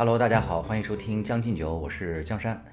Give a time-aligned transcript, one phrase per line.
[0.00, 2.64] Hello，大家好，欢迎收听《将进酒》，我是江山，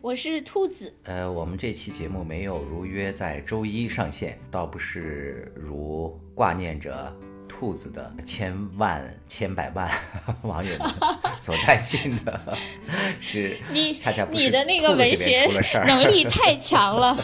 [0.00, 0.92] 我是兔子。
[1.04, 7.16] 呃，我们这期节目没有如约在周一上线，倒不是如挂念着
[7.46, 9.88] 兔子的千万千百万
[10.42, 10.88] 网友们
[11.40, 12.58] 所担心的，
[13.20, 15.48] 是你恰恰不是你的那个文学
[15.86, 17.16] 能力太强了。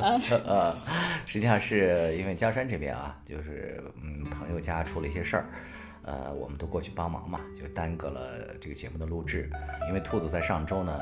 [0.00, 0.76] 呃，
[1.26, 5.46] 实际上是因为江山这边啊，就是嗯朋友家出了一些事儿，
[6.02, 9.50] 呃，我们都过去帮忙嘛，就耽搁了这个节目的录制。
[9.88, 11.00] 因为兔子在上周呢，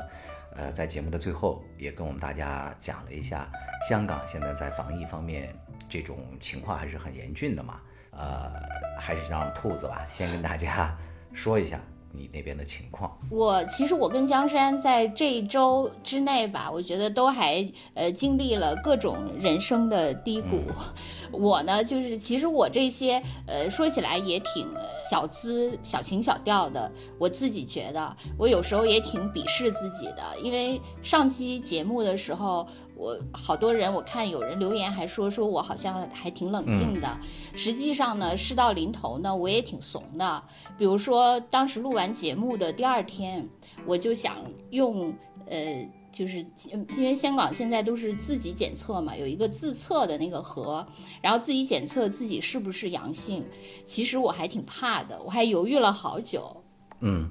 [0.55, 3.47] 呃，在节目的最后也跟我们大家讲了一下，
[3.87, 5.53] 香港现在在防疫方面
[5.87, 7.81] 这种情况还是很严峻的嘛，
[8.11, 8.51] 呃，
[8.99, 10.97] 还是让兔子吧先跟大家
[11.33, 11.79] 说一下
[12.11, 13.17] 你那边的情况。
[13.29, 20.61] 我其实我跟江山在这一周之内吧，我觉得都还呃经历了各种人生的低谷。
[21.31, 26.91] 我呢，就是其实我这些呃说起来也挺呃小资、小情小调的。
[27.17, 32.67] 我自己觉得，我有时候也挺鄙视自己的，因为上期节目的时候。
[32.99, 37.17] 我好多人，我看有人留言还说说我好像还挺冷静的，
[37.55, 40.43] 实际上呢，事到临头呢，我也挺怂的。
[40.77, 43.47] 比如说，当时录完节目的第二天，
[43.85, 44.35] 我就想
[44.71, 45.13] 用
[45.47, 50.85] 呃，就是嗯因为香港现在都是自己检测嘛，有一个自测的那个盒，
[51.21, 53.45] 然后自己检测自己是不是阳性。
[53.85, 56.63] 其实我还挺怕的，我还犹豫了好久。
[56.99, 57.29] 嗯，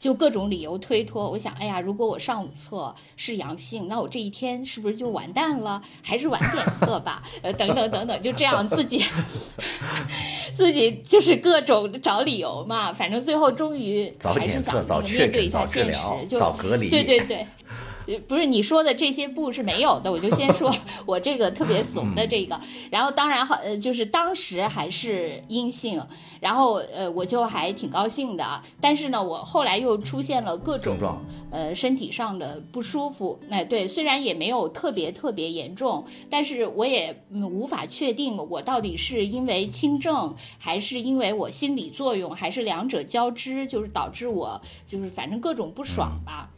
[0.00, 1.30] 就各种理由推脱。
[1.30, 5.80] 我想，哎呀，如果我上午测是阳性，那我这一天是不是就完蛋了？
[6.02, 7.22] 还是晚点测吧。
[7.42, 9.04] 呃，等等等等，就这样自己
[10.52, 12.92] 自己就是各种找理由嘛。
[12.92, 16.88] 反正最后终于还是早检测、面对诊、早一下现治疗实，、就早隔离。
[16.88, 17.46] 对 对对。
[18.06, 20.74] 呃不是你说的这些步是没有的，我就先说
[21.06, 22.58] 我这个特别怂的这个，
[22.90, 26.02] 然后当然好，呃，就是当时还是阴性，
[26.40, 31.24] 然后呃，我就还挺高兴的啊，但是呢，我后来又出现了各种症状。
[31.52, 46.48] 呃身体上的不舒服，哎，对，虽然也没有特别特别严重，但是我也嗯无法确定我到底是因为轻症，还是因为我心理作用，还是两者交织，就是导致我就是反正各种不爽吧。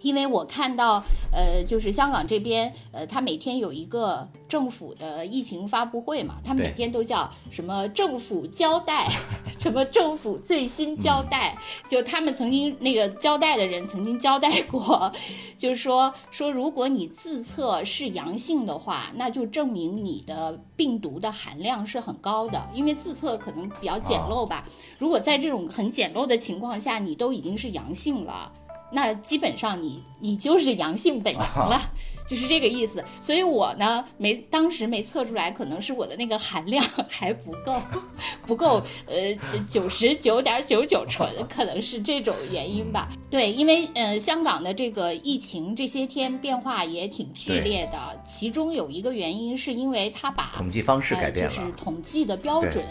[0.00, 1.02] 因为我看到，
[1.32, 9.08] 呃，就是香港这边，呃，他每天有一个政府的疫情发布会嘛，他们每天都叫什么政府交代，
[9.60, 11.56] 什么政府最新交代，
[11.88, 15.12] 就他们曾经那个交代的人曾经交代过，
[15.58, 24.66] 就是说说如果你自测是阳性的话，那就证明你的病毒的含量是很高的，因为自测可能比较简陋吧。
[24.98, 28.50] 如果在这种很简陋的情况下，你都已经是阳性了。
[28.92, 31.80] 那基本上你你就是阳性本人了，
[32.28, 33.04] 就是这个意思。
[33.20, 37.80] 所以我呢没当时没测出来，可能是我的那个含量 还不够，
[38.46, 39.34] 不够呃
[39.68, 43.08] 九十九点九九纯，可能是这种原因吧。
[43.30, 51.52] 对，因为呃香港的这个疫情这些天变化也挺剧烈的，其中有一个原因是因为它把统计方式改变了。
[51.52, 52.84] 呃，就是统计的标准。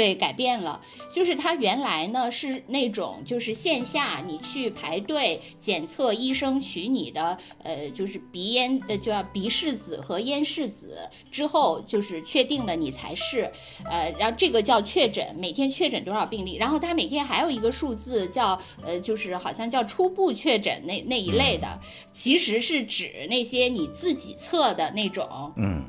[0.00, 0.80] 对，改变了，
[1.12, 13.52] 就是它原来呢是那种，就是线下你去排队检测，医生取你的呃，就是鼻咽呃，就要鼻拭子和咽拭子之后，就是确定了你才是，
[13.84, 21.78] 呃，然后这个叫确诊，每天确诊多少病例，然后它每天还有一个数字叫呃，就是好像叫初步确诊那那一类的，
[22.10, 25.84] 其实是指那些你自己测的那种，嗯，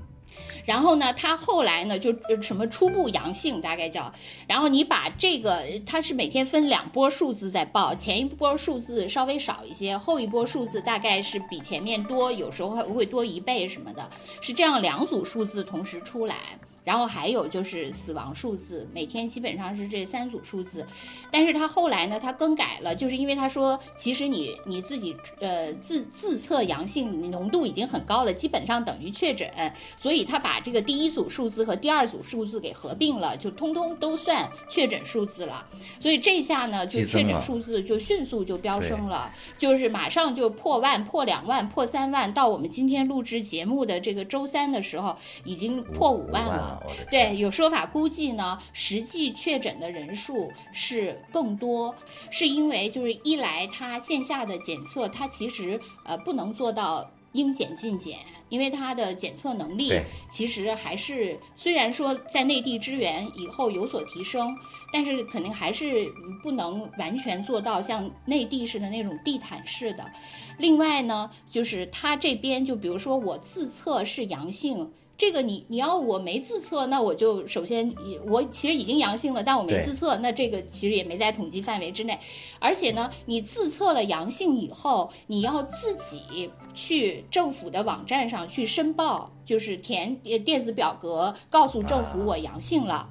[0.66, 4.14] 然后呢，他后来呢就呃什么初步阳性大概叫，
[4.48, 14.10] 然后你把这个他是每天分两波数字在报，前一波数字稍微少一些，后一波数字大概是比前面多，有时候还会多一倍什么的，
[14.42, 16.36] 是这样两组数字同时出来。
[16.84, 20.86] 然后还有就是死亡数字，每天基本上是这三组数字，
[21.32, 29.48] 但是他后来呢，他更改了，就是因为他说，其实你你自己呃自自测阳性，你浓度已经很高了，基本上等于确诊，
[29.96, 35.64] 所以他把这个第一组数字和第二组数字给合并了，就通通都算确诊数字了。
[36.00, 46.71] 所以这下呢，就确诊数字就迅速就飙升了，就是马上就破万、破两万、破三万，到我们今天录制节目的这个周三的时候，已经破五万了。
[47.10, 51.96] 对，有说法估计呢，实际确诊的人数是更多，
[52.30, 58.20] 是因为就是一来它线下的检测，它其实呃不能做到应检尽检，
[58.50, 59.94] 因为它的检测能力
[60.30, 64.56] 其实还是虽然说在内地支援以后有所提升，
[64.92, 70.12] 但是肯定还是嗯不能完全做到像内地似的那种地毯式的。
[70.58, 74.92] 另外呢，就是它这边就比如说我自测是阳性。
[75.22, 77.94] 这个你你要我没自测，那我就首先
[78.26, 82.20] 我其实已经阳性了，但我没自测，那这个其实也没在统计范围之内。
[82.58, 93.08] 而且呢，你自测了阳性以后，你要自己去政府的网站上去申报，就是填电子表格，告诉政府我阳性了。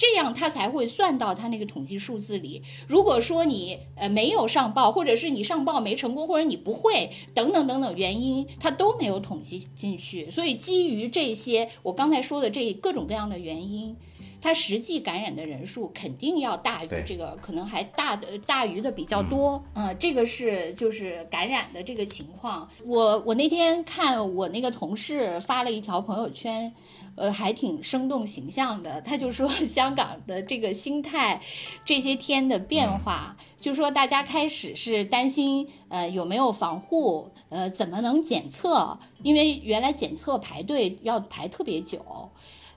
[0.00, 2.62] 这样他才会算到他那个统计数字里。
[2.88, 10.30] 如果说你呃没有上报，或者是你上报没成功，或者你不会等等等等原因，他都没有统计进去。
[10.30, 13.94] 所以基于这些我刚才说的这各种各样的原因，
[14.40, 19.62] 他实际感染的人数肯定要大于这个，可能还大的大于的比较多。
[19.74, 22.66] 嗯，这个是就是感染的这个情况。
[22.86, 26.72] 我我那天看我那个同事发了一条朋友圈。
[27.16, 29.00] 呃，还挺生动形象的。
[29.02, 31.40] 他就说 香港的这个心态，
[31.84, 38.98] 这些天的变化，就说大家开始是担心，呃，有没有防护，呃，怎么能检测？
[39.22, 42.30] 因为原来检测排队要排特别久，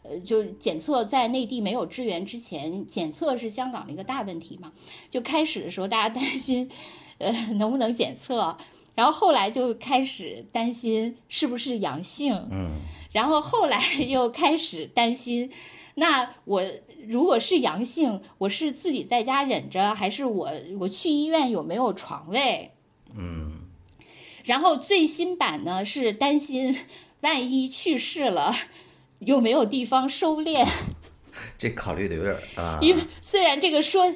[0.04, 4.74] 呃，就检测在内地没有支援之前，检测是香港的一个大问题嘛。
[5.10, 6.70] 就开始的时候大家担心，
[7.20, 8.58] 呃，能不能检测？
[8.96, 12.34] 然后后来就开始担心是不是阳性。
[12.52, 12.72] 嗯。
[13.14, 15.50] 然后后来 又开始担心，
[15.96, 16.62] 那我
[17.08, 22.72] 如果是阳性，我是自己在家忍着，还是我我去医院有没有床位？
[23.16, 23.52] 嗯。
[24.44, 26.78] 然后最新版呢是担心，
[27.22, 28.54] 万一去世了，
[29.20, 30.68] 有没有地方收敛？
[31.64, 32.78] 这考虑的有点啊。
[32.82, 34.14] 因为虽然这个说，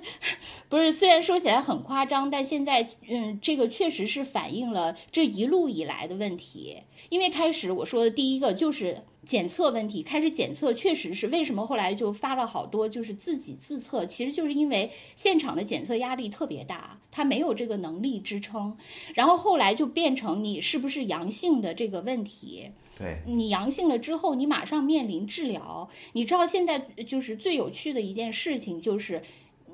[0.68, 6.78] 不是虽然说起来很夸张，但现在嗯，这个确实是反映了这一路以来的问题。
[7.10, 18.76] 因为开始我说的第一个就是检测问题，开始检测确实是为什么后来就发了好多就是自己自测，其实就是因为现场的检测压力特别大，他没有这个能力支撑，
[19.14, 22.72] 然后后来就变成你是不是阳性的这个问题。
[22.98, 25.88] 对你阳性了之后，你马上面临治疗。
[26.14, 29.22] 你知道现在就是最有趣的一件事情，就是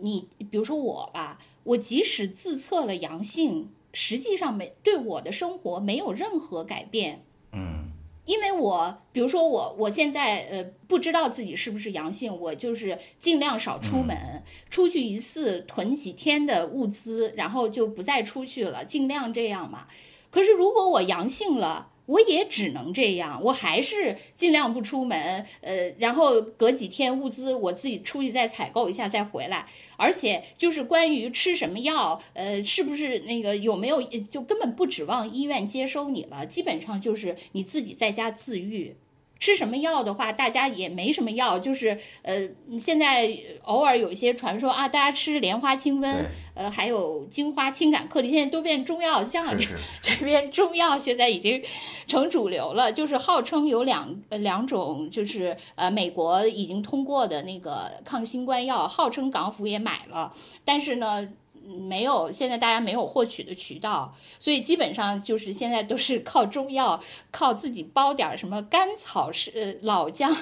[0.01, 7.23] 你比如说我吧，我即使自测了阳性，实际上没对我的生活没有任何改变。
[7.53, 7.91] 嗯，
[8.25, 19.87] 因为我比如说我我现在呃不知道自己是不是阳性，我就是尽量少出门，出去一次囤几天的物资，然后就不再出去了，尽量这样嘛。
[20.29, 29.65] 可是如果我阳性了，我也只能这样，我还是尽量不出门，呃，然后隔几天物资我自己出去再采购一下再回来，
[29.95, 38.95] 而且就是关于吃什么药，呃，是不是那个有没有，就根本不指望医院接收你了，基本上就是你自己在家自愈。
[39.43, 42.47] 吃什么药的话，大家也没什么药，就是呃，
[42.79, 43.29] 现在
[43.63, 46.15] 偶尔有一些传说啊，大家吃莲花清瘟，
[46.53, 49.21] 呃，还有金花清感颗粒，现在都变中药。
[49.21, 49.65] 香港这
[50.01, 51.61] 这边中药现在已经
[52.07, 61.27] 成主流了，就是号称有两两种，就是呃，美国已经通过的那个抗新冠药，号称港府也买了，但是呢。
[61.63, 67.01] 没有，现在大家没有获取的渠道，所以基本上就是现在都是靠中药，
[67.31, 70.35] 靠自己煲点什么甘草是老姜，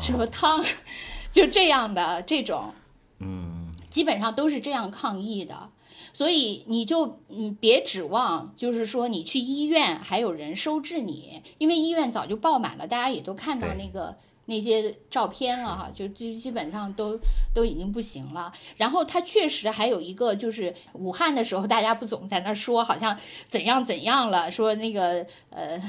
[0.00, 0.64] 什么汤，
[1.30, 2.72] 就这样的这种，
[3.20, 5.68] 嗯，基本上都是这样抗疫的，
[6.12, 14.16] 所以你就嗯别指望，就是说你去医院还有人收治你，因为医院早就爆满了，大家也都看到那个。
[14.46, 17.18] 那些照片了哈，就基基本上都
[17.54, 18.52] 都已经不行了。
[18.76, 25.80] 然后它确实还有一个，就是武汉的时候，大家不总在那说好像怎样怎样了，说那个呃，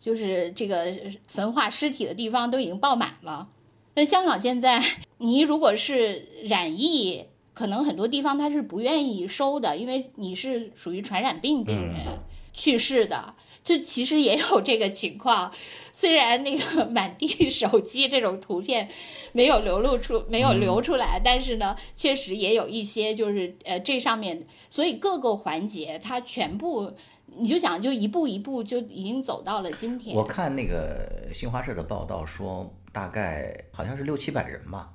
[0.00, 0.92] 就是这个
[1.26, 3.48] 焚化尸体的地方都已经爆满了。
[3.94, 4.82] 那香港现在，
[5.18, 7.24] 你如果是染疫，
[7.54, 12.18] 可能很多地方它是不愿意收的，因为你是属于传染病病人
[12.52, 13.34] 去世的。
[13.66, 15.50] 就其实也有这个情况，
[15.92, 18.88] 虽然那个 满地手机这种图片
[19.32, 26.92] 没有流露出，没有流出来，但是呢，确实也有一些就是呃这上面，所以各个环节它全部，
[27.36, 30.14] 你就想就一步一步就已经走到了今天。
[30.14, 34.92] 我看那个新华社的报道说，大概好像是六七百人吧。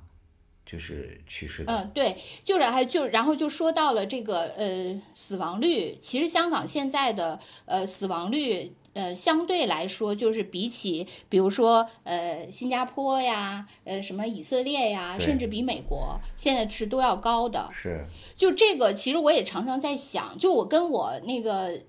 [0.64, 18.04] 就是去世的，嗯，对，就是还就然后就说到了这个呃死亡率，其实香港现在的呃死亡率呃相对来说就是比起比如说呃新加坡呀，呃什么以色列呀，甚至比美国现在是都要高的，是，
[18.36, 21.80] 就这个其实我也常常在想，就我跟我那个。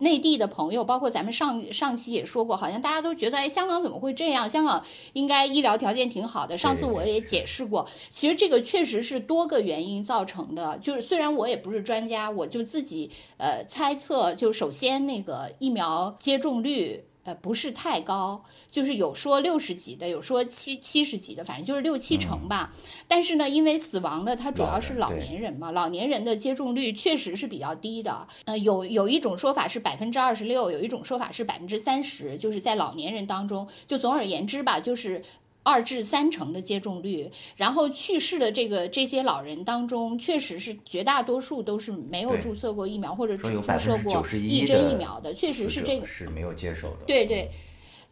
[0.00, 4.50] 内地的朋友，包括咱们上上期也说过，好像大家都觉得，哎，香港怎么会这样？
[4.50, 6.58] 香港应该医疗条件挺好的。
[6.58, 10.78] 上次我也解释过，其实这个确实是多个原因造成的。
[10.78, 22.72] 就是虽然我也不是专家，我就自己呃猜测，就首先那个疫苗接种率呃，不是太高，就是有说六十几的，有说七七十几的，反正就是六七成吧。
[23.06, 28.26] 但是呢，因为死亡的它主要是老年人嘛，老年人的接种率确实是比较低的。
[28.46, 35.22] 呃，有有一种说法是百分之二十六，有一种说法是百分之三十，就是在老年人当中，就总而言之吧，就是
[35.62, 37.30] 二至三成的接种率。
[37.56, 47.04] 然后去世的这个这些老人当中，确实是绝大多数都是没有注射过疫苗或者只注射过一针疫苗的，确实是这个是没有接受的。
[47.06, 47.50] 对对。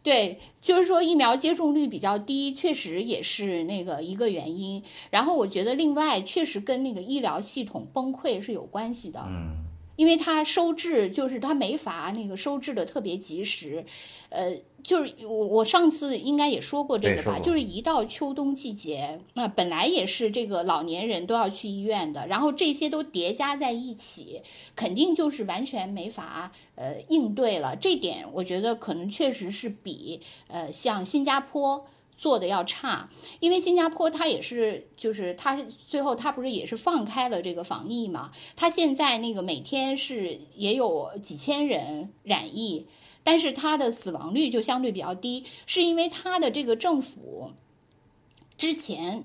[0.01, 4.81] 对，就是说疫苗接种率比较低，确实也是那个一个原因。
[5.09, 9.21] 然后我觉得另外确实跟那个医疗系统崩溃是有关系的。
[9.27, 9.57] 嗯。
[9.99, 13.83] 因为它收治就是它没法那个收治的特别及时，
[14.29, 24.41] 呃，就是我我上次应该也说过这个吧，就是一到秋冬季节，那本来也是这个老年人都要去医院的，然后这些都叠加在一起，
[24.73, 27.75] 肯定就是完全没法呃应对了。
[27.75, 31.85] 这点我觉得可能确实是比呃像新加坡。
[32.19, 33.09] 做的要差，
[33.39, 35.57] 因为新加坡它也是，就是它
[35.87, 38.31] 最后它不是也是放开了这个防疫嘛？
[38.57, 42.87] 它现在那个每天是也有几千人染疫，
[43.23, 47.53] 但是它的死亡率就相对比较低，是因为它的这个政府
[48.57, 49.23] 之前。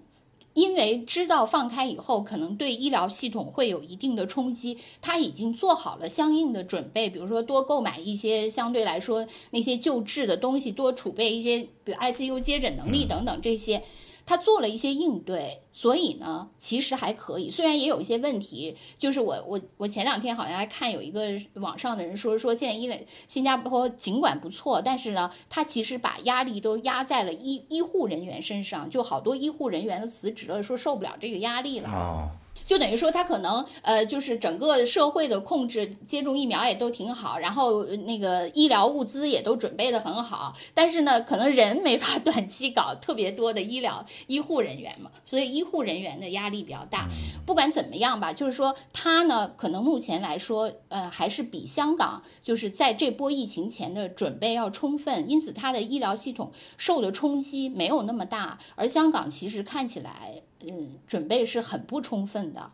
[0.55, 13.83] 因为知道放开以后可能对医疗系统会有一定的冲击，他已经做好了相应的准备，比如说多购买一些相对来说那些救治的东西，多储备一些，比如 ICU 接诊能力等等这些。
[14.27, 17.51] 他做了一些应对，所以呢，其实还可以。
[17.51, 32.31] 虽然也有一些问题，就是我我我前两天好像还看有一个网上的人说说，现在因为新加坡尽管不错，但是呢，他其实把压力都压在了医医护人员身上，就好多医护人员都辞职了，说受不了这个压力了。
[32.67, 47.09] 就等于说，他可能呃，就是整个社会的控制，接种疫苗也都挺好，然后那个医疗物资也都准备的很好，但是呢，可能人没法 短期搞特别多的医疗医护人员嘛，所以医护人员的压力比较大。
[47.45, 60.44] 不管怎么样吧，就是说他呢，可能目前来说，呃，还是比香港就是在这波疫情前的准备要充分，因此他的医疗系统受的冲击没有那么大，而香港其实看起来。
[60.71, 62.73] 嗯，准备是很不充分的，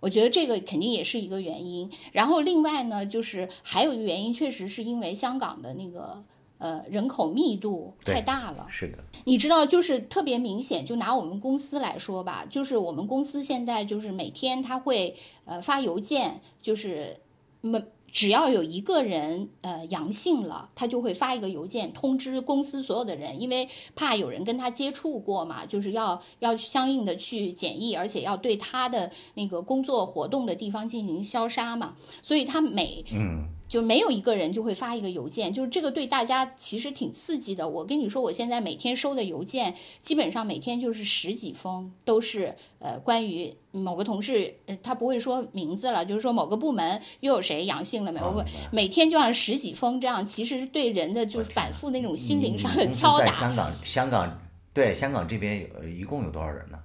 [0.00, 1.90] 我觉得这个肯定也是一个原因。
[2.12, 6.22] 然后另外呢，就是还有一个原因，确实是因为香港的那个
[6.58, 8.66] 呃人口密度太大了。
[8.68, 17.18] 是的，你知道，就是特别明显，就拿我们公司来说吧，就是我们公司现在就是每天他会呃发邮件，就是
[17.60, 17.82] 每。
[18.14, 33.48] 只要有一个人呃阳性了，他就会发一个邮件通知公司所有的人，因为怕有人跟他接触过嘛，就是要要相应的去检疫，而且要对他的那个工作活动的地方进行消杀嘛，所以他每嗯。
[33.74, 37.68] 就没有一个人就会发一个邮件，就是这个对大家其实挺刺激的。
[37.68, 48.44] 我跟你说，我现在每天收的邮件，基本上每天就是十几封，都是呃关于某个同事，呃他不会说名字了，就是说某个部门又有谁阳性了没有？
[48.70, 53.26] 每天就像十几封这样，其实对人的就反复那种心灵上的敲打。
[53.26, 54.40] 在香港，香港
[54.72, 56.78] 对香港这边有一共有多少人呢？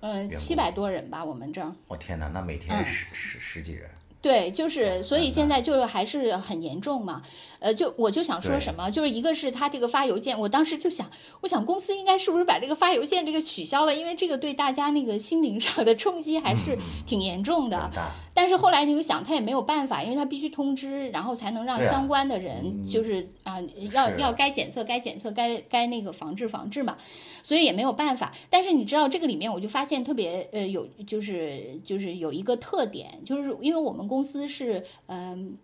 [0.00, 1.72] 嗯，七百多人吧，我们这儿。
[1.88, 3.88] 我天哪，那每天十十十几人。
[4.24, 7.20] 对，就是所以现在就是还是很严重嘛，
[7.58, 11.06] 呃，就我就想说什么，就是一个是他这个发邮件，我当时就想，
[11.42, 17.90] 我想公司应该是不是把这个发邮件这个取消了，因为这个对大家那个心灵上的冲击还是挺严重的。
[18.34, 23.58] 但是后来你又想，他也没有办法，因为他必须通知，然后才能让相关的人，就是啊，
[23.92, 26.96] 要要该检测该检测，该该那个防治防治嘛，
[27.42, 28.32] 所以也没有办法。
[28.50, 35.56] 但是你知道这个里面，我就发现特别呃有，就是就是有一个特点，就是因为我们公司是嗯。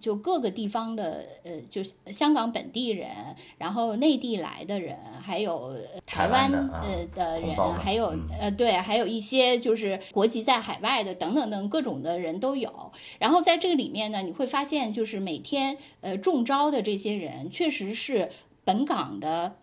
[0.00, 1.82] 就各个地方的，呃，就
[2.12, 3.10] 香港本地人，
[3.58, 6.50] 然后内地来的人，还有台湾
[6.82, 12.92] 呃的人，还有呃对，还有一些就是国籍在海外的等等等各种的人都有。
[13.18, 18.30] 然后在这个里面呢，你会发现，就是每天呃中招的这些人，确实是
[18.64, 19.56] 本港的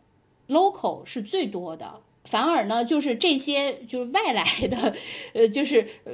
[0.48, 2.02] local 是最多的。
[2.30, 4.96] 反而呢，就是这些就是外来的，
[5.34, 6.14] 呃，就是呃，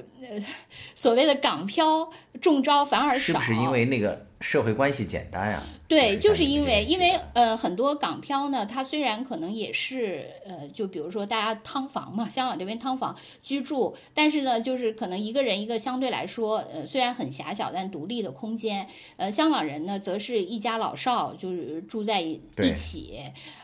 [0.96, 2.10] 所谓的港漂
[2.42, 3.18] 中招反而少。
[3.18, 5.64] 是不是因为那个社会关系简单呀？
[5.88, 18.88] 对，就是因为因为呃很多港漂呢，他虽然可能也是呃，就比如说大家汤房嘛，香港这边汤房居住，但是呢，就是可能一个人一个相对来说呃虽然很狭小但独立的空间。
[19.18, 22.42] 呃，香港人呢，则是一家老少就是住在一
[22.76, 23.20] 起，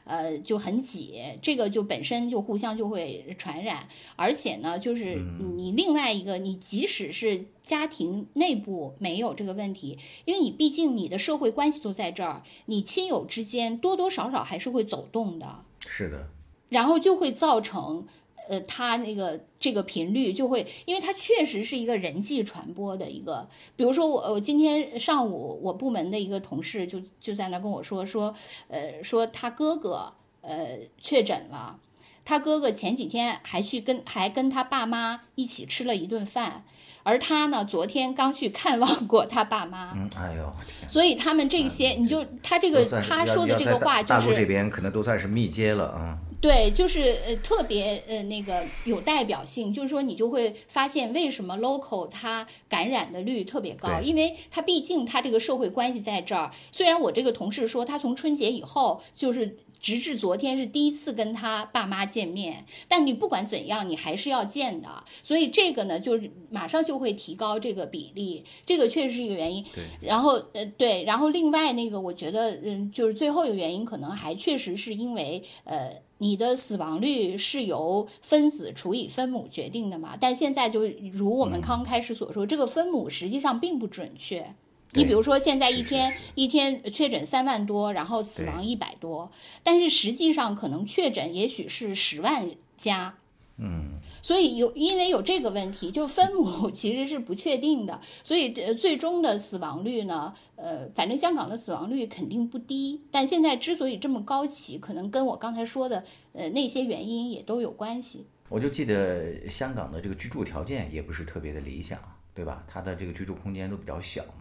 [0.06, 5.16] 呃就很挤，这个就本身就互相就会传染，而且呢，就是
[5.56, 15.63] 你另外一个，你即使是家庭内部没有这个问题，因为你毕竟你的社会关系都在这儿，你亲友之间多多少少还是会走动的。
[15.88, 16.28] 是的，
[16.68, 18.06] 然后就会造成，
[18.50, 23.48] 呃，他那个这个频率就会，因为它确实是一个人际传播的一个。
[23.78, 28.36] 比如说我我今天上午我部门的一个同事就就在那跟我说说，
[28.68, 30.12] 呃，说他哥哥
[30.42, 31.80] 呃确诊了。
[32.24, 36.63] 他哥哥前几天还去跟还跟他爸妈一起吃了一顿饭，
[37.04, 39.92] 而他呢，昨天刚去看望过他爸妈。
[39.96, 40.90] 嗯，哎呦天！
[40.90, 46.18] 所以他们这些，你就他这个他说的这个话，就是大陆这边可能都算是密接了啊。
[46.40, 56.51] 对，就是呃特别呃那个有代表性，就是说你就会发现为什么 local 它感染的率特别高，因为它毕竟它这个社会关系在这儿。
[56.72, 59.58] 虽然我这个同事说他从春节以后就是。
[59.82, 65.04] 直至昨天是第一次跟他爸妈见面，但你不管怎样，你还是要见的。
[65.24, 69.66] 所以这个呢，就是马上就会提高这个比例，这个确实是一个原因。
[69.74, 69.84] 对。
[70.02, 84.54] 然后呃对，然后另外那个我觉得嗯，就是最后一个原因可能还确实是因为呃你的死亡率是由分子除以分母决定的嘛，但现在就如我们刚开始所说，这个分母实际上并不准确。
[84.94, 89.32] 你比如说，现在一天一天确诊三万多，然后死亡一百多，
[89.64, 93.16] 但是实际上可能确诊也许是十万加，
[93.58, 108.26] 嗯，所以有因为有这个问题，就分母 其实是不确定的，所以这最终的死亡率呢，呃，反正香港的死亡率肯定不低，但现在之所以这么高起，可能跟我刚才说的呃那些原因也都有关系。
[108.50, 111.98] 我就记得香港的这个居住条件也不是特别的理想，
[112.34, 112.66] 对吧？
[112.68, 114.22] 它的这个居住空间都比较小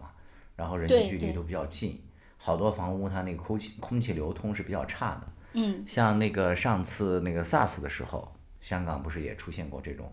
[0.55, 1.99] 然后人际距离都比较近，
[2.37, 5.27] 好多房屋它那个空气空气流通是比较差的。
[5.53, 8.31] 嗯，像那个上次那个 SARS 的时候，
[8.61, 10.11] 香港不是也出现过这种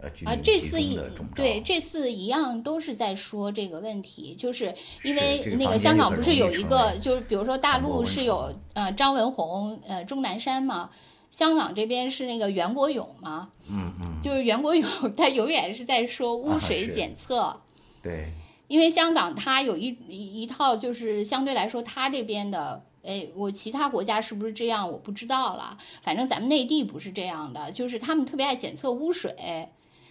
[0.00, 1.42] 呃居民集中的中招？
[1.42, 10.90] 对，这次一样都是在说这个问题，就是因为那个香港不是有一个，就是比如说大陆是有呃张文宏呃钟南山嘛，
[11.30, 17.60] 香港这边是那个袁国勇嘛，嗯嗯，就是袁国勇他永远是在说污水检测，
[18.02, 18.32] 对。
[18.68, 25.78] 因为香港它有一一套，就是相对来说，它这边的，哎，我其他国家是不是这样，我不知道了。
[26.02, 29.68] 反正咱们内地不是这样的，就是他们特别爱检测污水，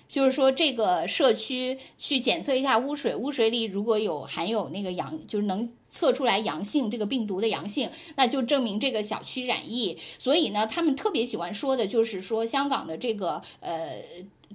[0.08, 9.98] 就是说这个社区去检测一下污水，污水里如果有含有那个阳，就是能测出来阳性这个病毒的阳性，那就证明这个小区染疫。
[10.18, 14.02] 所以呢，他们特别喜欢说的就是说香港的这个呃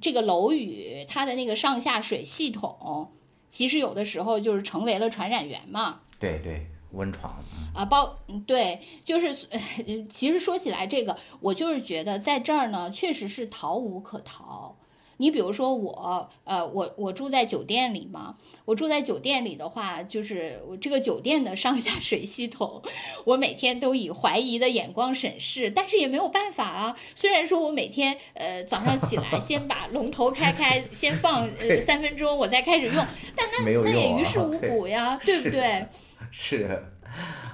[0.00, 3.08] 这个楼宇它的那个上下水系统。
[3.50, 6.00] 其实有的时候就是成为了传染源嘛。
[6.18, 9.34] 对对，温床啊，包对，就是
[10.08, 14.76] 其实说起来这个，我就是觉得在这儿呢，确实是逃无可逃。
[15.20, 22.82] 你比如说我，呃，我我住在酒店里嘛，我住在酒店里的话，就是我这个酒店的上下水系统，
[23.26, 26.96] 我每天都以怀疑的眼光审视，但是也没有办法啊。
[27.14, 33.06] 虽然说我每天呃早上起来先把龙头开开，先放呃三分钟，我再开始用，
[33.36, 35.86] 但那那也于事无补呀， 对不对？
[36.30, 36.82] 是，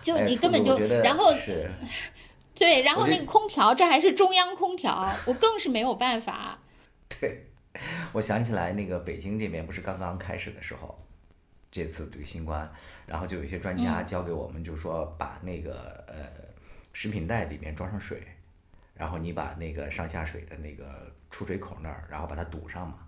[0.00, 1.32] 就你根本就然后
[2.54, 6.60] 对，然后那个空调，这还是中央空调，我更是没有办法。
[7.20, 7.45] 对。
[8.12, 10.98] 我想起来，那个北京这边不是刚刚开始的时候，
[11.70, 12.70] 这次这个新冠，
[13.06, 16.16] 然后就有一些专家教给我们，就是说把那个呃
[16.92, 18.22] 食品袋里面装上水，
[18.94, 22.98] 然后你把那个上下水的那个出水口那儿，然后把它堵上嘛，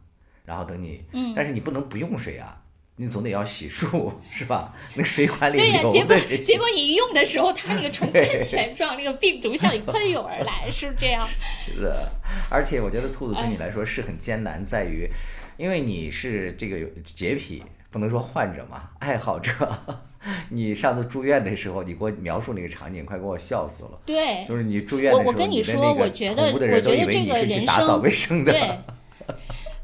[0.45, 1.05] 然后等你，
[1.35, 2.63] 但是你不能不用水啊。
[3.01, 4.75] 你总得要洗漱是吧？
[4.95, 11.25] 那水管里对呀，结果结果你用的时候，它那个呈喷泉状，那个病毒向你喷涌而来，是不是这样。
[11.65, 12.11] 是的，
[12.51, 15.09] 而且我觉得兔子对你来说是很艰难，在于，
[15.57, 19.53] 因为你是这个洁癖，不能说患者嘛，爱好者。
[20.51, 23.91] 你上次住院的时候，你给我描述那个场景，快给我笑死了。
[24.05, 28.61] 对，就是你住院的时候，我跟你说，我觉得我觉得这个人生对。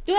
[0.05, 0.14] 对，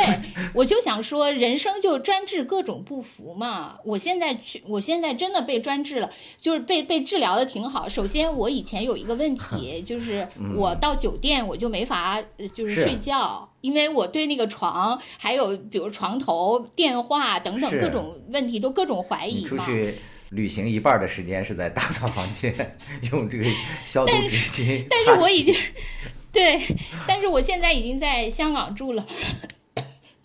[0.54, 3.78] 我就想说，人生就专治各种不服嘛。
[3.86, 6.10] 我现在去，我现在真的被专治了，
[6.42, 7.88] 就是被被治疗的挺好。
[7.88, 12.20] 首先，我以前有一个问题，就 是我到酒店我就没法
[12.52, 19.50] 就是睡觉，因为我对那个床，还有比如床头、电话等等各种问题都各种怀疑嘛。
[19.50, 22.76] 出去旅行一半的时间是在打扫房间，
[23.14, 23.46] 用这个
[23.86, 24.84] 消毒纸巾。
[24.90, 25.56] 但是我已经
[26.32, 26.60] 对，
[27.08, 29.06] 但是我现在已经在香港住了。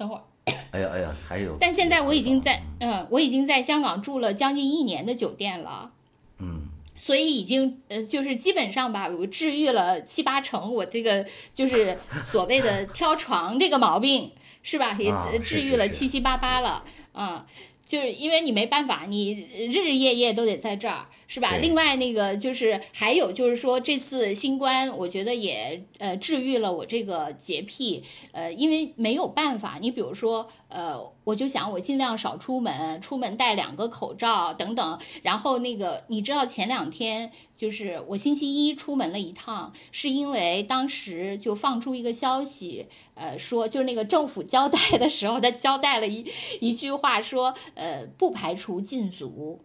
[0.00, 0.22] 等会儿，
[0.70, 1.54] 哎呀哎呀，还有。
[1.60, 5.90] 但现在我已经在，嗯，我已经在香港住了将近一年的酒店了，
[6.38, 6.62] 嗯，
[6.96, 14.32] 所以已经，呃，就是基本上吧，我治愈了七八成，我这个就是所谓的挑床这个毛病，
[14.62, 14.96] 是吧？
[14.98, 16.82] 也治愈了七七八八了，
[17.12, 17.44] 啊。
[17.90, 19.32] 就是因为你没办法，你
[19.68, 21.56] 日日夜夜都得在这儿，是吧？
[21.60, 46.24] 另外那个就是还有就是说，这次新冠，我觉得也呃治愈了我这个洁癖，呃，因为没有办法，你比如说呃，我就想我尽量少出门，出门戴两个口罩等等，然后那个你知道前两天就是我星期一出门了一趟，是因为当时就放出一个消息，呃，说就是那个政府交代的时候，他交代了一
[46.60, 49.60] 一句话说，呃，不排除禁足。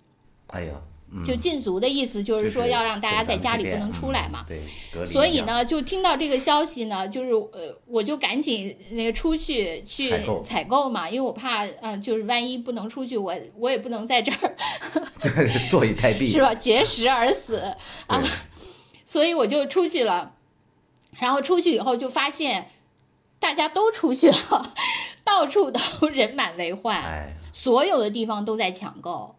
[0.48, 0.82] 哎呀，
[1.24, 4.46] 就禁足的意思就是说要让大家在家里不能出来嘛。
[4.48, 10.12] 对，所以，呢，就听到这个消息呢，就是呃，我就赶紧那个出去去
[10.44, 14.56] 采购嘛，因为我怕，嗯、就是万一不能出去，我我也不能在这儿
[15.22, 16.30] 对， 坐以待毙。
[16.34, 17.62] 是吧，绝食而死
[18.08, 18.22] 啊，
[19.06, 20.34] 所以我就出去了，
[21.20, 22.72] 然后出去以后就发现
[23.40, 24.74] 大家都出去了，
[25.24, 27.02] 到处都人满为患。
[27.02, 29.36] 哎，所有的地方都在抢购。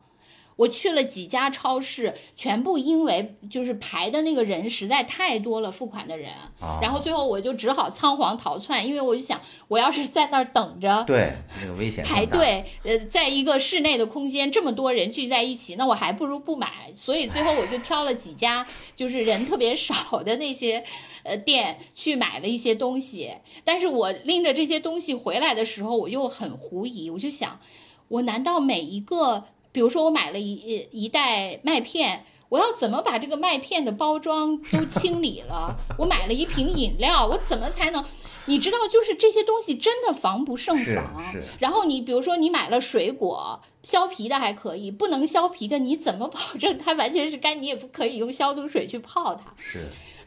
[0.56, 16.90] 我去了几家超市，全部因为就是排的那个人实在太多了，付款的人，啊然后最后我就只好仓皇逃窜，因为我就想，我要是在那儿等着对，那个危险，排队，呃，在一个室内的空间，这么多人聚在一起，那我还不如不买。
[16.94, 20.82] 所以最后我就挑了几家就是人特别少的那些
[21.22, 23.30] 呃店去买了一些东西。
[23.62, 27.60] 但是我拎着这些东西回来的时候，我又很狐疑，我就想，
[28.08, 29.44] 我难道每一个，
[29.76, 32.24] 比如说我买了一一袋麦片。
[32.48, 35.76] 我要怎么把这个麦片的包装都清理了？
[35.98, 38.04] 我买了一瓶饮料，我怎么才能？
[38.46, 41.20] 你知道，就是这些东西真的防不胜是防。
[41.20, 47.60] 是然后你比如说你买了水果，削皮的还可以，不能削皮的你怎么保证它完全是干？
[47.60, 49.80] 你也不可以用消毒水去泡它，是，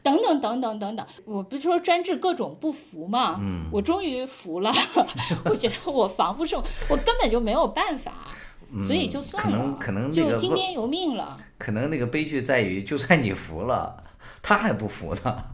[0.04, 1.08] 等等等等等等。
[1.24, 4.74] 我不是说专治各种不服嘛，嗯我终于服了。
[5.50, 8.28] 我觉得我防不胜，我根本就没有办法，
[8.82, 11.38] 所以就算了，嗯可能可能那个就听天由命了。
[11.58, 14.04] 可能那个悲剧在于，就算你服了，
[14.42, 15.46] 他还不服呢。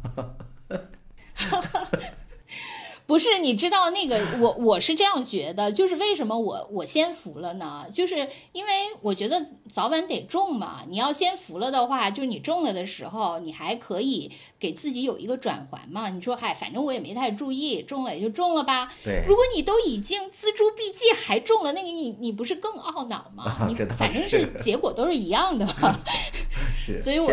[3.08, 7.86] 不是，你知道那个我我是这样觉得，就是为什么我我先服了呢？
[7.94, 10.82] 就是因为我觉得早晚得中嘛。
[10.88, 16.10] 你要先服了的话，就是你中了的时候，你还可以给自己有一个转环嘛。
[16.10, 18.92] 你说，嗨，反正我也没太注意，中了也就中了吧。
[19.04, 23.66] 对，如果你都已经锱铢必较还中了，那个你你不是更懊恼吗？
[23.68, 26.00] 你这反正是是结果都是一样的嘛。
[26.76, 27.32] 是，所以我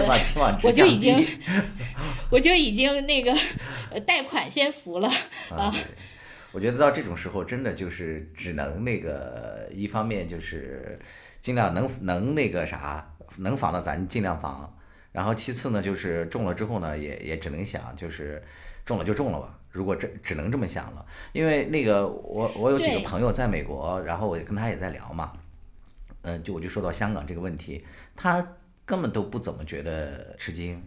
[0.63, 1.27] 我就已经
[2.31, 3.33] 我就已经那个
[3.91, 5.11] 呃贷款先服了。
[5.63, 5.83] 啊，对，
[6.53, 10.99] 我觉得到这种时候，真的就是只能那个，一方面就是
[11.41, 14.77] 尽量能能那个啥，能防的咱尽量防，
[15.13, 18.43] 然后其次呢，就是中了之后呢，也也只能想，就是
[18.85, 19.59] 中了就中了吧。
[19.71, 25.33] 如果这只能这么想了，因为那个我我有几个朋友在美国，然后我跟他也在聊嘛，
[26.23, 27.83] 嗯，就我就说到香港这个问题，
[28.15, 28.47] 他
[28.85, 30.83] 根本都不怎么觉得吃惊。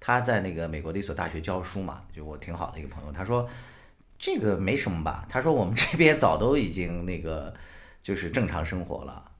[0.00, 3.48] 他在那个美国的一所大学教书嘛，就我挺好的一个朋友，他说
[4.18, 7.54] 这个没什么吧，他说我们这边早都已经那个
[8.02, 9.32] 就是正常生活了。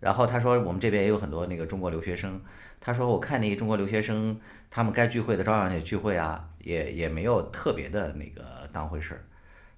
[0.00, 2.40] 然后他说我们这边也有很多那个中国留学生，
[2.80, 9.24] 他说我看那些中国留学生，他们该聚会的照样也聚会啊，也也没有特别的那个当回事儿。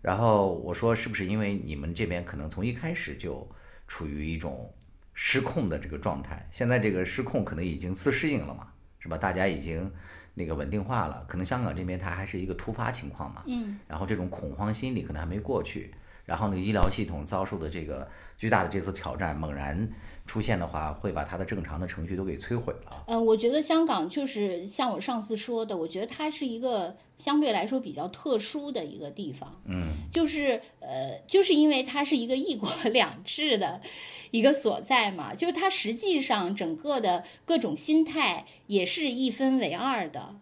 [0.01, 3.49] 然后我说是不是因为你们这边可能从一开始就
[3.89, 4.73] 处于一种
[5.13, 8.69] 失控的这个状态，现在这个失控可能已经自适应了嘛，
[9.01, 9.19] 是吧？
[9.19, 9.93] 大家已经
[10.35, 15.93] 那个稳定化了，可能香港这边它还是一个突发情况嘛，嗯，然后这种恐慌心理可能还没过去，
[16.25, 19.89] 然后那个医疗系统遭受的这个巨大的这次挑战猛然
[20.27, 23.05] 出现的话，会把它的正常的程序都给摧毁了。
[23.09, 33.81] 嗯，我觉得香港就是像我上次说的，我觉得它是一个相对来说比较特殊的一个地方，嗯，就是呃，就是因为它是一个一国两制的
[34.33, 40.35] 一个所在嘛，就是它实际上整个的各种心态也是一分为二的。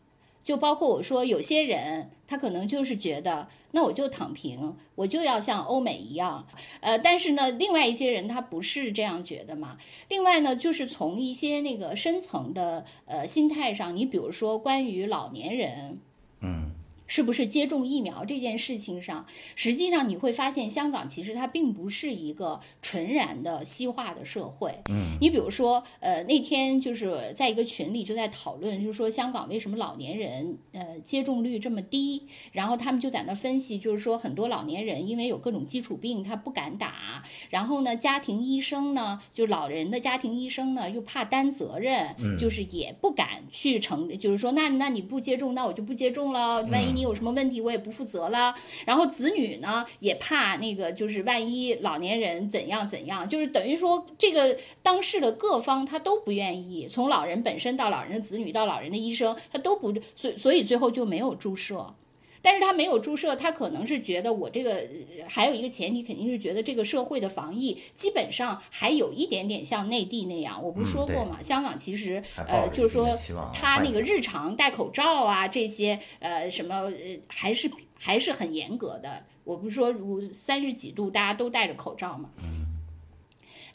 [0.43, 6.47] 就包括我说，有些人他可能就是觉得，那我就躺平，我就要像欧美一样，
[6.81, 9.77] 呃，但是呢，另外一些人他不是这样觉得嘛。
[10.09, 16.01] 另外呢，就是从一些那个深层的呃心态上，你比如说关于老年人，
[16.41, 16.70] 嗯，
[17.11, 24.73] 是不是接种疫苗这件事情上，实际上你会发现，香港其实它并不是一个纯然的西化的社会。
[24.89, 48.55] 嗯，你比如说，呃，那天就是在一个群里就在讨论，就是说香港为什么老年人呃接种率这么低，然后他们就在那分析，就是说很多老年人因为有各种基础病，他不敢打，然后呢，家庭医生呢，就老人的家庭医生呢又怕担责任，就是也不敢去承，就是说那那你不接种，那我就不接种了，万一你你有什么问题我也不负责了。
[48.85, 61.95] 然后子女呢也怕那个就是万一老年人怎样怎样，就是等于说这个当事的各方他都不愿意，从老人本身到老人的子女到老人的医生，他都不所所以最后就没有注射。
[62.43, 64.87] 但是他没有注射，他可能是觉得我这个
[65.29, 70.63] 还有一个前提，肯定是觉得这个社会的防疫基本上还有一点点像内地那样。
[70.63, 73.09] 我不是说过嘛，香港其实呃就是说
[73.53, 76.93] 他那个日常戴口罩啊这些呃什么呃
[77.29, 79.25] 还是还是很严格的。
[79.45, 79.93] 我不是说
[80.33, 82.31] 三十几度大家都戴着口罩嘛。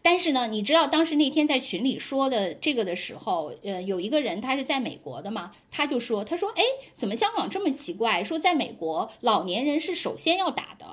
[0.05, 6.61] 但是呢，你知道当时那天在群里说的这个的时候，呃，有一个人他是在美国的嘛，他就说，他说，哎，
[6.93, 8.23] 怎么香港这么奇怪？
[8.23, 10.85] 说在美国老年人是首先要打的，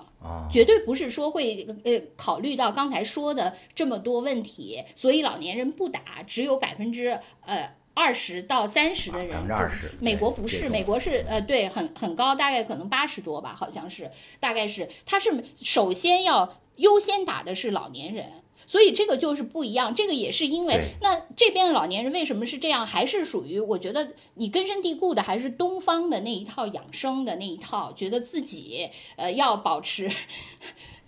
[0.50, 18.40] 绝对不是说会呃考虑到刚才说的这么多问题，所以老年人不打，只有百分之呃二十到三十的人，百分之二十，美国不是，美国是呃对，很很高，大概可能八十多吧，好像是，大概是，他是首先要优先打的是老年人。
[18.66, 30.10] 所以这个就是不一样，这个也是因为那这边的老年人为什么是这样，还是属于我觉得你根深蒂固的还是东方的那一套养生的那一套，觉得自己呃要保持。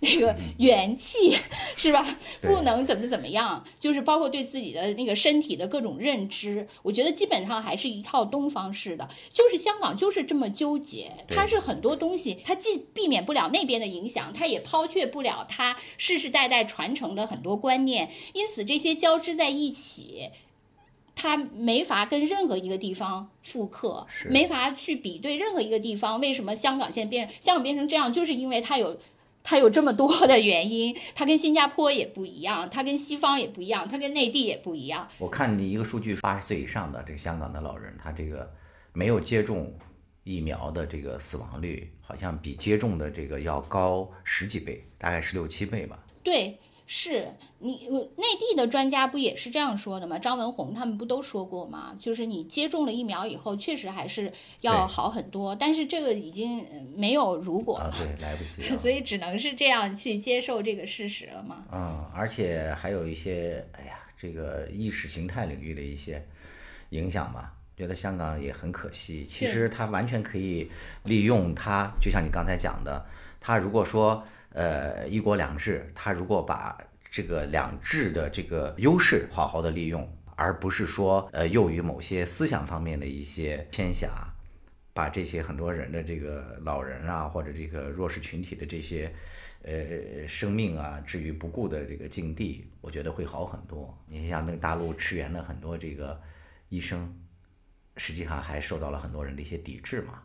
[0.01, 1.37] 那个元气
[1.75, 2.05] 是吧？
[2.41, 9.07] 不能怎么怎么样，就是包括对自己的那个身体的各种认知，我觉得基本上还是一套东方式的。
[9.31, 20.29] 就是香港就是这么纠结，它是很多东西，它既避免不了那边的影响，它也抛却不了它世世代代传承的很多观念，因此这些交织在一起，
[21.15, 26.19] 它没法跟任何一个地方复刻，没法去比对任何一个地方。
[26.19, 28.99] 为什么香港现在变香港变成这样，就是因为它有。
[29.45, 35.07] 它有这么多的原因，它跟新加坡也不一样，它跟西方也不一样，它跟内地也不一样。
[35.19, 38.51] 我看你一个数据，八十岁以上的这个香港的老人，他这个
[38.91, 39.71] 没有接种
[40.23, 46.03] 疫苗的这个死亡率，好像比接种的这个要高十几倍，大概十六七倍吧。
[46.23, 46.57] 对。
[46.87, 50.19] 是你，内地的专家不也是这样说的吗？
[50.19, 51.95] 张文宏他们不都说过吗？
[51.99, 55.55] 就是你接种了疫苗以后，确实还是要好很多。
[55.55, 56.63] 但是这个已经
[56.95, 61.65] 没有如果了，对，来不及， 所以只能是这样去接受这个事实了嘛。
[61.71, 66.23] 嗯，而且还有一些，哎呀，这个意识形态领域的一些
[66.91, 67.51] 影响吧。
[67.75, 69.23] 觉得香港也很可惜。
[69.23, 70.69] 其实他完全可以
[71.03, 73.03] 利用它，就像你刚才讲的，
[73.41, 74.23] 他如果说。
[74.55, 76.77] 呃，一国两制，他如果把
[77.11, 84.33] 这个两制的这个优势好好的利用，而不是说呃囿于某些思想方面的一些偏狭，
[84.93, 89.13] 把这些很多人的这个老人啊或者这个弱势群体的这些
[89.63, 93.93] 呃生命啊置于不顾的这个境地，我觉得会好很多。
[94.07, 96.17] 你像那个大陆驰援的很多这个
[96.69, 97.13] 医生，
[97.97, 100.21] 实际上还受到了很多人的一些抵制嘛。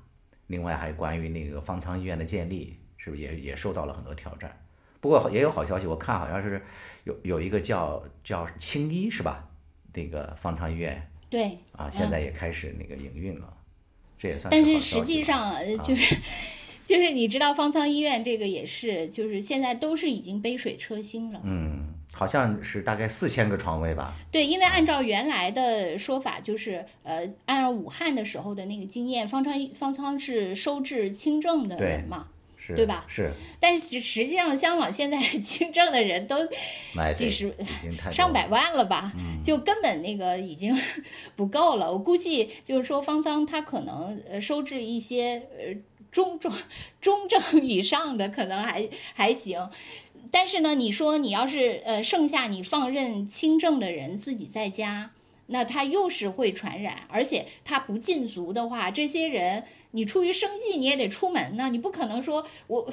[0.47, 2.79] 另外还关于那个方舱医院的建立。
[3.03, 4.55] 是不是也也受到了很多挑战？
[5.01, 6.63] 不过也有好消息，我看好像是
[7.05, 9.49] 有有一个叫叫青衣是吧？
[9.95, 13.51] 那个方舱医院对啊，现在也开始那个营运了，
[14.19, 14.51] 这也算。
[14.51, 16.15] 但是实际上就是
[16.85, 21.41] 就是你知道方舱医院这个也是，就是现在都是已经杯水车薪了。
[21.45, 24.15] 嗯，好像是大概四千个床位吧。
[24.31, 32.29] 对，因为按照原来的说法，就是呃，按照武汉的时候的那个经验，方舱方舱是收治轻症的人嘛。
[32.77, 33.05] 对吧？
[33.09, 36.37] 是，但是实际上，香港现在 轻症的人都
[37.15, 37.55] 几十、
[38.13, 39.13] 上百万了吧？
[39.43, 40.77] 就根本那个已经
[41.37, 41.91] 不够了。
[41.93, 45.75] 我估计就是说，方舱他可能呃收治一些呃
[46.13, 46.53] 中 中
[47.01, 49.69] 中症以上的，可能还还行。
[50.31, 55.11] 但是呢，你说你要是呃剩下你放任轻症的人自己在家。
[55.51, 62.93] 那他又是会传染，而且他不禁足的话，这些人你出于生计你也得出门呢，你不可能说我。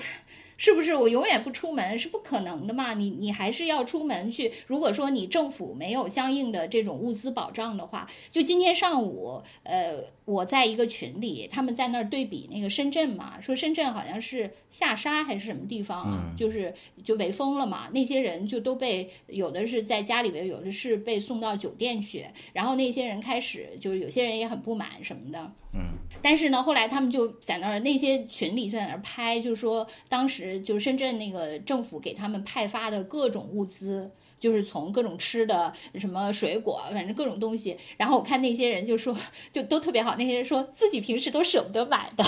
[0.57, 2.95] 是不是我永远不出门是不可能的嘛？
[2.95, 4.51] 你你还是要出门去。
[4.65, 30.46] 如果说你政府没有相应的这种物资保障的话，就今天上午，呃，我在一个群里，他们在那儿对比那个深圳嘛，说深圳好像是下沙还是什么地方啊，就是就围封了嘛，那些人就都被有的是在家里边，有的是被送到酒店去，然后那些人开始就是有些人也很不满什么的，嗯，但是呢，后来他们就在那儿那些群里就在那儿拍，就是说当时。
[30.61, 37.77] 就是深圳那个政府给他们派发的各种物资，就是从各种吃的什么水果，反正各种东西。
[37.97, 39.15] 然后我看那些人就说，
[39.51, 40.15] 就都特别好。
[40.17, 42.23] 那些人说自己平时都舍不得买的，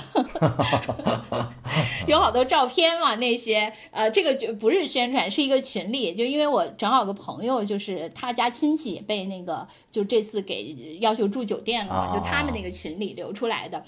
[2.08, 13.84] 有好多照片嘛，那些呃，这个就不是宣传，是一个群里，就因为我正好有个朋友，就是他家亲戚也被那个就这次给要求住酒店了嘛，就他们那个群里流出来的。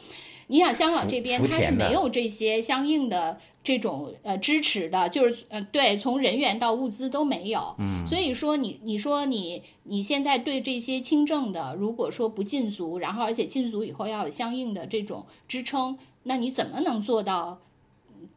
[0.51, 7.73] 你想香港这边它是没有这些相应的这种呃支持的，就是呃对，从人员到物资都没有。
[7.79, 17.59] 嗯，所以说你你说你你现在对这些轻症的，如果说不禁足，然后而且禁足以后要有相应的这种支撑，那你怎么能做到？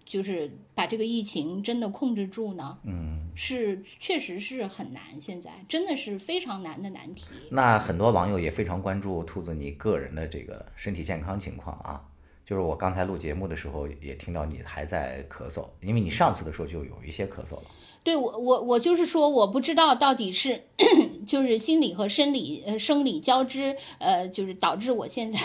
[0.05, 2.79] 就是把这个疫情真的控制住呢？
[2.85, 7.35] 嗯，是确实是很难，现在真的是非常难的难题。
[7.51, 12.03] 那很多网友也非常关注兔子你个人的这个身体健康情况啊。
[12.47, 17.63] 就是我刚才录节目的时候也听到你还在咳嗽，因为你上次的时候就有一些咳嗽了。
[18.03, 20.63] 对我我我就是说我不知道到底是
[21.27, 25.41] 就是心理和生理呃生理交织呃就是导致我现在。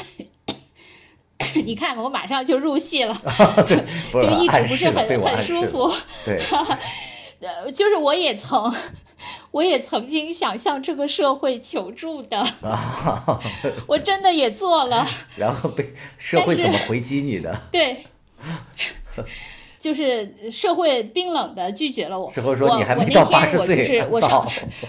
[1.65, 3.15] 你看，我马上就入戏了
[4.13, 5.91] 就一直不是很很舒服。
[6.25, 6.37] 对，
[7.39, 8.71] 呃，就是我也曾，
[9.51, 12.45] 我也曾经想向这个社会求助的，
[13.87, 15.07] 我真的也做了。
[15.37, 17.57] 然后被社会怎么回击你的？
[17.71, 18.05] 对，
[19.79, 22.29] 就是社会冰冷的拒绝了我。
[22.29, 24.45] 社会说你还没到八十岁，我上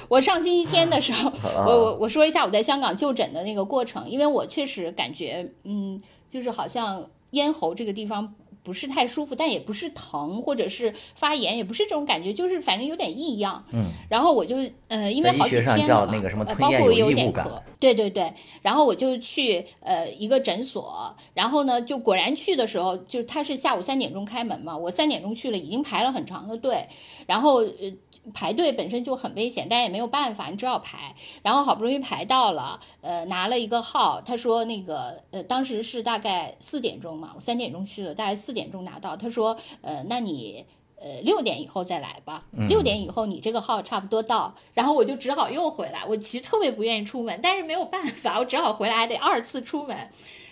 [0.08, 1.32] 我上星期天的时候，
[1.64, 6.02] 我我我说一下我在香港就诊的那个过程，因为我确实感觉，嗯。
[6.30, 13.64] 就是好像咽喉这个地方不是太舒服，但也不是疼，或者是发炎，也不是这种感觉，就是反正有点异样。
[13.72, 14.56] 嗯，然后我就
[14.88, 26.86] 呃，因为好几天了嘛，包括我有点咳，对对对，然后我就去呃一个诊所，然后呢，就果然去的时候，就他是下午三点钟开门嘛，我三点钟去了，已经排了很长的队，
[27.26, 27.92] 然后呃。
[28.34, 31.14] 排队本身就很危险，但也没有办法，你只好排。
[31.42, 34.20] 然后好不容易排到了，呃，拿了一个号。
[34.20, 39.16] 他说那个，呃，当时是大概四点钟嘛，我三点钟去的，大概四点钟拿到。
[39.16, 42.44] 他说，呃，那你，呃，六点以后再来吧。
[42.68, 46.04] 六点以后你这个号差不多到，然后我就只好又回来。
[46.06, 49.96] 我其实特别不愿意出门，但是没有办法，我只好回来，还得二次出门。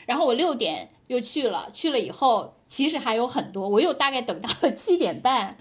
[0.07, 5.59] 然后我六点又去了，去了以后其实还有很多，我又大概等到了七点半。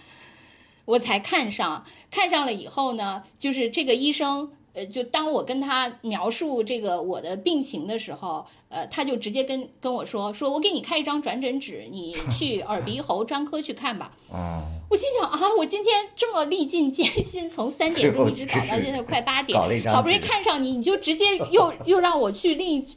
[0.87, 14.13] 我才看上，看上了以后呢，就是这个医生，呃，就当我跟他描述这个我的病情的时候，呃，他就直接跟跟我说，说我给你开一张转诊纸，你去耳鼻喉专科去看吧。
[14.31, 19.59] 啊，我心想啊，我今天这么历尽艰辛，从三点钟一直搞到现在快八点，
[19.91, 22.87] 好不容易看上你，你就直接又 又让我去另一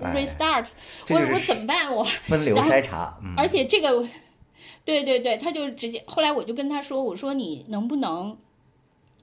[0.00, 0.68] restart，
[1.10, 1.92] 我我怎么办？
[1.92, 4.06] 我分流筛查，而且这个。
[4.88, 8.38] 对对对，他就直接后来我就跟他说，我说你能不能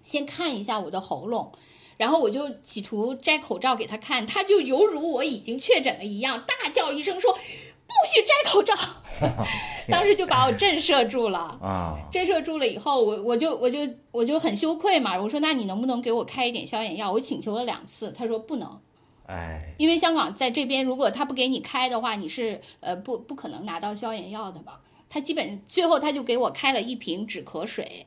[0.04, 1.52] 先看一下我的喉咙，
[1.98, 7.40] 然后我就企图摘口罩给他看，他就犹如我已经确诊了一样，大叫一声说不
[8.14, 8.76] 许摘口罩
[9.90, 13.80] 当时就把我震慑住了 啊，震慑住了以后，我我就我就
[14.12, 17.12] 我就很羞愧嘛，我说那你能不能给我开一点消炎药？
[17.12, 18.80] 我请求了两次，他说不能，
[19.26, 24.82] 哎，因为香港在这边，如果他不给你开的话，你是呃不不可能拿到消炎药的吧。
[25.16, 28.06] 他基本最后他就给我开了一瓶止咳水，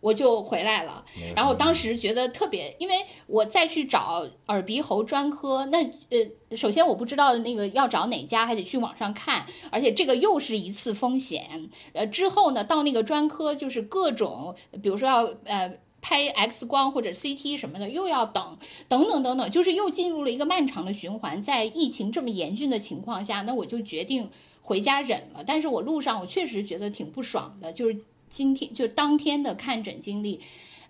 [0.00, 1.04] 我就回来了。
[1.36, 2.94] 然后当时觉得特别，因为
[3.26, 11.68] 我再去找耳鼻喉专科，那呃，首先我不知道那个要找哪家，还得去网上看，而且这个又是一次风险。
[11.92, 18.56] 呃，之后呢，到那个专科就是各种，比如说要呃拍 X 光或者 CT 什么的，又要等
[18.88, 21.42] 等等等等，就是又进入了一个漫长的循环。
[21.42, 24.30] 在疫情这么严峻的情况下，那我就决定。
[24.68, 27.96] 回家忍了，但是我路上我确实觉得挺不爽的，就是
[28.28, 30.38] 今天就当天的看诊经历，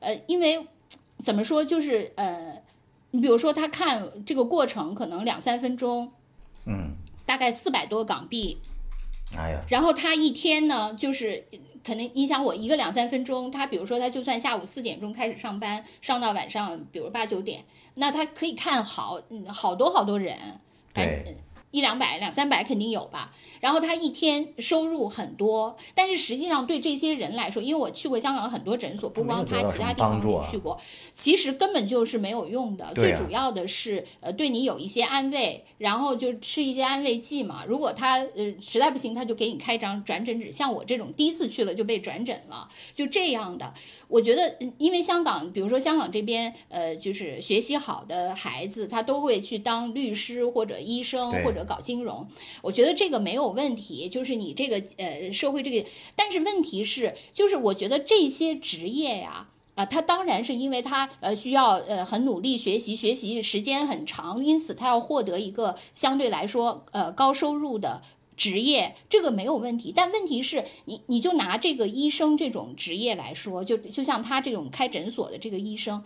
[0.01, 0.67] 呃，因为
[1.19, 2.61] 怎么说就是呃，
[3.13, 6.11] 你比如说他看这个过程可能两三分钟，
[6.67, 8.59] 嗯，大概四百多港币，
[9.37, 11.45] 哎呀，然后他一天呢，就是
[11.85, 17.65] 可能你想我一个两三分钟，他比如说他就算下午四点钟开始上班，上到晚上比如八九点，
[17.95, 20.37] 那他可以看好好多好多人，
[20.93, 21.37] 对。
[21.71, 30.81] 一两百、两三百肯定有吧，然后他一天收入很多，但是实际上对这些人来说，因为我去过香港很多诊所，不光他，其他地方也去过，
[31.13, 32.93] 其实根本就是没有用的。
[32.95, 37.65] 最主要的是，呃，对你有一些安慰，然后就吃一些安慰剂嘛。
[37.67, 40.51] 如果他呃实在不行，他就给你开张转诊纸。
[40.51, 43.75] 像我这种第一次去了就被转诊了，就这样的。
[44.09, 52.27] 我觉得，因为香港，比如说香港这边，呃，就是学习好的孩子，他都会去当律师或者医生或者搞金融。
[52.63, 55.87] 我觉得这个没有问题，就是你这个呃社会这个，
[56.17, 68.01] 但是问题是，就是我觉得这些职业呀，啊，他当然是因为他呃需要呃很努力学习，学习时间很长，因此他要获得一个相对来说呃高收入的。
[68.39, 69.93] 职业，这个没有问题。
[69.95, 76.05] 但问题是你，你就拿这个医生这种职业来说，就就像他这种开诊所的这个医生，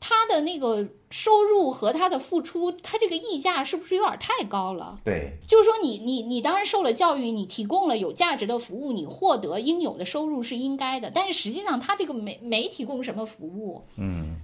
[0.00, 4.98] 他的那个收入和他的付出，他这个溢价是不是有点太高了？
[5.04, 11.10] 对，就是说你你你当然受了教育，你提供了有价值的服务，你获得应有的收入是应该的。
[11.14, 14.36] 但是实际上他这个没没提供什么服务，嗯，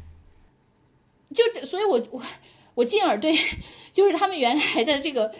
[1.34, 2.22] 就所以我我
[2.74, 3.34] 我进而对
[3.92, 5.32] 就是他们原来的这个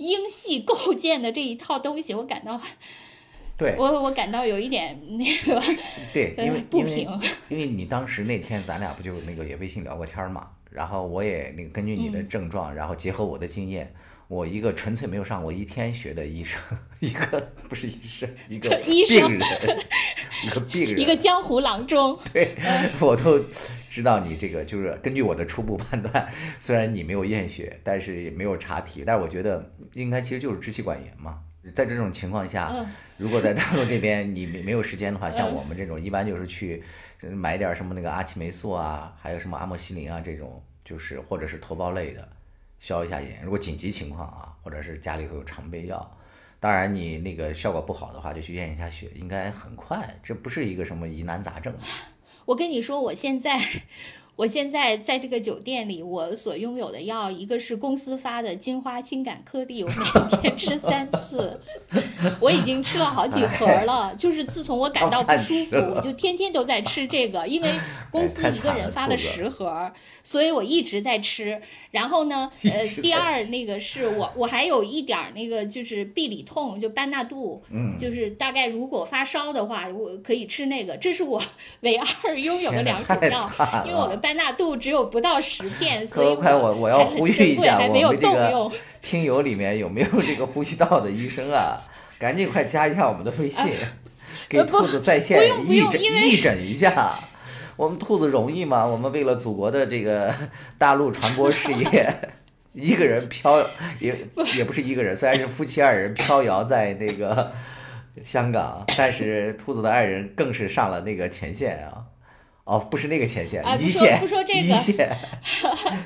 [0.00, 2.60] 英系构建的这一套东西，我感到
[3.56, 5.62] 对，我我感到有一点 那个
[6.14, 7.20] 对，因为呃不因为平。
[7.50, 13.92] 因为你当时那天咱俩不就那个也微信聊过天嘛，然后我也那个根据你嗯的症状，然后结合我的经验，
[14.30, 16.60] 我一个纯粹没有上过一天学的医生，
[17.00, 19.78] 一个不是医生，一个 医生病人，
[20.44, 22.54] 一个病人， 一个江湖郎中，对，
[23.02, 23.44] 我都
[23.88, 31.40] 知道你这个就是根据我的初步判断，虽然你没有验血，但是也没有查体，但是我觉得应该其实就是支气管炎嘛。
[31.74, 36.80] 在这种情况下，嗯如果在大陆这边你没没有时间的话，像嗯我们这种一般就是去
[37.22, 42.26] 呃买点什么那个阿奇霉素啊，还有什么阿莫西林啊这种，就是或者是头孢类的
[42.80, 43.40] 消一下炎。
[43.44, 46.16] 如果紧急情况啊，或者是家里头有常备药。
[46.58, 50.18] 当然，你那个效果不好的话，就去验一下血，应该很快。
[50.22, 51.72] 这不是一个什么疑难杂症。
[52.44, 53.58] 我跟你说，我现在，
[54.40, 61.60] 我现在在这个酒店里，我所拥有的药，一个是公司发的金花清感颗粒，我每天吃三次，
[62.40, 64.14] 我已经吃了好几盒了。
[64.16, 67.68] 就是自从我感到不舒服，我就天天都在吃这个，因为
[68.10, 69.92] 公司一个人发了十盒，
[70.24, 71.60] 所以我一直在吃。
[71.90, 81.42] 然后呢，呃第二那个是我我还有一点儿那个就是必理痛，就班纳度，嗯就是大概如果发烧的话，我可以吃那个，这是我
[81.82, 88.70] 唯二拥有的两种药，因为我的了班纳度只有不到十片，所以快快，我我要呼吁一下，我们这个。
[89.02, 91.82] 听友里面有没有这个呼吸道的医生啊？
[92.16, 93.72] 赶紧快加一下我们的微信，
[94.48, 97.18] 给兔子在线义诊义诊一下。
[97.76, 98.86] 我们兔子容易吗？
[98.86, 100.32] 我们为了祖国的这个
[100.78, 102.14] 大陆传播事业，
[102.72, 103.58] 一个人飘
[103.98, 104.14] 也
[104.54, 107.50] 也不是一个人，虽然是夫妻二人飘摇在那个
[108.22, 112.04] 香港，但是兔子的爱人更是上了那个前线啊。
[112.64, 115.16] 哦，不是那个前线，啊一线，不说这个一线。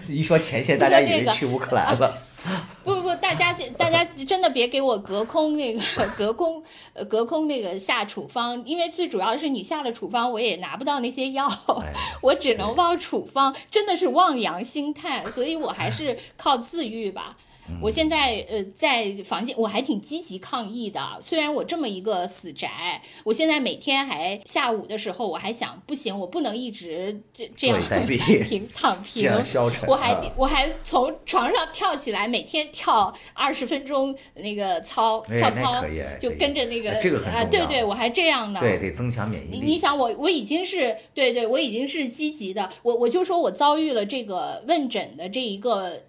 [0.08, 2.18] 一说前线，大家以为去乌克兰了。
[2.84, 5.80] 不不不，大家大家真的别给我隔空那个
[6.16, 11.46] 隔空呃隔空那个下处方，因为最主要是你下了处方，我也拿不到那些药，
[11.82, 17.36] 哎 我只能望处方，真的是望洋兴叹，所以我还是靠自愈吧。
[17.80, 21.00] 我现在呃在房间，我还挺积极抗疫的。
[21.20, 29.88] 虽然我这么一个死宅，我现在每天还下午的时候，我还想不行，我不能一直这这样坐以待毙平躺这平样，消沉。
[29.88, 35.84] 我还啊我还从床上跳起来，每天跳二十分钟那个操跳操
[36.20, 38.60] 就跟着那个哎这个很啊，对对，我还这样呢。
[38.60, 39.58] 对，得增强免疫力。
[39.60, 46.02] 你你想我我已经是对对，我已经是积极的，我我就说我遭遇了这个问诊的这一个，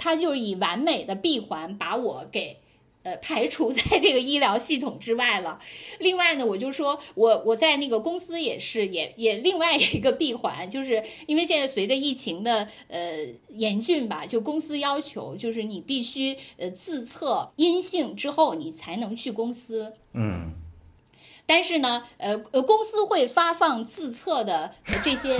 [0.00, 2.56] 他就以完美的闭环把我给。
[3.02, 5.58] 呃，排除在这个医疗系统之外了。
[6.00, 19.94] 另外呢，我就说我我在那个公司也是，也也另外一个闭环，就是因为现在随着疫情的呃严峻吧，就公司要求就是你必须呃自测阴性之后，你才能去公司。
[20.12, 20.52] 嗯，
[21.52, 25.36] 但是呢，呃呃，公司会发放自测的呃这些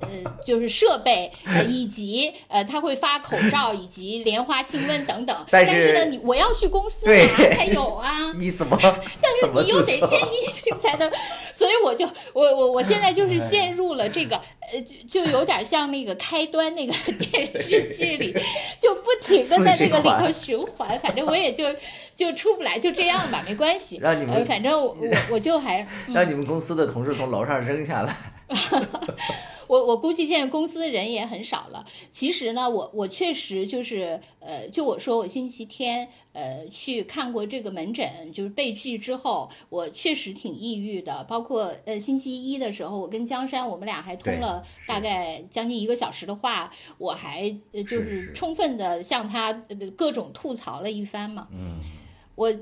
[0.00, 0.08] 呃
[0.44, 5.46] 就是设备，呃以及呃他会发口罩以及莲花清瘟等等。
[5.50, 8.32] 但是是呢，你我要去公司对拿才有啊。
[8.36, 8.76] 你怎么
[9.22, 11.08] 但是你又得先阴性 才能，
[11.52, 14.36] 所以我就我我我现在就是陷入了这个
[14.72, 18.34] 呃，就就有点像那个开端那个电视剧里，
[18.80, 21.64] 就不停的在那个里头循环，反正我也就
[22.14, 23.98] 就出不来，就这样吧，没关系。
[23.98, 28.16] 让你们呃，反正我我我就还 让你们公司的同事从楼上扔下来？
[29.66, 31.84] 我我估计现在公司人也很少了。
[32.12, 41.24] 其实呢，我我确实就是呃，就我说我星期天呃去看过这个门诊，就是被拒之后，我确实挺抑郁的。
[41.24, 51.48] 包括呃星期一的时候，我跟江山我们俩还通了大概将近一个小时的话，我还呃就是充分的向他呃各种吐槽了一番嘛。
[51.50, 51.80] 嗯，
[52.34, 52.54] 我，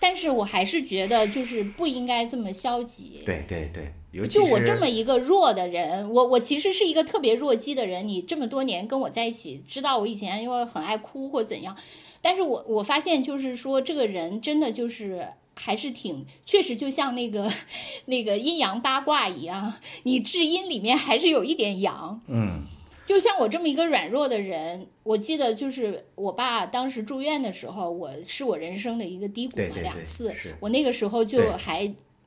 [0.00, 3.22] 但是我还是觉得就是不应该这么消极。
[3.26, 8.06] 对对对，尤其就我这么一个弱的人，我我其实是一个特别弱鸡的人。
[8.06, 11.76] 你这么多年跟我在一起，知道我以前因为很爱哭或怎样，
[12.22, 17.52] 但是我我发现就是说，这个人真的就是还是挺，确实就像那个
[18.06, 19.74] 那个阴阳八卦一样，
[20.04, 22.20] 你至阴里面还是有一点阳。
[22.28, 22.62] 嗯，
[23.08, 30.30] 就像我这么一个软弱的人，我记得就是我爸当时住院的时候，我是我人生的一个低谷嘛，两次，
[30.60, 31.86] 我那个时候就还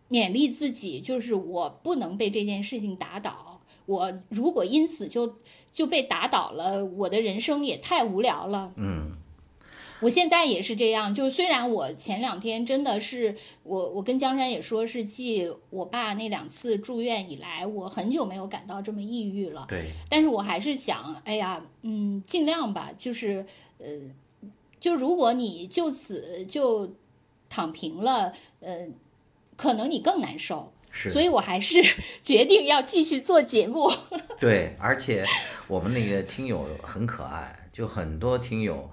[0.09, 3.61] 勉励自己，就是我不能被这件事情打倒。
[3.86, 5.36] 我如果因此就
[5.71, 8.73] 就被打倒了，我的人生也太无聊了。
[8.75, 9.11] 嗯，
[10.01, 19.65] 我现在也是这样，就虽然我前两天真的是我，我跟江山也说是继我爸那两次住院以来，我很久没有感到这么抑郁了。
[19.69, 23.45] 对，但是我还是想，哎呀，嗯，尽量吧，就是
[23.77, 23.87] 呃，
[24.79, 26.93] 就如果你就此就
[27.49, 28.87] 躺平了，呃，
[29.55, 30.71] 可能你更难受。
[30.93, 31.81] 是，所以我还是
[32.21, 33.89] 决定要继续做节目。
[34.37, 35.25] 对，而且
[35.69, 38.91] 我们那个听友很可爱，就很多听友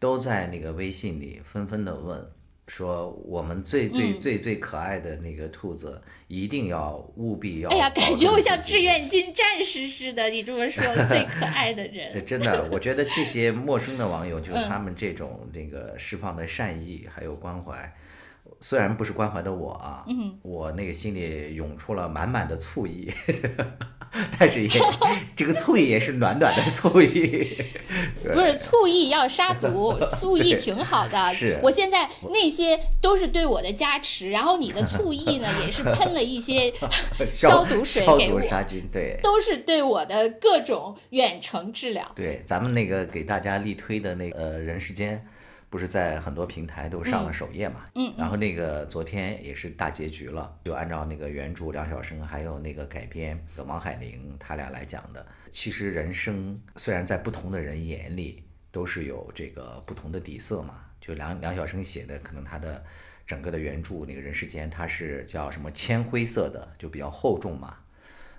[0.00, 2.26] 都在那个微信里纷纷的问，
[2.66, 7.70] 说我们最最嗯最最可爱的那个兔子，一定要务必要。
[7.70, 8.80] 哎呀，感觉我像志。
[8.80, 10.30] 愿军战士似的。
[10.30, 12.10] 你这么说，最可爱的人。
[12.14, 17.94] 呃真的，我觉得这些陌生的网友，就是嗯他们这种那个释放的善意还有关怀，
[18.60, 23.12] 虽然不是关怀的我啊，嗯，我那个心里涌出了满满的醋意，
[24.38, 24.68] 但是也
[25.36, 27.56] 这个醋意也是暖暖的醋意。
[28.32, 31.32] 不是醋意要杀毒，醋意挺好的。
[31.32, 36.72] 是我现在那些都是对我的加持，然后你的醋意呢，也是喷了一些
[37.30, 39.18] 消毒水消给我，毒杀菌，对。
[39.22, 42.10] 都是对我的各种远程治疗。
[42.14, 45.24] 对，咱们那个给大家力推的那个呃人世间，
[45.70, 47.88] 不是在很多平台都上了首页嘛？
[47.94, 55.24] 嗯然后那个昨天也是大结局了，就按照那个原著梁晓声还有那个改编的王海玲他俩来讲的。
[55.52, 58.42] 其实人生虽然在不同的人眼里
[58.72, 62.84] 都是有这个不同的底色嘛，就梁梁晓声写的，可能他的
[63.24, 67.76] 整个的原著那个人世间，它是叫什么铅灰色的，就比较厚重嘛。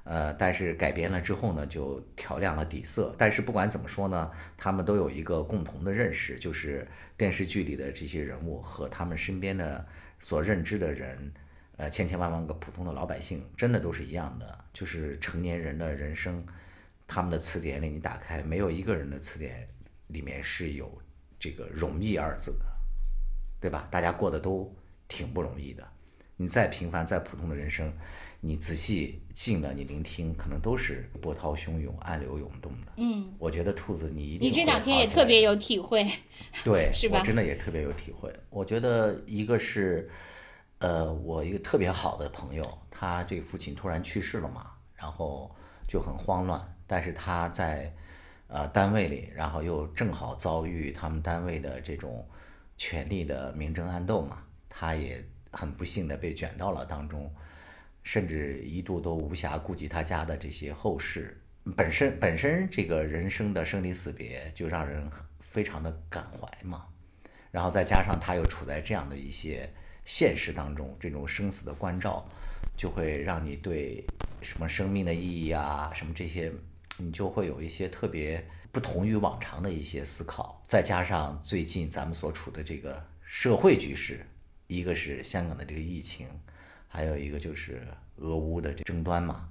[0.03, 3.13] 呃，但是改编了之后呢，就调亮了底色。
[3.17, 9.85] 但是不管怎么说呢，他们都有一个共同的认识，就是电视剧里的这些人物和他们身边的
[10.19, 11.31] 所认知的人，
[11.77, 14.65] 呃，千千万万个普通的老百姓，真的都是一样的。
[14.73, 16.45] 就是成年人的人生，
[17.07, 19.67] 他们的词典里你打开，没有一个人的词典
[20.07, 21.01] 里面是有
[21.37, 22.65] 这个“容易”二字的，
[23.59, 23.87] 对吧？
[23.91, 24.73] 大家过得都
[25.07, 25.87] 挺不容易的。
[26.37, 27.93] 你再平凡、再普通的人生，
[28.39, 32.91] 你仔细静的你聆听，可能都是波涛汹涌、暗流涌动的。
[32.97, 36.07] 嗯，我觉得兔子你一定你这两天也特别有体会。
[36.63, 38.31] 对，是吧我真的也特别有体会。
[38.51, 40.07] 我觉得一个是，
[40.77, 45.49] 呃，我一个特别好的朋友，他这个父亲突然去世了嘛，然后
[45.87, 47.91] 就很慌乱，但是他在
[48.45, 52.23] 呃单位里，然后又正好遭遇他们单位的这种
[52.77, 57.33] 权力的明争暗斗嘛，他也很不幸的被卷到了当中，
[58.03, 61.37] 甚至一度都无暇顾及他家的这些后事。
[61.75, 65.07] 本身本身这个人生的生离死别就让人
[65.39, 66.87] 非常的感怀嘛，
[67.51, 69.71] 然后再加上他又处在这样的一些
[70.03, 72.27] 现实当中，这种生死的关照，
[72.75, 74.03] 就会让你对
[74.41, 76.51] 什么生命的意义啊，什么这些，
[76.97, 80.63] 你就会有一些特别不同于往常的一些思考。
[80.65, 84.25] 再加上最近咱们所处的这个社会局势，
[84.65, 86.27] 一个是香港的这个疫情，
[86.93, 87.81] 还有一个就是
[88.17, 89.47] 俄乌的这争端嘛，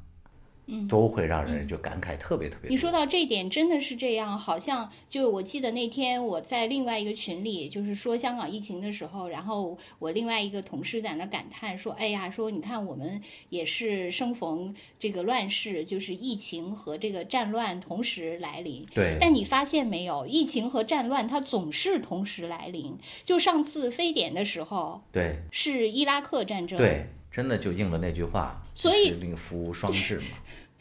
[0.67, 2.71] 嗯，都会让人就感慨特别特别多。
[2.71, 22.97] 你说到这一点，真的是这样，好像就我记得那天我在另外一个群里，就是说香港疫情的时候，然后我另外一个同事在那感叹说：“哎呀，说你看我们也是生逢这个乱世，就是疫情和这个战乱同时来临。”对，但你发现没有，疫情和战乱它总是同时来临。
[23.25, 30.27] 就上次非典的时候对是伊拉克战争，对，真的就应了那句话，所以是那个福无双至嘛。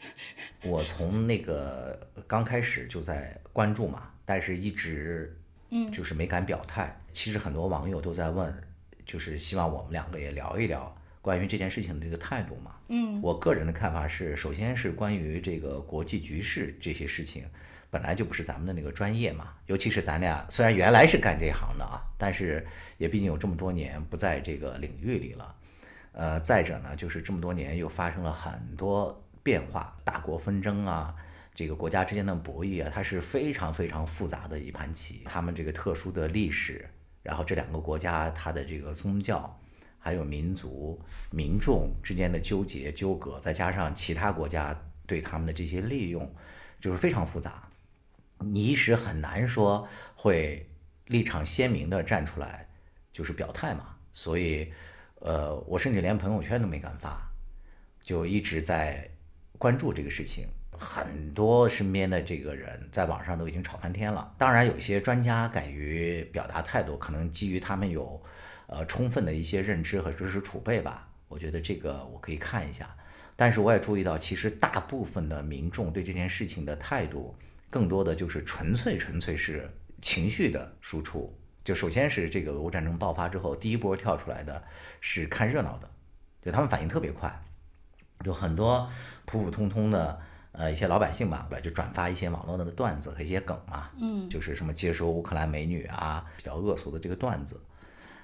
[0.64, 5.38] 我从那个刚开始就在关注嘛，但是一直
[5.70, 7.00] 嗯就是没敢表态。
[7.12, 8.52] 其实很多网友都在问，
[9.04, 12.74] 就是希望我们两个也聊一聊关于这件事情的这个态度嘛。
[12.88, 17.44] 嗯，我个人的看法是，首先是关于这个国际局势这些事情，
[17.90, 19.54] 本来就不是咱们的那个专业嘛。
[19.66, 22.66] 尤其是咱俩虽然原来是干这行的啊，但是
[22.98, 25.54] 也毕竟有这么多年不在这个领域里了。
[26.12, 31.14] 呃，再者呢，就是这么多年又发生了很多变化，大国纷争啊，
[31.54, 35.22] 这个国家之间的博弈啊，它是非常非常复杂的一盘棋。
[35.24, 36.88] 他们这个特殊的历史，
[37.22, 39.58] 然后这两个国家它的这个宗教，
[39.98, 41.00] 还有民族、
[41.30, 46.34] 民众之间的纠结纠葛，再加上其他国家对他们的这些利用，
[46.80, 47.68] 就是非常复杂。
[48.38, 50.68] 你一时很难说会
[51.06, 52.68] 立场鲜明的站出来，
[53.12, 53.96] 就是表态嘛。
[54.12, 54.72] 所以，
[55.20, 57.30] 呃，我甚至连朋友圈都没敢发，
[58.00, 59.08] 就一直在
[59.58, 60.46] 关注这个事情。
[60.72, 64.32] 很多身边的这个人在网上都已经吵翻天了。
[64.38, 68.22] 当然，有些专家敢于表达态度，可能基于他们有
[68.66, 71.08] 呃充分的一些认知和知识储备吧。
[71.28, 72.96] 我觉得这个我可以看一下。
[73.36, 77.34] 但是我也注意到，其实大部分的民众对这件事情的态度，
[77.68, 81.36] 更多的就是纯粹纯粹是情绪的输出。
[81.70, 84.60] 就首先是这个俄乌战争爆发之后，第一波跳出来的
[85.00, 85.88] 是看热闹的，
[86.42, 87.32] 就他们反应特别快，
[88.24, 88.90] 有很多
[89.24, 97.60] 普普通通的呃一些老百姓吧，就转发一些网络的段子和一些梗嘛，嗯，就是什么接收乌克兰美女啊，比较恶俗的这个段子。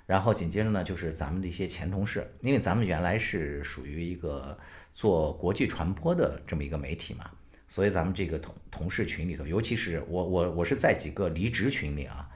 [0.06, 4.58] 然后紧接着呢，就是咱们的一些前同事，因为咱们原来是属于一个
[4.92, 7.30] 做国际传播的这么一个媒体嘛，
[7.68, 12.28] 所以咱们这个同同事群里头，尤其是我我我是在几个离职群里啊。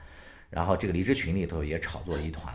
[0.51, 2.53] 然后这个离职群里头也炒作了一团，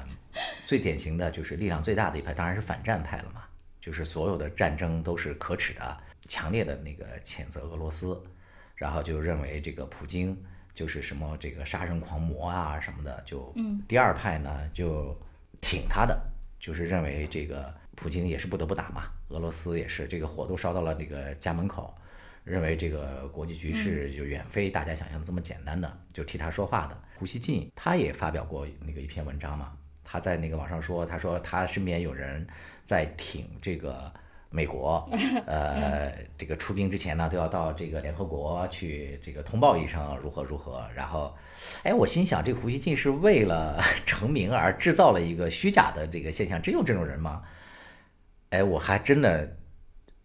[0.62, 3.42] 最典型的就是力量最大的一派，当然是反战派了嘛，
[3.80, 8.22] 就是所有的战争都是可耻的，强烈的那个谴责俄罗斯，
[8.74, 10.38] 然后就认为这个普京
[10.74, 13.53] 就是什么这个杀人狂魔啊什么的，就
[13.88, 15.18] 第二派呢就
[15.62, 16.20] 挺他的，
[16.61, 21.94] 就是认为这个普京也是不得不打嘛，俄罗斯也是这个火都烧到了那个家门口。
[22.44, 29.72] 认为这个国际局势就远非大家想象的这么简单的，就替他说话的胡锡进，他也发表过那个一篇文章嘛。
[30.04, 32.46] 他在那个网上说，他说他身边有人
[32.84, 34.12] 在挺这个
[34.50, 35.08] 美国，
[35.46, 40.86] 呃，这个出兵之前呢，都要到这个联合国去这个通报一声如何如何。
[40.94, 41.34] 然后，
[41.82, 47.42] 哎，我心想，这个胡锡进是为了 成名而制造了一个虚假的这个现象，真有这种人吗？
[48.50, 49.56] 哎，我还真的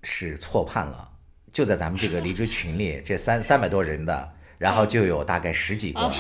[0.04, 1.10] 是错判了。
[1.52, 6.14] 就在咱们这个离职群里，这三三百多人的，然后就有大概十几个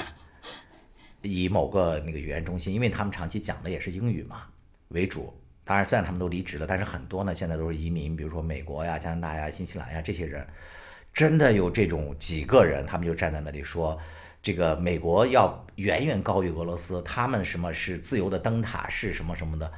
[1.21, 4.43] 以某个那个语言中心，因为他们长期讲的也是英语嘛
[4.89, 5.33] 为主。
[5.63, 10.45] 当然，虽然他们都离职了，但是很多呢现在都是移民，比如说美国呀、加拿大呀、新西兰呀这些人，
[11.13, 13.97] 真的有这种几个人，他们就站在那里说，
[14.41, 19.71] 这个美国要远远高于俄罗斯，他们什么是自由的灯塔，是什么什么的。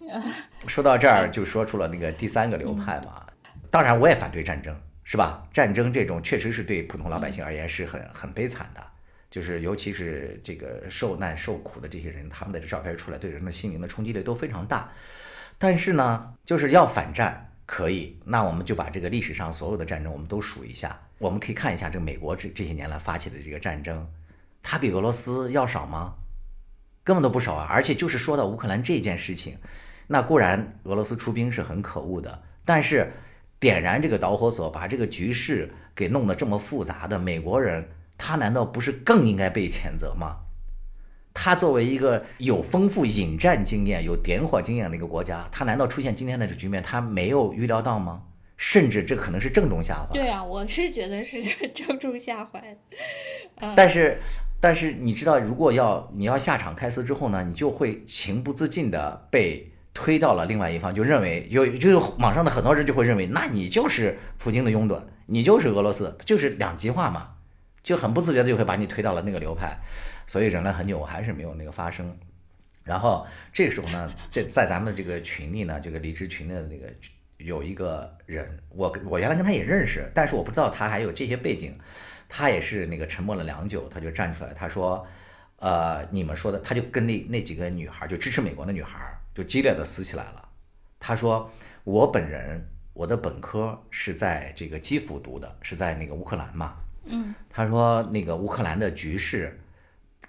[0.66, 3.24] 说到这儿，就说出了那个第三个流派嘛。
[3.70, 5.46] 当然，我也反对战争，是吧？
[5.52, 8.82] 战争这种确实是对普通老百姓而言是很很悲惨的，
[9.32, 14.92] 就是尤其是这个受难受苦的这些人，他们的照片出来，对人的心灵的冲击力都非常大。
[15.58, 24.06] 但是呢，就是要反战可以，那我们就把这个历史上所有的战争我们都数一下，我们可以看一下这个美国这这些年来发起的这个战争，
[24.62, 26.14] 它比俄罗斯要少吗？
[27.02, 27.66] 根本都不少啊！
[27.70, 29.56] 而且就是说到乌克兰这件事情，
[30.06, 33.10] 那固然俄罗斯出兵是很可恶的，但是。
[33.62, 37.88] 点燃这个导火索，把这个局势给弄得这么复杂的美国人，
[38.24, 40.36] 他难道不是更应该被谴责吗？
[41.34, 48.22] 他作为一个有丰富引战经验、有点火经验的一个国家，他难道出现今天的这局面，他没有预料到吗？
[48.56, 50.14] 甚至这可能是正中下怀。
[50.14, 51.42] 对啊，我是觉得是
[51.74, 52.78] 正中下怀。
[53.74, 54.18] 但是，
[54.60, 59.68] 但是你知道，如果要你要下场开撕之后呢，你就会情不自禁的被。
[59.94, 67.31] 推到了另外一方，就认为有就是网上的很多人就会认为，那你就是普京的拥趸，你就是俄罗斯，就是两极化嘛，
[67.82, 69.78] 就很不自觉的就会把你推到了那个流派，
[70.26, 72.16] 所以忍了很久，我还是没有那个发声。
[72.84, 76.92] 然后这个时候呢，这在咱们这个群里呢，这个离职群的那个
[77.38, 81.78] 有一个人，我我原来跟他也认识，但是我不知道他还有这些背景，
[82.28, 85.06] 他也是那个沉默了良久，他就站出来，他说，
[85.56, 88.98] 呃，你们说的，他就跟那那几个女孩，就支持美国的女孩。
[89.34, 90.46] 就激烈的撕起来了。
[91.00, 91.50] 他说
[91.84, 96.76] ：“我本人，我的本科是在这个基辅读的，是在那个乌克兰嘛。
[97.04, 99.60] 嗯，他说那个乌克兰的局势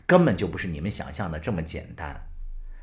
[0.06, 2.30] 根本就不是你们想象的这么简单。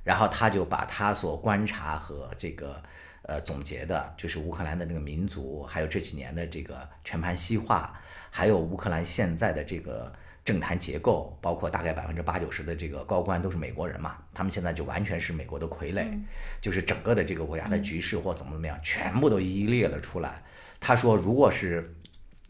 [0.03, 2.83] 然后他就把他所观察和这个
[3.23, 10.13] 呃总结的，就是乌克兰的那个民族，还有这几年的这个全盘西化，还有乌克兰现在的这个。”
[10.43, 16.19] 政坛结构包括大概百分之八九十的这个高官都是美国人嘛，他们现在就完全是美国的傀儡，
[16.63, 20.43] 就是整个的这个国家的局势或怎么怎么样，全部都一一列了出来。
[20.81, 21.95] 他说，如果是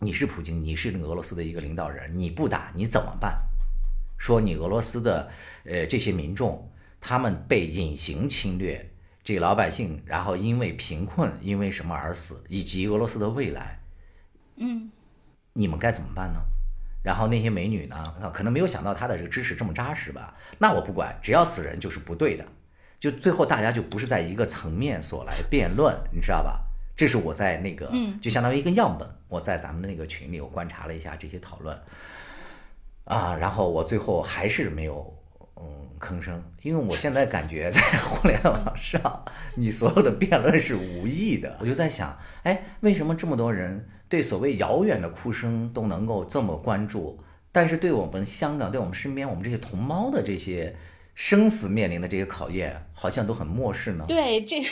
[0.02, 3.38] 你是普京，你是那个俄罗斯的一个领导人，你不打你怎么办？
[4.16, 5.30] 说你俄罗斯的
[5.64, 6.70] 呃这些民众，
[7.00, 8.90] 他们被隐形侵略，
[9.22, 13.82] 这老百姓，然后因为贫困，因为什么而死，以及俄罗斯的未来，
[14.56, 14.90] 嗯，
[15.52, 16.40] 你们该怎么办呢？
[17.02, 18.14] 然后那些美女呢？
[18.32, 20.34] 可能没有想到他的这个支持这么扎实吧？
[20.58, 22.46] 那我不管，只要死人就是不对的。
[22.98, 26.62] 就最后大家就不是在一个层面所来辩论，你知道吧？
[27.00, 27.90] 这是我在那个，
[28.20, 29.08] 就相当于一个样本。
[29.26, 31.74] 我在咱们的那个群里，我观察了一下这些讨论，
[33.04, 35.10] 啊，然后我最后还是没有
[35.56, 35.64] 嗯
[35.98, 39.24] 吭声，因为我现在感觉在互联网上，
[39.54, 41.56] 你所有的辩论是无意的。
[41.62, 43.88] 我就在想，哎，为什么这么多人？
[44.10, 47.18] 对所谓遥远的哭声都能够这么关注，
[47.50, 50.76] 但是对我们香港，对我们身边我们这些同胞的这些
[51.14, 54.04] 生死面临的这些考验，好像都很漠视呢？
[54.06, 54.68] 对这个。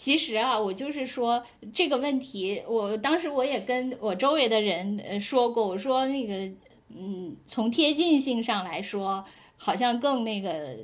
[0.00, 1.42] 其实啊，我就是说
[1.74, 6.50] 这个问题，我当时我也跟我周围的人呃说过，我说那个，
[6.88, 9.22] 嗯，从贴近性上来说，
[9.58, 10.74] 好像更那个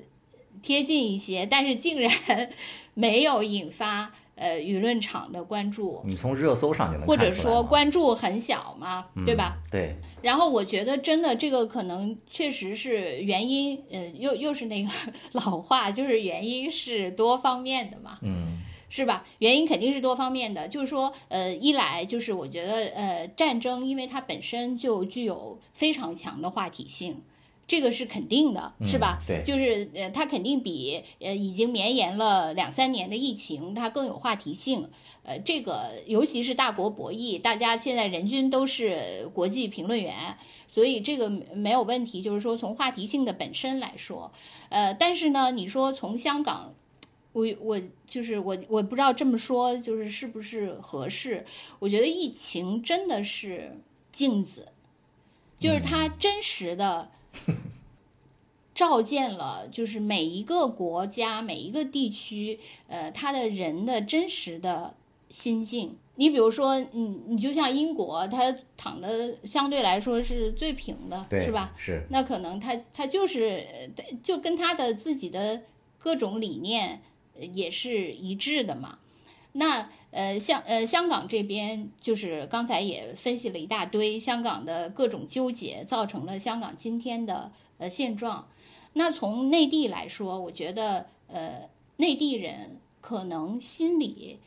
[0.60, 2.12] 贴近一些，但是竟然
[2.92, 6.02] 没有引发呃舆论场的关注。
[6.04, 9.56] 你从热搜上就能或者说关注很小嘛，对吧？
[9.72, 9.96] 对。
[10.20, 14.90] 然后我觉得真的这个可能确实是原因，呃，又又是那个
[15.32, 18.18] 老话，就是原因是多方面的嘛。
[18.20, 18.58] 嗯。
[18.88, 19.26] 是吧？
[19.38, 27.20] 原因肯定是多方面的，就是说，呃，一来就是我觉得，呃，战争因为它本身就具有非常强的话题性，
[27.66, 29.18] 这个是肯定的，是吧？
[29.26, 34.88] 对，就是呃，它肯定比呃已经绵延了两三年的疫情它更有话题性。
[35.24, 40.36] 呃，这个尤其是大国博弈，大家现在人均都是国际评论员，
[40.68, 42.22] 所以这个没有问题。
[42.22, 44.30] 就是说从话题性的本身来说，
[44.68, 46.72] 呃，但是呢，你说从香港。
[47.36, 51.44] 我我就是我，我不知道这么说就是是不是合适。
[51.80, 53.76] 我觉得疫情真的是
[54.10, 54.68] 镜子，
[55.58, 57.10] 就是它真实的
[58.74, 62.58] 照见了，就是每一个国家、每一个地区，
[62.88, 64.94] 呃，他的人的真实的
[65.28, 65.94] 心境。
[66.14, 71.74] 你比如说，你你就像英国，它躺的相对来说是最平的，是吧？
[71.76, 72.06] 是。
[72.08, 73.90] 那可能他他就是
[74.22, 75.60] 就跟他的自己的
[75.98, 77.02] 各种理念。
[77.52, 78.98] 也是一致的嘛，
[79.52, 88.48] 那呃香呃香港这边就是刚才也分析了一大堆香港的各种纠结，造成了香港今天的呃现状。
[88.94, 94.38] 那从内地来说，我觉得呃内地人可能心里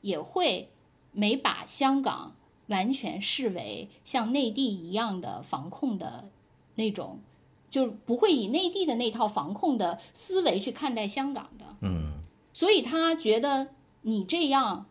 [0.00, 0.68] 也会
[1.12, 2.36] 没把香港
[2.68, 6.30] 完全视为像内地一样的防控的
[6.76, 7.20] 那种，
[7.68, 11.64] 就不会以内地的那套防控的思维去看待香港的。
[11.80, 12.12] 嗯。
[12.56, 13.68] 所以他觉得
[14.00, 14.86] 你这样，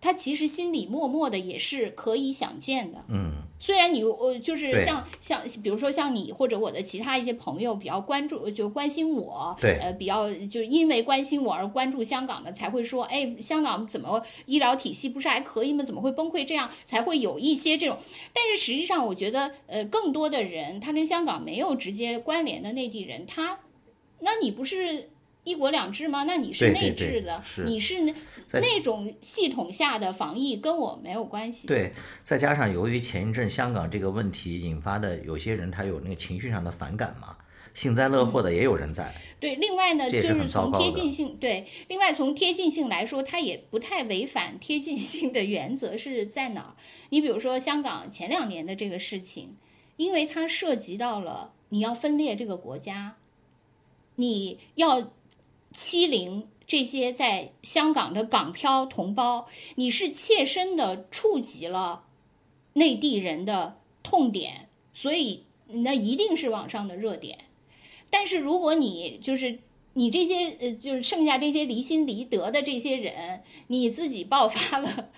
[0.00, 3.04] 他其实心里默默的也是可以想见的。
[3.08, 15.82] 嗯，虽然你我就是像像比如说像你或者我的其他一些朋友比较关注就关心我，对，呃，比较就因为关心我而关注香港的才会说，哎，香港怎么医疗体系不是还可以吗？
[15.82, 16.44] 怎么会崩溃？
[16.46, 17.98] 这样才会有一些这种。
[18.32, 23.58] 但是实际上，我觉得呃，更多的人他跟香港没有直接关联的内地人，他，
[24.20, 25.10] 那你不是？
[25.44, 26.24] 一国两制吗？
[26.24, 28.14] 那你是内置的，你是那
[28.54, 31.66] 那种系统下的防疫，跟我没有关系。
[31.66, 31.92] 对，
[32.22, 37.36] 再加上由于前一阵香港这个问题引发的，有些人他有那个情绪上的反感嘛，
[37.74, 39.14] 幸灾乐祸的也有人在。
[39.38, 46.74] 对，另外呢，就是从贴近性，对，另外从贴近性来说，它也不太违反贴近性的原则是在哪儿？
[47.10, 49.56] 你比如说香港前两年的这个事情，
[49.98, 53.16] 因为它涉及到了你要分裂这个国家，
[54.14, 55.12] 你要。
[55.74, 62.04] 欺凌这些在香港的港漂同胞，你是切身的触及了
[62.72, 67.38] 内地人的痛点，所以那一定是网上的热点。
[68.08, 69.58] 但是如果你就是
[69.94, 75.10] 你这些呃，就是剩下这些离心离德的这些人，你自己爆发了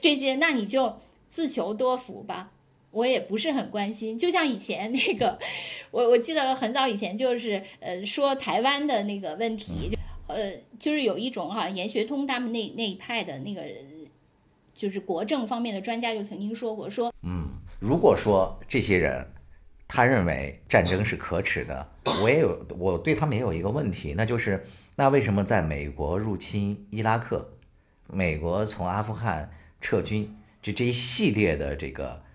[0.00, 2.52] 这些，那你就自求多福吧。
[2.98, 5.38] 我也不是很关心，就像以前那个，
[5.92, 9.96] 我我记得很早以前就是呃说台湾的那个问题，
[10.26, 13.62] 呃就是有一种哈严学通他们那那一派的那个，
[14.74, 17.46] 就是国政方面的专家就曾经说过说，嗯，
[17.78, 19.24] 如果说这些人
[19.86, 21.88] 他认为战争是可耻的，
[22.20, 24.64] 我也有我对他们也有一个问题，那就是
[24.96, 27.48] 那为什么在美国入侵伊拉克，
[28.08, 29.48] 美国从阿富汗
[29.80, 32.26] 撤军，就这一系列的这个。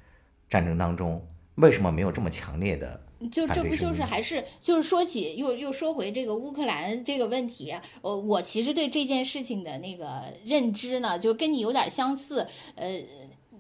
[0.54, 1.20] 战争当中
[1.56, 3.02] 为什么没有这么强烈的？
[3.32, 7.74] 就这不就是还是就是说起又又说回这个乌克兰这个问题，
[8.04, 12.46] 呃，我其实对这件事情的那个认知呢，就跟你有点相似，
[12.76, 13.02] 呃，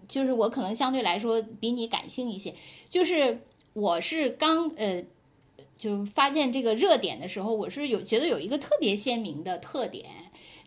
[0.07, 2.53] 就是我可能相对来说比你感性一些，
[2.91, 3.39] 就是
[3.73, 5.03] 我是刚呃，
[5.79, 10.05] 就发现这个热点的时候，我是有觉得有一个特别鲜明的特点。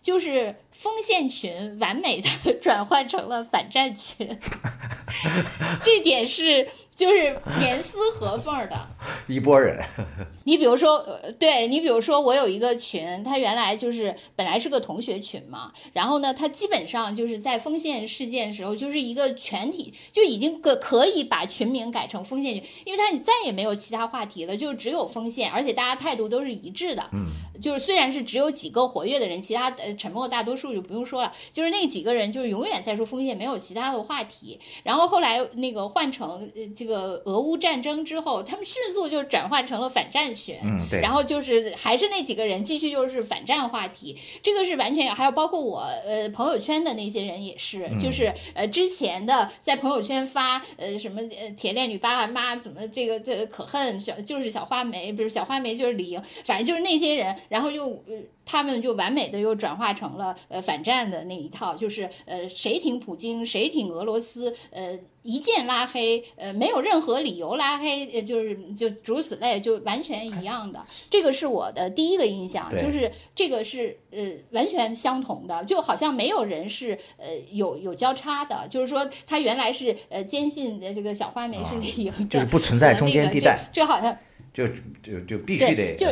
[0.02, 2.28] 就是锋线群完美的
[2.62, 4.28] 转换成了反战群，
[5.84, 8.76] 这点是就是严丝合缝的
[9.28, 9.82] 一拨人。
[10.44, 11.04] 你比如说，
[11.40, 27.04] 对你比如说，我有一个群，他原来就是本来是个同学群嘛，然后呢，他基本上就是在锋线事件的时候，就是一个全体就已经可可以把群名改成锋线群，因为他你再也没有其他话题了，就只有锋线，而且大家态度都是一致的。
[27.12, 27.26] 嗯。
[27.60, 34.60] 就是虽然是只有几个活跃的人，其他呃沉默大多数就不用说了，就是那几个人就是永远在说锋线，没有其他的话题。
[34.82, 41.00] 然后后后来那个换成呃这个俄乌战争之后，他们迅速就转换成了反战学，嗯，对。
[41.00, 64.85] 然后就是还是那几个人继续就是反战话题，这个是完全还有包括我呃朋友圈的那些人也是，就是呃之前的在朋友圈发呃什么呃铁链女爸妈怎么这个这个可恨小就是小花梅比如小花梅就是李莹，反正就是那些人，然后又呃他们就完美的又转化成了呃反战的那一套，就是呃谁挺普京谁挺俄罗斯呃。
[65.22, 70.84] 一键拉黑，呃，没有任何理由拉黑，呃，就是就诸如此类，就完全一样的。
[71.10, 84.16] 这个是我的第一个印象，就是这个是呃完全相同的，就好像没有人是呃有有交叉的，就是说他原来是呃坚信的这个小花梅是李莹，就是不存在中间地带，这好像
[84.52, 84.66] 就
[85.02, 86.06] 就就必须得就。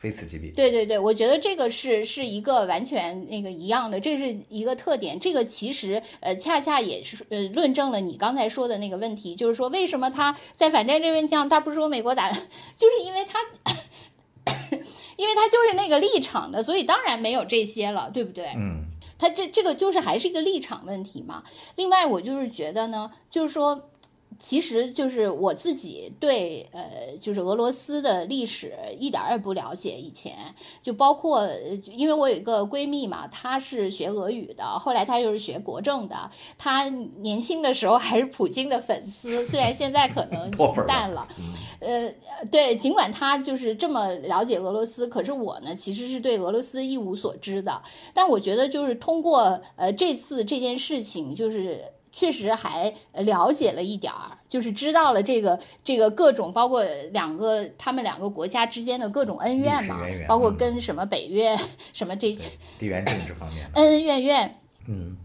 [0.00, 0.50] 非此即彼。
[0.52, 5.20] 对对对，我觉得这个是是一个完全那个一样的，这是一个特点。
[5.20, 12.38] 这个其实呃，恰恰也是呃，论证了你刚才说的那个问题，就是说为什么他在反战这问题上，他不是说美国打，就
[12.88, 13.40] 是因为他，
[15.16, 18.46] 因为他就是那个立场的，所以当然没有这些了，对不对？
[18.56, 18.86] 嗯，
[19.18, 21.42] 他这这个就是还是一个立场问题嘛。
[21.76, 23.89] 另外，我就是觉得呢，就是说。
[24.42, 29.90] 其实就是我自己对呃，就是俄罗斯的历史一点儿也不了解。
[29.90, 30.34] 以前
[30.82, 31.46] 就包括，
[31.84, 36.30] 因为我有一个闺蜜嘛，她是学俄语的，后来她又是学国政的。
[36.56, 36.88] 她
[37.18, 40.50] 年轻的时候还是普京的粉丝，虽然现在可能
[40.88, 41.28] 淡了。
[41.78, 42.10] 呃，
[42.50, 47.82] 对，尽管她就是这么了解俄罗斯，可是我呢，其实是对俄罗斯一无所知的。
[48.14, 51.84] 但我觉得就是通过呃这次这件事情，就是。
[52.12, 61.56] 确实还了解了一点儿，就是知道了这个这个各种，包括两个他们两个国家之间的各种恩怨嘛，包括跟什么北约
[61.92, 62.44] 什么这些
[62.78, 65.16] 地缘政治方面恩恩怨怨，嗯。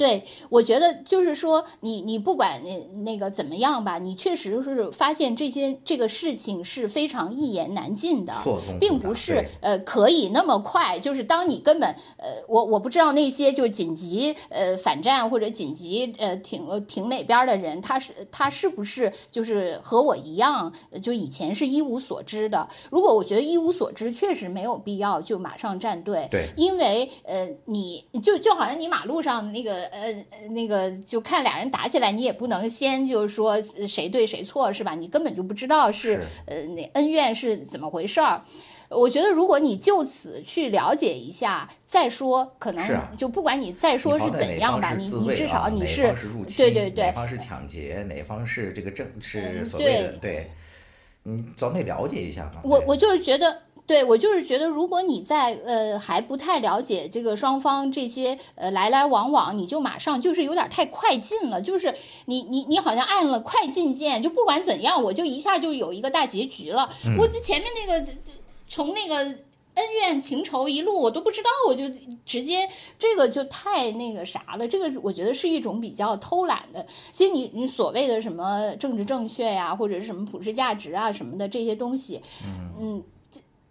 [0.00, 8.32] 对，我觉得就是说，你你不管那那个怎么样吧，你确实是发现这些这个事情是非常一言难尽的，
[8.80, 10.98] 并不是呃可以那么快。
[10.98, 20.72] 就是当你根本呃，我我不知道那些就紧急呃反战或者紧急呃挺挺哪边的人，他是他是不是就是和我一样，
[21.02, 22.66] 就以前是一无所知的？
[22.88, 29.89] 如果我觉得一无所知，确实没有必要就马上站队，对，因为呃你就就好像你马路上那个。
[29.90, 34.94] 呃，那个就看俩人打起来，你也不能先就是说谁对谁错，是吧？
[34.94, 38.42] 你根本就不知道是呃那恩怨是怎么回事儿。
[38.88, 46.12] 我觉得如果你就此去了解一下再说，可能就不管你再说是怎样吧，你你至少你是
[46.56, 50.50] 对对对，哪方是抢劫，哪方是这个正是所谓的对，
[51.22, 52.60] 你总得了解一下嘛。
[52.64, 53.62] 我我就是觉得。
[53.90, 61.92] 对我就是觉得，如果你在呃还不太了解这个双方这些呃来来往往，你就马上就是有点太快进了，就是
[62.26, 66.88] 你你你好像按了快进键，就不管怎样，我就一下就有一个大结局了。
[67.18, 68.06] 我这前面那个
[68.68, 71.90] 从那个恩怨情仇一路我都不知道，我就
[72.24, 74.68] 直接这个就太那个啥了。
[74.68, 76.86] 这个我觉得是一种比较偷懒的。
[77.10, 82.22] 其实你你所谓的什么政治正确呀，或者是什么普世价值啊什么的这些东西，
[82.80, 83.02] 嗯。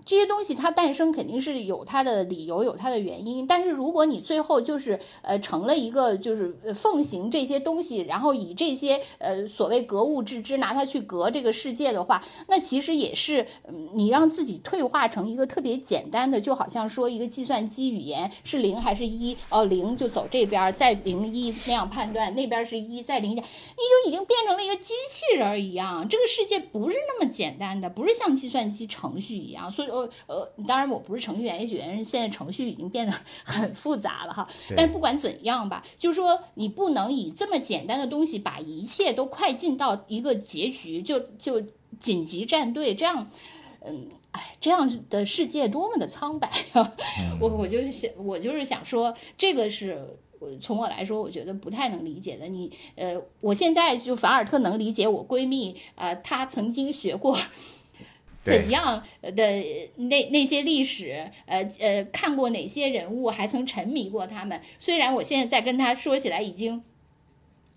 [0.10, 3.46] 这些东西它诞生肯定是有它的理由，有它的原因。
[3.46, 13.46] 但是如果你最后就是呃成了一个就是奉行这些东西，然后以这些呃所谓格物致知拿它去格这个世界的话，那其实也是
[13.94, 26.10] 你让自己退化成一个特别简单的，就好像说一个计算机语言是零还是一哦零就走这边，再零一那样判断，那边是一再零点，你就已经变成了一个机器人一样。
[26.10, 29.99] 这个世界不是那么简单的，不是像计算机程序一样，所以。
[30.28, 34.48] 呃，当然我不是程序员，也觉得现在程序已经变得 很复杂了哈。
[34.76, 41.62] 但不管怎样吧，就是说你不能以这么简单的东西把一切都快进到一个结局，就就
[42.00, 43.28] 紧急站队这样，
[43.86, 46.94] 嗯，哎，这样的世界多么的苍白啊！
[47.42, 50.06] 我我就是想，我就是想说，这个是
[50.40, 52.48] 我从我来说，我觉得不太能理解的。
[52.48, 57.38] 你呃，我现在就反而特能理解我闺蜜啊，她曾经学过。
[58.44, 59.64] 怎样的
[59.98, 64.62] 那那些历史，呃呃，看过哪些人物，还曾沉迷过他们？
[64.80, 66.82] 虽然我现在在跟他说起来，已经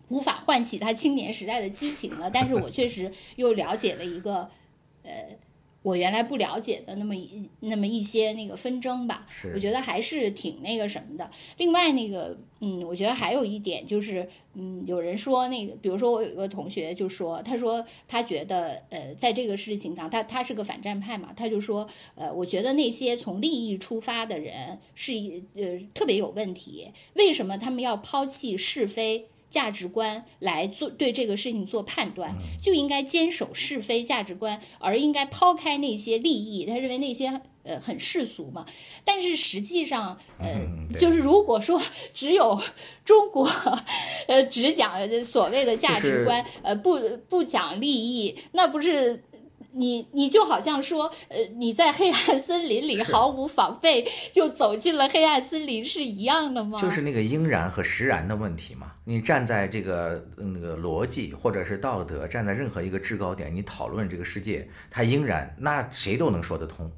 [0.08, 4.50] 无法唤起他青年时代的激情了，但是我确实又了解了一个，
[5.02, 5.36] 呃，
[5.82, 11.28] 我原来不了解的那么一那么一些那个纷争吧，我觉得还是挺那个什么的。
[11.58, 29.26] 另外那个，嗯，我觉得还有一点就是，嗯，有人说那个，比如说我有一个同学就说，他说他觉得，呃，在这个事情上，他他是个反战派嘛，他就说，呃，我觉得那些从利益出发的人是一呃特别有问题，为什么他们要抛弃是非？
[29.52, 36.64] 价值观来做对这个事情做判断，就应该坚守是非价值观，而应该抛开那些利益。
[36.64, 38.64] 他认为那些呃很世俗嘛，
[39.04, 41.78] 但是实际上，呃，就是如果说
[42.14, 42.58] 只有
[43.04, 43.46] 中国，
[44.26, 44.90] 呃，只讲
[45.22, 46.98] 所谓的价值观，呃，不
[47.28, 49.22] 不讲利益，那不是。
[49.72, 56.80] 你你就好像说，呃，你在黑暗森林里毫无防备就走进了黑暗森林是一样的吗？
[56.80, 58.92] 就是那个应然和实然的问题嘛。
[59.04, 66.90] 你站在这个那个逻辑或者是道德，站在任何一个制高点，你讨论这个世界，它应然，那谁都能说得通。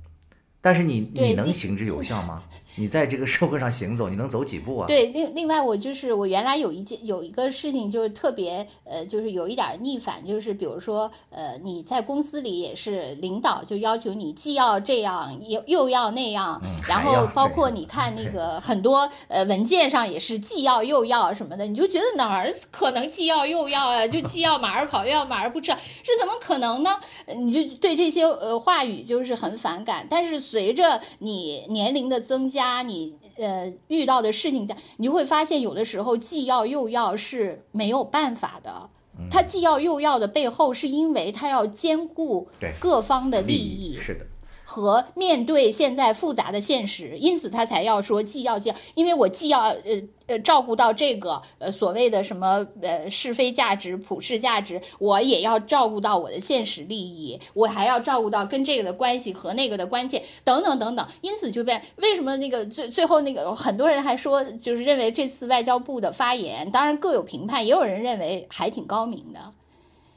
[0.61, 2.43] 但是你你能行之有效吗？
[2.77, 4.87] 你在这个社会上行走，你能走几步啊？
[4.89, 24.05] 对，另另外我就是我原来有一件有一个事情就是特别呃，就是有一点逆反，就是比如说呃，你在公司里也是领导就要求你既要这样又又要那样，然后包括你看那个很多呃文件上也是既要又要什么的，你就觉得哪儿可能既要又要啊？
[24.09, 25.71] 就既要马儿跑又要马儿不吃，
[26.03, 26.91] 这怎么可能呢？
[27.37, 30.05] 你就对这些呃话语就是很反感。
[30.11, 32.64] 但是随着你年龄的增加。
[32.65, 38.89] 他你呃遇到的事情，你就会发现有的时候既要又要是没有办法的。
[39.31, 42.49] 他既要又要的背后，是因为他要兼顾
[42.81, 44.27] 各方的利益，是的，
[44.75, 50.03] 和面对现在复杂的现实，因此他才要说既要既要，因为我既要呃。
[50.27, 69.53] 呃，照顾到这个呃所谓的什么呃是非价值、普世价值，我也要照顾到我的现实利益，我还要照顾到跟这个的关系和那个的关切等等等等，因此就变为什么那个最最后那个很多人还说，就是认为这次外交部的发言，当然各有评判，也有人认为还挺高明的，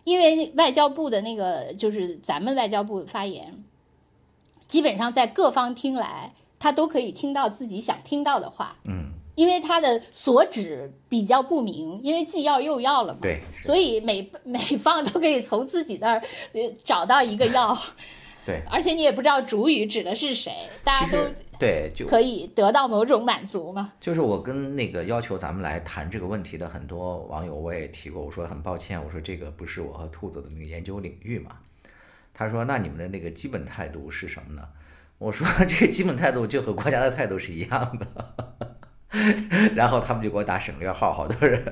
[0.06, 3.66] 因为外交部的那个就是咱们外交部发言，
[4.68, 9.12] 基本上在各方听来，他都可以听到自己想听到的话，嗯。
[9.36, 16.22] 因为他的所指比较不明，因为既要又要了嘛，对，所以每 每方都可以从自己那儿
[16.84, 17.78] 找到一个要，
[18.44, 20.52] 对， 而且你也不知道主语指的是谁，
[20.84, 21.20] 大家都
[21.60, 23.94] 对就可以得到某种满足嘛。
[24.02, 31.52] 就是我跟那个要求咱们来谈这个问题的很多网友，我也提过，我说很抱歉，我说这个不是我和兔子的那个研究领域嘛。
[32.38, 34.62] 他说那你们的那个基本态度是什么呢？
[35.18, 38.08] 我说 这个基本态度就和国家的态度是一样的。
[39.74, 41.64] 然后他们就给我打省略号，好多人。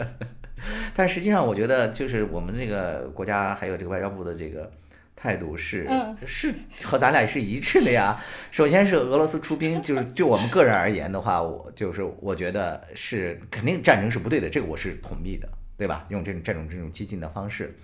[0.95, 4.72] 但实际上，我觉得就是我们这个国家还有这个外交部的这个
[5.16, 5.88] 态度是
[6.26, 6.51] 是
[6.84, 8.20] 和咱俩是一致的呀。
[8.49, 15.47] 首先是俄罗斯出兵，就是就我们个人而言的话，我就是我觉得是肯定战争是不对的，这个我是同意的，
[15.78, 16.05] 对吧？
[16.09, 17.78] 用这种这种这种激进的方式。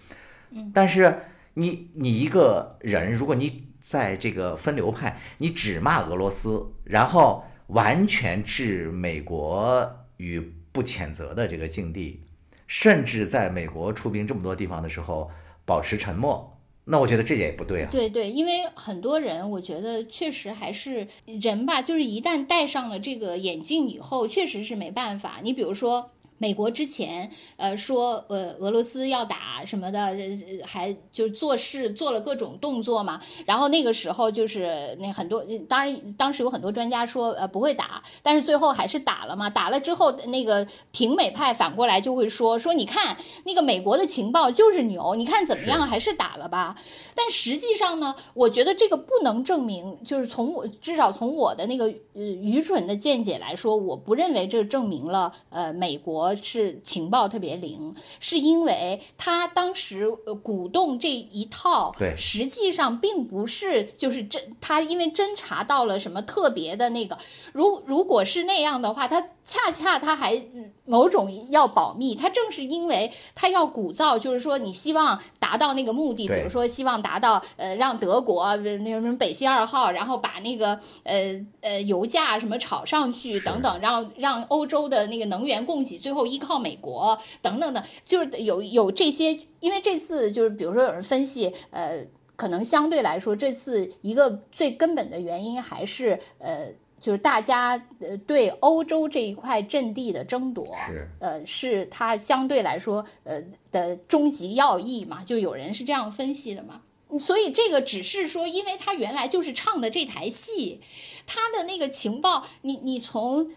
[0.73, 1.15] 但是
[1.53, 7.43] 你你一个人，如果你在这个分流派，你只骂俄罗斯，然后。
[7.71, 10.41] 完全置美国于
[10.73, 12.19] 不谴责的这个境地，
[12.67, 15.31] 甚至在美国出兵这么多地方的时候
[15.63, 17.89] 保持沉默，那我觉得这也不对啊。
[17.89, 25.39] 对对，因为很多人，我觉得确实还是人吧，就是一旦戴上了这个眼镜以后，确实是没办法。
[25.41, 26.11] 你比如说。
[26.41, 30.17] 美国之前，呃，说，呃，俄罗斯要打什么的，
[30.65, 33.21] 还就做事做了各种动作嘛。
[33.45, 39.51] 然后那个时候就是那很多，当然当时有很多专家说，呃，不会打，但是最后还是打了嘛。
[39.51, 46.75] 打了之后，那个平美派反过来就会说，说你看那个美国的情报就是牛，你看怎么样，还是打了吧。
[47.13, 51.85] 但实际上呢，我觉得这个不能证明，就是从我至少从我的那个
[52.15, 56.30] 呃愚蠢的见解来说，我不认为这证明了，呃，美国。
[56.35, 60.09] 是情报特别灵，是因为他当时
[60.43, 67.17] 鼓动这一套，对，实际上并不是就是侦他因为侦查到了什么特别的那个，
[67.53, 70.41] 如如果是那样的话，他恰恰他还
[70.85, 86.21] 某种要保密，他正是因为他要鼓噪，就是说你希望达到那个目的，比如说希望达到呃让德国那什么北溪二号，然后把那个呃呃油价什么炒上去等等，让让欧洲的那个能源供给最后。
[86.31, 92.05] 依靠美国等等的，就是有有这些，因为这次就是比如说有人分析，呃，
[92.37, 96.69] 可能相对来说这次一个最根本的原因还是呃，
[97.01, 103.41] 就是大家呃对欧洲这一块阵地的争夺，是呃是它相对来说呃
[103.71, 106.83] 的终极要义嘛，就有人是这样分析的嘛。
[107.19, 110.79] 所以这个只是说，因为他原来就是唱的这台戏，
[111.25, 113.51] 他的那个情报，你你从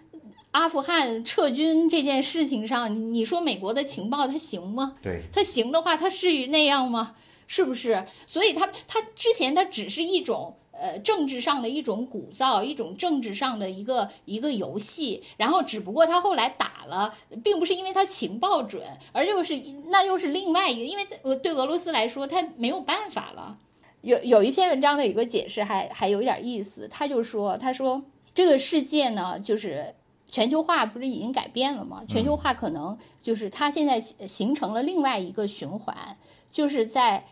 [0.53, 4.95] 阿富汗撤军这件事情上，你你说美国的情报它行吗？
[5.03, 7.15] 对，它行的话，它至于那样吗？
[7.47, 8.07] 是不是？
[8.27, 10.57] 所以他他之前他只是一种。
[10.77, 17.15] 呃，政治上的一种鼓噪，一种政治上的一个一个游戏，然后只不过他后来打了，
[17.45, 19.57] 并不是因为他情报准，而又是
[19.87, 23.57] 那又是另外一个，因为呃对俄罗斯来说，他没有办法了。
[24.01, 28.03] 有有一篇文章的一个解释还还有点意思，他就说，他说
[28.35, 29.95] 这个世界呢，就是
[30.31, 32.03] 全球化不是已经改变了吗？
[32.09, 36.19] 全球化可能就是它现在形成了另外一个循环，
[36.51, 37.25] 就是在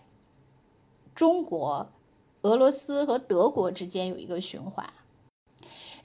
[1.15, 1.91] 中国。
[2.43, 4.89] 俄罗斯和德国之间有一个循环，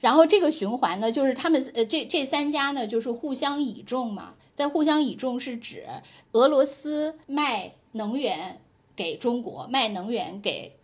[0.00, 4.34] 然后这个循环呢，就是他们呃这这三家呢，就是互相倚重嘛。
[4.56, 5.86] 在互相倚重是指
[6.32, 8.60] 俄罗斯卖能源
[8.96, 10.76] 给中国，卖能源给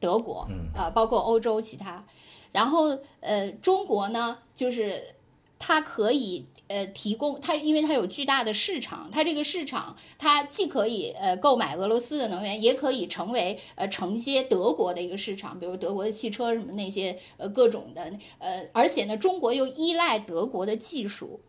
[0.00, 2.04] 德国，啊，包括欧洲其他。
[2.52, 5.14] 然后呃，中国呢，就是。
[5.60, 21.40] 它可以呃提供它，因为它有巨大的市场，它这个市场它既可以呃购买俄罗斯的能源，也可以成为呃承接德国的一个市场，比如德国的汽车什么那些呃各种的呃，而且呢，中国又依赖德国的技术。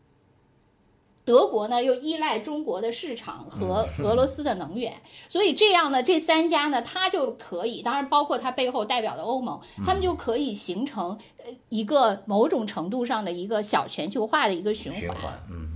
[1.24, 15.40] 德国呢又依赖中国的市场和俄罗斯的能源，所以这样呢，这三家呢，它就可以，当然包括它背后代表的欧盟，他们就可以形成呃一个某种程度上的一个小全球化的一个循环。
[15.50, 15.70] 嗯。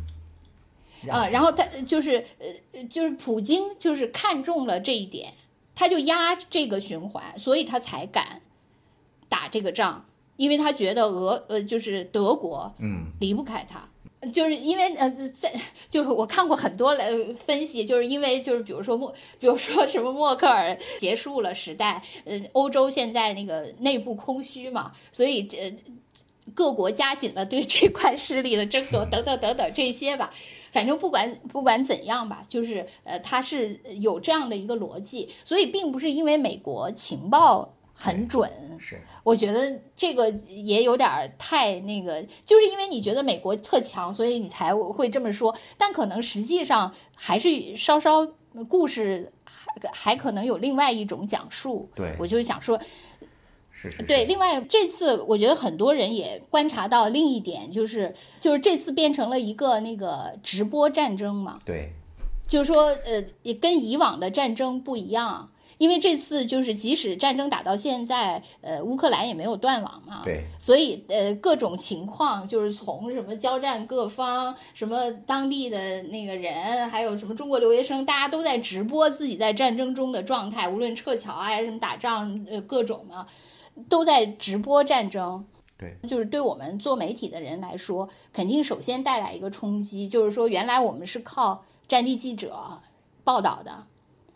[1.07, 5.33] 啊，然后他就是呃，就是普京就是看中了这一点，
[5.75, 8.41] 他就压这个循环，所以他才敢
[9.29, 13.87] 打这个仗，因为他觉得俄呃就是德国嗯离不开他。
[14.31, 15.51] 就是因为呃，在
[15.89, 25.71] 就是我看过很多来分析，就是因为就是比如说默，比如说什么默克尔结束了时代，呃，欧洲现在那个内部空虚嘛，所以呃，
[26.53, 30.33] 各国加紧了对这块势力的争夺，等等等等这些吧。
[30.71, 37.74] 反正不管不管怎样吧，就是呃，它是有这样的一个逻辑，所以并不是因为美国情报。
[37.97, 45.55] 很准，是，我觉得这个也有点太那个，就是因为你觉得美国特强，所以你才会这么说。
[45.77, 48.27] 但可能实际上还是稍稍
[48.67, 51.89] 故事还还可能有另外一种讲述。
[51.95, 52.77] 对，我就是想说，
[53.71, 54.03] 是是。
[54.03, 61.59] 对，另外这次我觉得很多人也观察到另一点，就是就是这次变成了一个那个直播战争嘛。
[61.65, 61.93] 对，
[62.45, 65.49] 就是说呃，也跟以往的战争不一样。
[65.77, 70.21] 因为这次就是，即使战争打到现在，呃，乌克兰也没有断网嘛。
[70.23, 70.43] 对。
[70.57, 83.25] 所以，呃，各种情况就是从什么交战各方，什么当地的那个人，还有什么中国留学生，大家都在直播自己在战争中的状态，无论撤侨啊，还是什么打仗，呃，各种嘛，
[83.89, 85.45] 都在直播战争。
[85.77, 85.97] 对。
[86.07, 92.81] 就是对我们做媒体的人来说，肯定首先带来一个冲击，就是说，原来我们是靠战地记者
[93.25, 93.87] 报道的。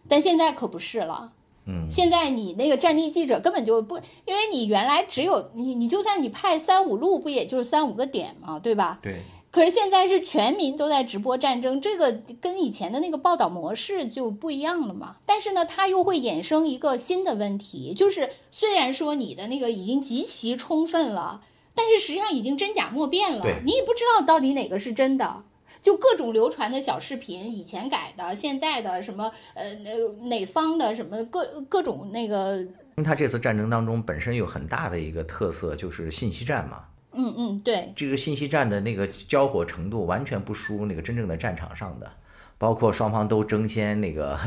[0.10, 1.32] 但现在可不是了，
[1.66, 9.00] 嗯，现在你那个战地记者根本就不，因为你原来只有你，你就算你派三五路，不也就是三五个点嘛，对吧？
[9.02, 9.20] 对。
[9.52, 15.16] 可是现在是全民都在直播战争，这个跟以前的那个报道模式就不一样了嘛。
[15.26, 21.42] 但是呢，它又会衍生一个新的问题，就是虽然说你的那个已经极其充分了，
[21.74, 25.42] 但是实际上已经真假莫辨了，你也不知道到底哪个是真的。
[25.82, 29.92] 就各种流传的小视频，以前改的，现在的什么呃哪
[30.28, 32.66] 哪方的什么各各种那个。
[33.04, 36.84] 他这次战争当中本身有很大的一个特色，就是信息战嘛。
[37.14, 37.94] 嗯嗯，对。
[37.96, 42.12] 这个信息战的那个交火程度完全不输那个真正的战场上的，
[42.58, 44.38] 包括双方都争先那个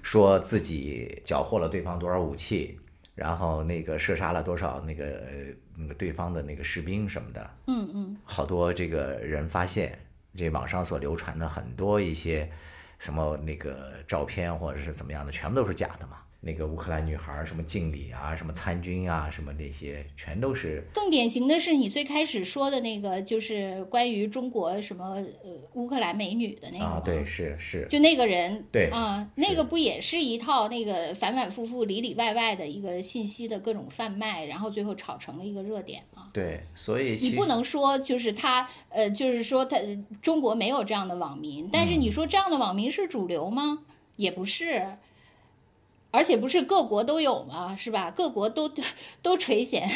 [0.00, 2.78] 说自己缴获了对方多少武器，
[3.16, 5.20] 然后那个射杀了多少那个
[5.76, 7.50] 那个对方的那个士兵什么的。
[7.66, 8.16] 嗯嗯。
[8.22, 9.98] 好多这个人发现。
[10.36, 12.50] 这网上所流传的很多一些
[12.98, 16.18] 什么那个照片或者是怎么样的，全部都是假的嘛。
[16.40, 20.86] 那个乌克兰女孩什么敬礼啊，什么参军啊，什么那些全都是。
[20.94, 36.30] 更典型的是你最开始说的那个，就是关于中国什么呃乌克兰美女的那个啊，对，是是，就那个人，对啊，那个不也是一套那个反反复复里里外外的一个信息的各种贩卖，然后最后炒成了一个热点嘛？
[36.32, 39.76] 对，所以你不能说就是他呃，就是说他
[40.22, 43.80] 中国没有这样的网民，但是你说这样的网民是主流吗？
[44.14, 44.86] 也不是。
[46.10, 47.76] 而且不是各国都有吗？
[47.76, 48.10] 是吧？
[48.10, 48.70] 各国都
[49.22, 49.86] 都垂涎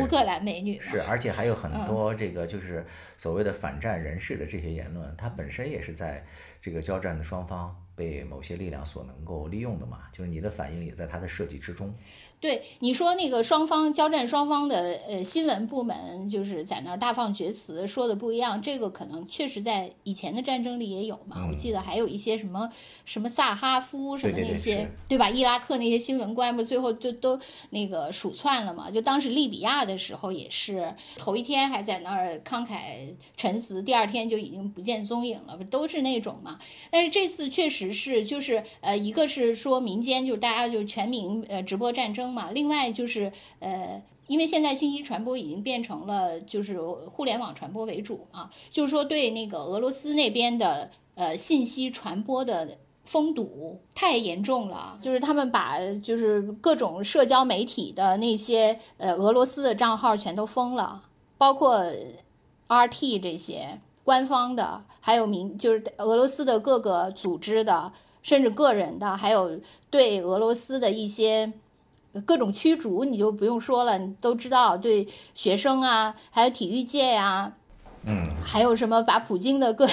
[0.00, 0.80] 乌克兰美女。
[0.80, 2.84] 是，而且还有很多这个就是
[3.16, 6.24] 所谓的反战人士的这些言论，它本身也是在
[6.60, 11.94] 这个交战的双方被某些力量所能够利用的嘛，就是你的反应也在它的设计之中。
[12.42, 18.60] 对你说那个双方交战双方的呃新闻部门就是在那儿大放厥词，说的不一样。
[18.60, 21.46] 这个可能确实在以前的战争里也有嘛。
[21.48, 22.68] 我记得还有一些什么
[23.04, 25.30] 什么萨哈夫什么那些，对吧？
[25.30, 27.38] 伊拉克那些新闻官不最后就都
[27.70, 28.90] 那个鼠窜了嘛？
[28.90, 36.58] 就当时利比亚的时候也是，头一天还在那儿慷慨陈词，第二天就已经不见踪影了，不都是那种嘛？
[36.90, 42.31] 但是这次确实是就是呃，一个是说民间就大家就全民呃直播战争。
[42.32, 61.02] 嘛，另外就是呃，因为现在信息传播已经变成了就是互联网传播为主啊，就是说对那个俄罗斯那边的呃信息传播的封堵太严重了，就是他们把就是各种社交媒体的那些呃俄罗斯的账号全都封了，
[61.36, 61.82] 包括
[62.68, 67.92] RT 这些官方的，还有民就是俄罗斯的各个组织的，
[68.22, 69.60] 甚至个人的，还有
[69.90, 71.52] 对俄罗斯的一些。
[72.20, 77.52] 各种驱逐你就不用说了，你都知道，对学生啊，还有体育界呀，
[78.04, 79.86] 嗯，还有什么把普京的各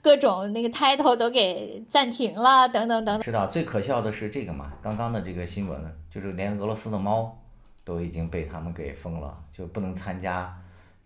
[0.00, 3.20] 各种那个 title 都给暂停了，等等等等。
[3.20, 4.72] 知道最可笑的是这个嘛？
[4.80, 5.78] 刚刚的这个新闻，
[6.10, 7.38] 就是连俄罗斯的猫
[7.84, 10.56] 都已经被他们给封了，就不能参加。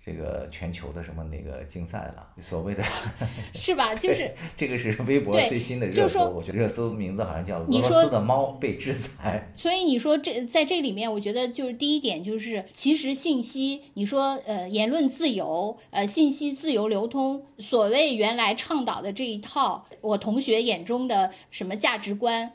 [0.05, 2.85] 这个全球的什么那个竞赛了，所谓的
[3.55, 3.95] 是吧？
[3.95, 9.51] 就是 这个是微博最新的热搜，我觉得热搜名字好像叫“俄罗斯的猫被制裁”。
[9.57, 22.53] 所以你说这在这里面，我觉得就是第一点就是，其实信息，你说呃言论自由，呃信息自由流通，所谓原来倡导的这一套，我同学眼中的什么价值观。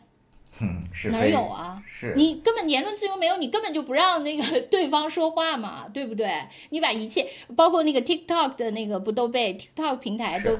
[0.61, 0.81] 嗯，
[1.11, 1.81] 哪有啊？
[1.85, 6.30] 是你根本言论自由没有，你根本就不让那个 对方说话嘛，对不对？
[6.69, 10.57] 你把一切，包括那个 TikTok 的那个，不都被 TikTok 平台都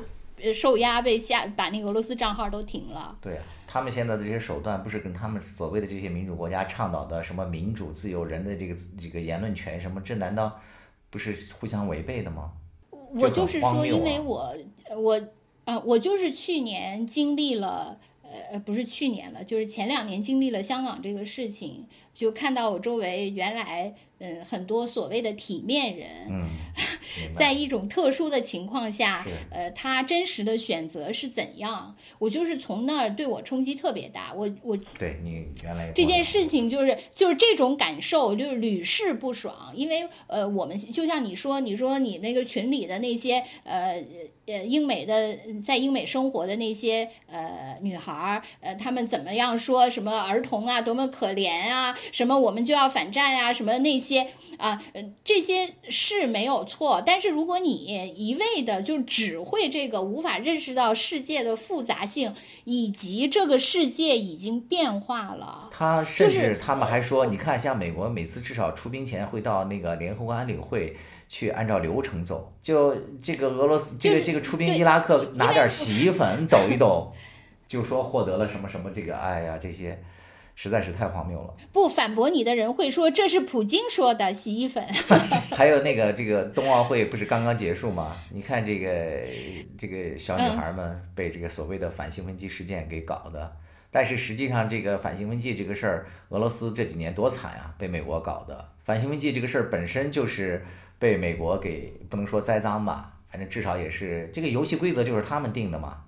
[0.54, 3.18] 受压，被下把那个俄罗斯账号都停了。
[3.20, 10.58] 对啊，他们现在的这些手段，不是跟他们所谓的这些民主国家倡导的什么民主、自由、人的这个这个言论权什么，这难道
[11.10, 12.52] 不是互相违背的吗？
[12.92, 14.56] 我就是说，因为我
[14.96, 15.22] 我
[15.66, 18.00] 啊，我就是去年经历了。
[18.52, 21.88] 呃不是去年了，就是前两年经历了香港这个事情，
[22.20, 23.96] 就看到我周围原来。
[24.22, 26.10] 嗯，很多所谓的体面人，
[27.34, 31.96] 在一种特殊的情况下，呃，他真实的选择是怎样？
[32.20, 34.34] 我就是从那儿对我冲击特别大。
[34.34, 39.72] 我我对你原来这件事情就是就是这种感受，就是屡试不爽。
[39.74, 44.04] 因为呃，我们就像你说，你说你那个群里的那些呃
[44.48, 54.10] 呃英美的在英美生活的那些呃女孩儿，呃，他们怎么样说什么儿童啊多么可怜啊，什么我们就要反战呀，什么那些。
[54.10, 54.28] 些
[54.58, 54.82] 啊，
[55.24, 62.34] 这些是没有错，但是如果你一味的就只会这个，无法认识到世界的复杂性，
[62.66, 65.70] 以及这个世界已经变化了。
[65.72, 70.98] 他甚至他们还说，你看，像美国每次至少出兵前会到那个联合国安理会
[71.30, 77.14] 去按照流程走，就这个俄罗斯这个这个出兵伊拉克拿点洗衣粉抖一抖，
[77.68, 80.02] 就说获得了什么什么这个，哎呀这些。
[80.62, 81.56] 实在是太荒谬了。
[81.72, 84.86] 不反驳你的人会说这是普京说的洗衣粉。
[85.56, 88.18] 还有那个这个冬奥会不是刚刚结束吗？
[88.30, 88.90] 你看这个
[89.78, 93.56] 这个小女孩们被这个所谓的反兴奋剂事件给搞的，
[93.90, 98.72] 但是实际上这个反兴奋剂这个事儿，俄罗斯这几年多惨啊，被美国搞的。
[98.84, 100.66] 反兴奋剂这个事儿本身就是
[101.00, 106.04] 被美国给不能说栽赃吧，反正至少也是这个游戏规则就是他们定的嘛。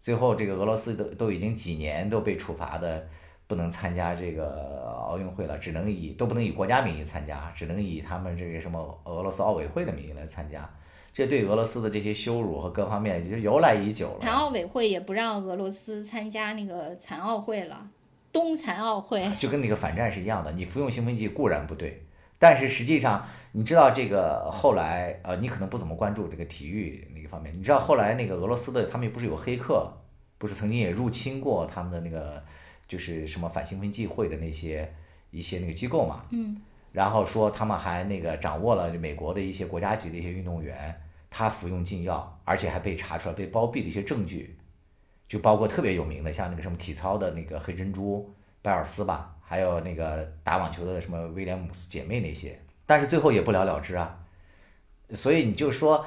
[0.00, 3.06] 最后这个俄罗斯都都已经几年都被处罚的。
[3.52, 10.66] 不能参加这个奥运会了，只能以都不能以国家名义参加，只能以他们这个什么俄罗斯奥委会的名义来参加。
[11.12, 14.20] 这对俄罗斯的这些羞辱和各方面，就由来已久了。
[14.20, 17.86] 残奥委会也不让俄罗斯参加那个残奥会了，
[18.32, 20.50] 冬残奥会 就跟那个反战是一样的。
[20.52, 22.06] 你服用兴奋剂固然不对，
[22.38, 23.22] 但是实际上
[23.52, 27.54] 你知道这个后来呃，你可能不怎么关注这个体育那个方面。
[27.54, 29.92] 你知道后来那个俄罗斯的他们不是有黑客，
[30.38, 32.42] 不是曾经也入侵过他们的那个。
[32.92, 34.92] 就是什么反兴奋剂会的那些
[35.30, 36.60] 一些那个机构嘛，嗯，
[36.92, 40.94] 然后说他们还那个掌握了美国的一些国家级的一些运动员，
[41.30, 44.58] 他服用禁药，而且还被查出来被包庇的一些证据，
[45.26, 54.20] 就包括特别有名的像那个什么体操的那个黑珍珠拜尔斯吧，还有那个打网球的什么威廉姆斯姐妹那些，但是最后也不了了之啊，
[55.14, 56.04] 所以你就说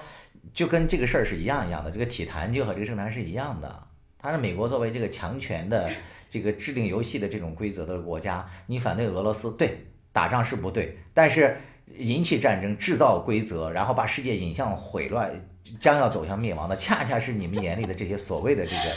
[0.54, 3.88] 就跟这个事儿是一样一样的，这个体坛就和这个政坛是一样的，
[4.26, 5.88] 他是美国作为这个强权的。
[6.28, 11.56] 这个制定游戏的这种规则的国家，你反对俄罗斯，对打仗是不对，但是
[11.98, 15.32] 引起战争、制造规则，然后把世界引向毁乱，
[15.80, 18.92] 将要走向灭亡的，恰恰是你们眼里的这些所谓的这个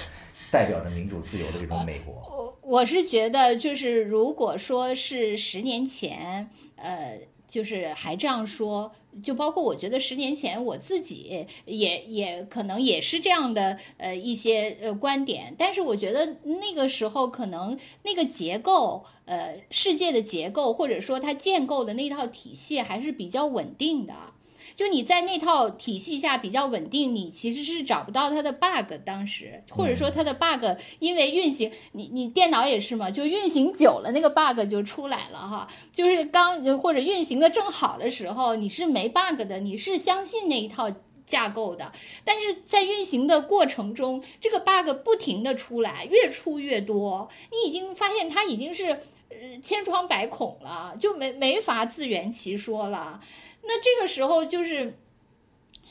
[0.51, 2.15] 代表着民主自由的这种美国。
[2.15, 7.21] 我我是觉得，就是如果说是十年前，呃。
[7.49, 8.93] 就是还这样说，
[9.23, 24.15] 就包括我觉得十年前我自己也也可能也是这样的呃一些呃观点，但是我觉得那个时候可能那个结构呃世界的结构或者说它建构的那套体系还是比较稳定的。
[24.79, 28.95] 就你在那套体系下比较稳定，你其实是找不到它的 bug。
[29.05, 30.65] 当时或者说它的 bug，
[31.01, 35.67] 因为运行，你你电脑也是嘛，就运行久了那个 bug 就出来了哈。
[35.91, 40.89] 就是刚或者运行的正好的时候，你是没 bug 的，你是相信那一套
[41.27, 41.91] 架构的。
[42.25, 48.91] 但是在运行的过程中，这个 bug 不停的出来，越出越多，你已经发现它已经是
[49.31, 53.19] 呃千疮百孔了，就没没法自圆其说了。
[53.63, 54.95] 那这个时候就是，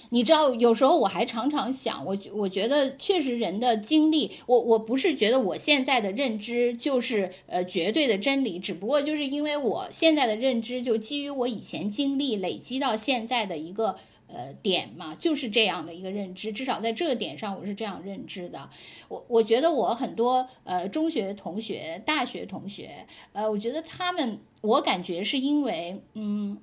[0.09, 13.95] 你知道，有时候我还常常想，我我觉得确实人的经历，我我不是觉得我现在的认知就是呃绝对的真理，只不过就是因为我现在的认知就基于我以前经历累积到现在的一个
[14.27, 18.69] 呃点嘛，就是这样的一个认知，至少在这个点上我是这样认知的。
[19.09, 26.57] 我我觉得我很多呃中学同学、大学同学，呃，我觉得他们，我感觉是因为嗯。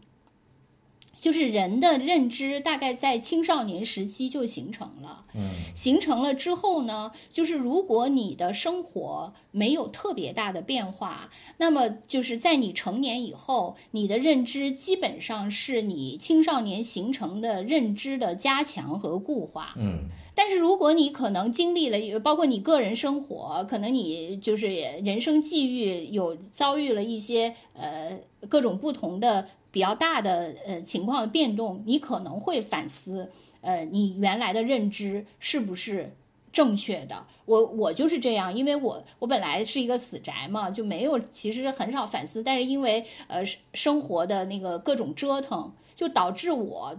[1.25, 5.41] 就是人的认知大概在青少年时期就形成了，嗯，
[5.75, 20.11] 形成了之后呢，就是如果你的生活没有特别大的变化，那么就是在你成年以后，你的认知基本上是你青少年形成的认知的加强和固化，嗯。
[20.37, 29.49] 但是如果你可能经历了，包括你个人生活，可能你就是人生际遇有遭遇了一些呃各种不同的。
[29.75, 36.15] 比较大的呃情况的变动，你可能会反思，呃，你原来的认知是不是
[36.53, 37.27] 正确的？
[37.45, 46.97] 我我就是这样，因为我我本来是一个死宅嘛，就没有其实很少反思，但是因为呃生活的那个各种折腾，就导致我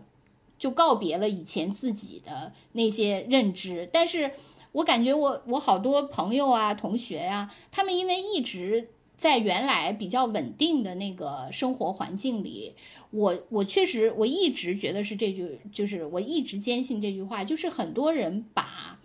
[0.59, 3.89] 就告别了以前自己的那些认知。
[3.93, 4.31] 但是
[4.73, 8.89] 我感觉我我好多朋友啊、同学呀，他们因为一直。
[9.17, 12.75] 在原来比较稳定的那个生活环境里，
[13.11, 18.99] 我我确实我一直觉得是这句，就是我一直坚信这句话，就是很多人把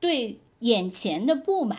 [0.00, 1.78] 对眼前的不满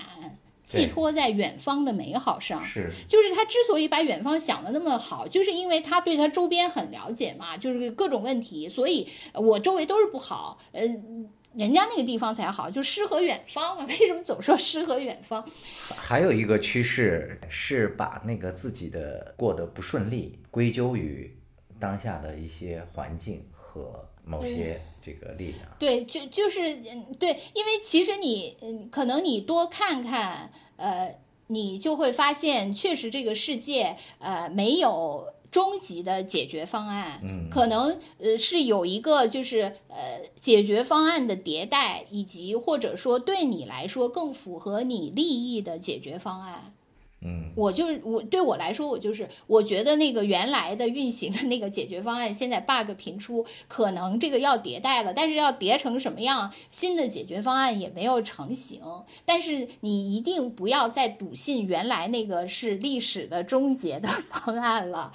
[0.64, 10.82] 寄托在远方的美好上，是，就是他之所以把远方想的那么好，就是因为他对他周边很了解嘛，就是各种问题，所以我周围都是不好，呃。
[11.54, 13.86] 人家那个地方才好，就诗和远方嘛。
[13.86, 15.46] 为什么总说诗和远方？
[15.90, 21.38] 还有一个趋势是把那个自己的过得不顺利归咎于
[21.80, 25.62] 当下的一些环境和某些这个力量。
[25.78, 35.34] 对，就就是嗯，对，因为其实你嗯，可能你多看看，呃，你就会发现，确实这个世界呃没有。
[35.52, 46.74] 终极的解决方案，嗯，可能呃是有一个就是呃解决方案的迭代，以及或者说对你来说更符合你利益的解决方案。
[47.24, 58.82] 嗯，我就我对我来说，我就是我觉得那个原来的运行的那个解决方案，现在 bug 频出，可能这个要迭代了，但是要叠成什么样，新的解决方案也没有成型。
[59.24, 65.14] 但是你一定不要再笃信原来那个是历史的终结的 方案了。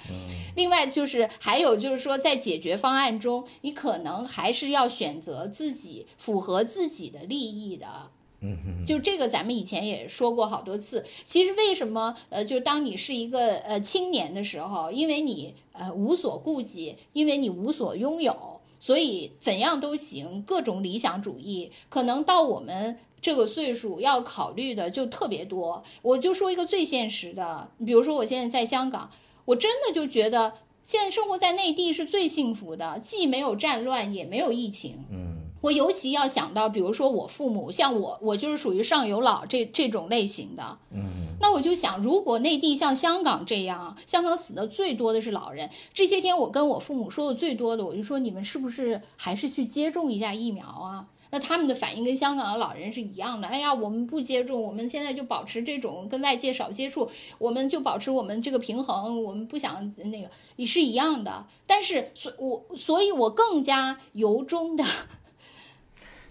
[0.55, 8.11] 另外就是还有就是说，在解决方案中，你可能还是要选择自己符合自己的利益的。
[8.39, 11.03] 嗯，就这个，咱们以前也说过好多次。
[11.25, 25.81] 其实为什么，呃，就当你是一个呃青年的时候，因为你呃无所顾忌，因为你无所拥有，所以怎样都行，各种理想主义，可能到我们这个岁数要考虑的就特别多。
[26.03, 29.09] 我就说一个最现实的，比如说我现在在香港，
[29.45, 30.53] 我真的就觉得
[30.83, 35.03] 现在生活在内地是最幸福的，既没有战乱，也没有疫情。
[35.11, 35.36] 嗯。
[35.61, 40.77] 我尤其要想到，比如说我父母，像我，我就是属于上有老这这种类型的。
[40.91, 45.69] 嗯，那我就想，如果内地像香港这样，香港死的最多的是老人。
[45.93, 51.07] 这些天我跟我父母说的最多的，我就说你们是不是还是去接种一下疫苗啊？
[51.29, 53.49] 那他们的反应跟香港的老人是一样的。
[53.49, 61.45] 哎呀，我们不接种，我们现在就保持这种跟外界少接触，我们就保持我们这个平衡，我们不想那个也是一样的。
[61.65, 64.85] 但是，所我所以，我更加由衷的。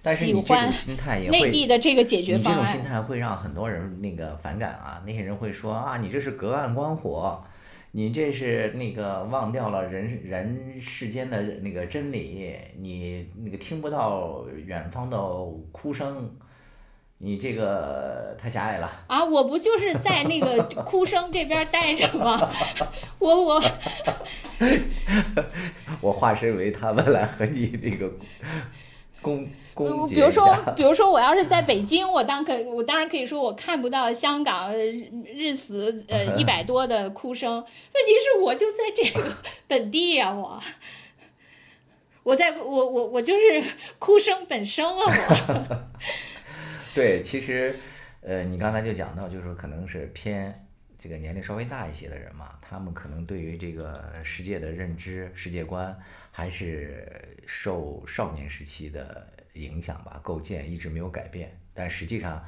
[0.06, 5.02] 但是你这种心态也会，内地的这个解决方案，你这种心态会让很多人那个反感啊。
[5.04, 7.42] 那些人会说啊，你这是隔岸观火，
[7.90, 15.18] 你这是那个忘掉了人人世间的那个真理，你那个听不到远方的
[15.72, 16.30] 哭声，
[17.18, 18.88] 你这个太狭隘了。
[19.08, 22.48] 啊，我不就是在那个 哭声这边待着吗？
[23.18, 23.62] 我我
[26.00, 28.08] 我化身为他们来和你那个
[29.20, 37.52] 攻攻击比如说，比如说我要是在北京，我当可我当然可以说我看不到香港日死呃一百多的哭声。
[37.52, 39.36] 问题是我就在这个
[39.68, 40.60] 本地呀，我
[42.22, 43.62] 我在我我我就是
[43.98, 45.78] 哭声本身啊，我。
[46.94, 47.78] 对，其实
[48.22, 50.62] 呃，你刚才就讲到，就是说可能是偏。
[50.98, 55.96] 这个年龄稍微大一些的人嘛，他们可能对于这个世界的认知、世界观，
[56.32, 57.06] 还是
[57.46, 61.58] 受少年时期的影响吧，构建一直没有改变。
[61.74, 62.44] 但实际上，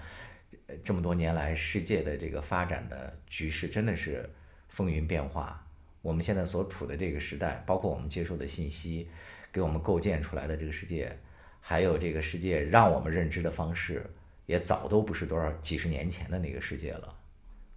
[0.84, 4.28] 这么多年来，世界的这个发展的局势真的是
[4.68, 5.64] 风云变化。
[6.00, 9.10] 我们现在所处的这个时代，包括我们接受的信息，
[9.52, 11.18] 给我们构建出来的这个世界，
[11.60, 14.08] 还有这个世界让我们认知的方式，
[14.46, 17.14] 也早都不是多少几十年前的那个世界了。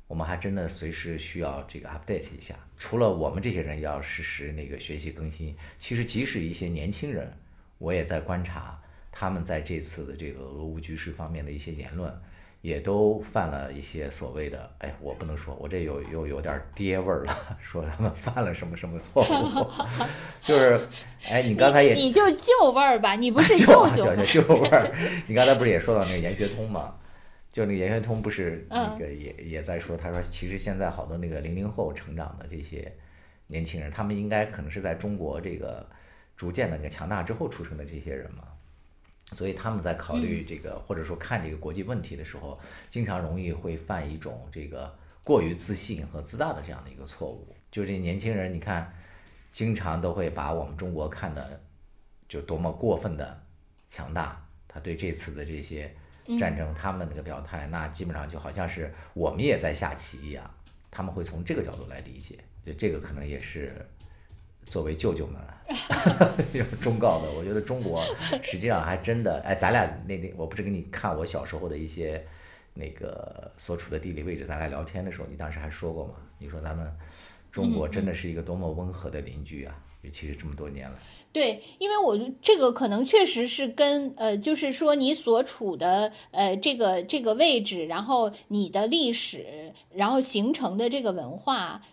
[0.07, 2.55] 我们还真的随时需要这个 update 一下。
[2.77, 7.33] 除了我们这些人要实时那个学习更新，其实即使一些年轻人，
[7.77, 8.79] 我也在观察
[9.11, 12.11] 他们在这次的这个俄乌局势方面的一些言论，
[12.61, 19.67] 也都犯了一些所谓的，哎，我不能说，我这有又有点爹味儿了， 说他们犯了什么什么错误，
[20.43, 20.79] 就是，
[21.27, 24.91] 哎，你刚才也你就旧味儿吧，你不是 舅舅舅味儿，
[25.27, 26.95] 你刚才不是也说到那个研学通吗？
[27.51, 32.89] 就那个严学通不是那个也也在说，他说其实现在好多那个零零后成长的这些
[33.47, 35.85] 年轻人，他们应该可能是在中国这个
[36.37, 38.43] 逐渐的那个强大之后出生的这些人嘛，
[39.31, 42.59] 所以他们在考虑这个或者说看这个国际问题的时候，
[42.89, 44.93] 经常容易会犯一种这个
[45.23, 47.55] 过于自信和自大的这样的一个错误。
[47.71, 48.93] 就这年轻人，你看，
[49.49, 51.61] 经常都会把我们中国看的
[52.27, 53.43] 就多么过分的
[53.87, 55.93] 强大，他对这次的这些。
[56.39, 60.49] 战争，他们的那个表态，那基本上就好像是我们也在下棋一样，
[60.89, 63.85] 他们会从这个角度来理解，就这个可能也是
[64.65, 65.35] 作为舅舅们
[66.53, 67.31] 要忠告的。
[67.37, 68.03] 我觉得中国
[68.41, 72.25] 实际上还真的，哎，咱俩那那，我不是给你看我小时候的一些
[72.73, 76.13] 那个所处的地理位置，咱俩聊天的时候，你当时还说过嘛？
[76.39, 76.91] 你说咱们
[77.51, 79.75] 中国真的是一个多么温和的邻居啊！
[80.03, 80.97] 尤其是这么多年了，
[81.31, 91.83] 对，因为我这个可能确实是跟呃，就是说你所处的呃这个这个位置，然后你的历史，然后形成的这个文化，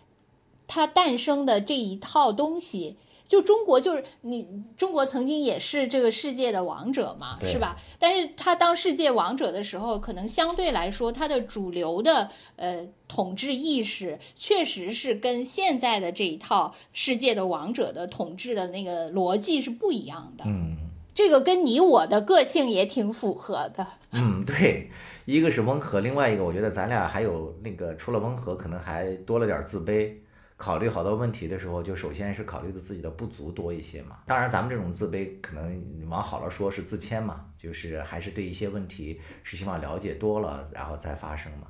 [0.69, 2.95] 它诞生的这一套东西。
[3.27, 7.77] 就中国就是你，中国曾经也是这个世界的王者嘛，是吧？
[7.99, 20.45] 但是他当世界王者的时候，可能相对来说，它的主流的呃统治意识确实是跟现在的这一套世界的王者的统治的那个逻辑是不一样的。
[20.47, 20.75] 嗯，
[21.13, 23.85] 这个跟你我的个性也挺符合的。
[24.11, 24.89] 嗯，对，
[25.25, 30.15] 一个是温和，另外一个我觉得咱俩还有那个除了温和，可能还多了点自卑。
[30.59, 34.19] 考虑好多问题的时候，就首先是考虑的自己的不足多一些嘛。
[34.27, 41.67] 当然，咱们这种自卑，可能往好了说是自谦嘛，就是还是对一些问题是希望了解多了，然后再发生嘛。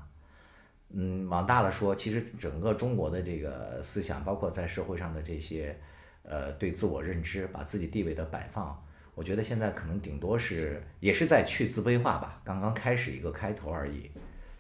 [0.90, 5.80] 嗯，往大了说，其实整个中国的这个思想，包括在社会上的这些，
[6.24, 8.84] 呃，对自我认知、把自己地位的摆放，
[9.14, 14.10] 我觉得现在可能顶多是也是在去自卑化吧，刚刚开始一个开头而已。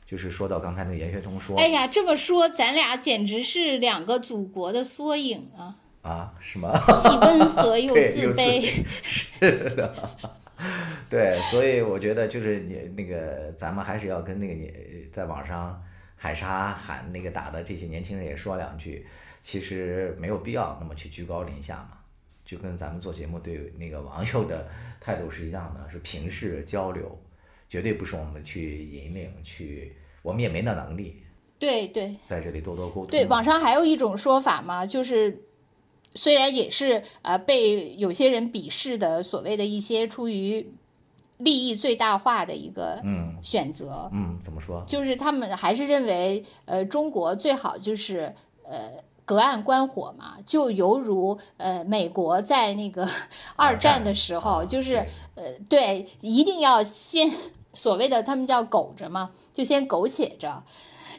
[0.09, 5.77] 就是说到刚才那个严学通说，哎呀，这么说咱俩简直是两个祖国的缩影啊！
[6.01, 6.73] 啊，是吗？
[6.99, 10.09] 既温和又 自卑，是的，
[11.11, 14.73] 对，所以我觉得就是你那个，咱们还是要跟那个你
[15.11, 15.79] 在网上
[16.15, 19.05] 喊杀喊那个打的这些年轻人也说两句，
[19.43, 21.99] 其实没有必要那么去居高临下嘛，
[22.43, 24.67] 就跟咱们做节目对那个网友的
[24.99, 27.21] 态度是一样的，是平视交流。
[27.69, 31.21] 绝对不是我们去引领，去我们也没那能力。
[31.59, 33.07] 对对，在这里多多沟通。
[33.07, 35.43] 对，网上还有一种说法嘛，就是
[36.15, 40.71] 虽然也是呃被有些人鄙视的，所谓的一些出于
[41.37, 44.09] 利益最大化的一个嗯选择。
[44.13, 44.83] 嗯，怎么说？
[44.87, 48.33] 就是他们还是认为，呃，中国最好就是
[48.63, 48.93] 呃
[49.25, 53.05] 隔岸观火嘛，就犹如呃美国在那个
[53.57, 55.05] 二战的时候，就是
[55.35, 57.29] 呃对，一定要先。
[57.73, 60.63] 所谓的他们叫苟着嘛，就先苟且着，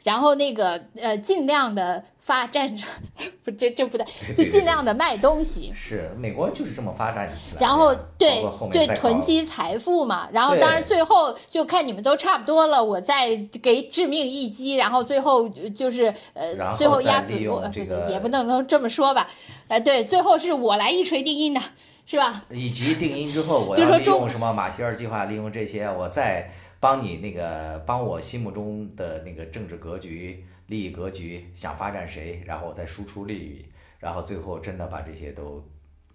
[0.03, 2.69] 然后那个呃尽量的发展，
[3.45, 5.71] 不这这不对， 就尽量的卖东西。
[5.75, 7.67] 是美国就是这么发展起来的。
[7.67, 19.27] 然后对后对囤积财富嘛，然后当然最后就看你们都差不多了，我再给致命一击，然后最后呃就是呃最后压死我，用这个也不能能这么说吧，
[19.69, 21.61] 哎对，最后是我来一锤定音的，
[22.07, 22.43] 是吧？
[22.51, 26.51] 以及定音之后，我就说中要利用什么马歇尔计划，利用这些，我再
[26.81, 33.67] 帮你那个帮我心目中的那个政治格局、利益格局，想发展谁，然后我再输出利益，
[33.99, 35.63] 然后最后真的把这些都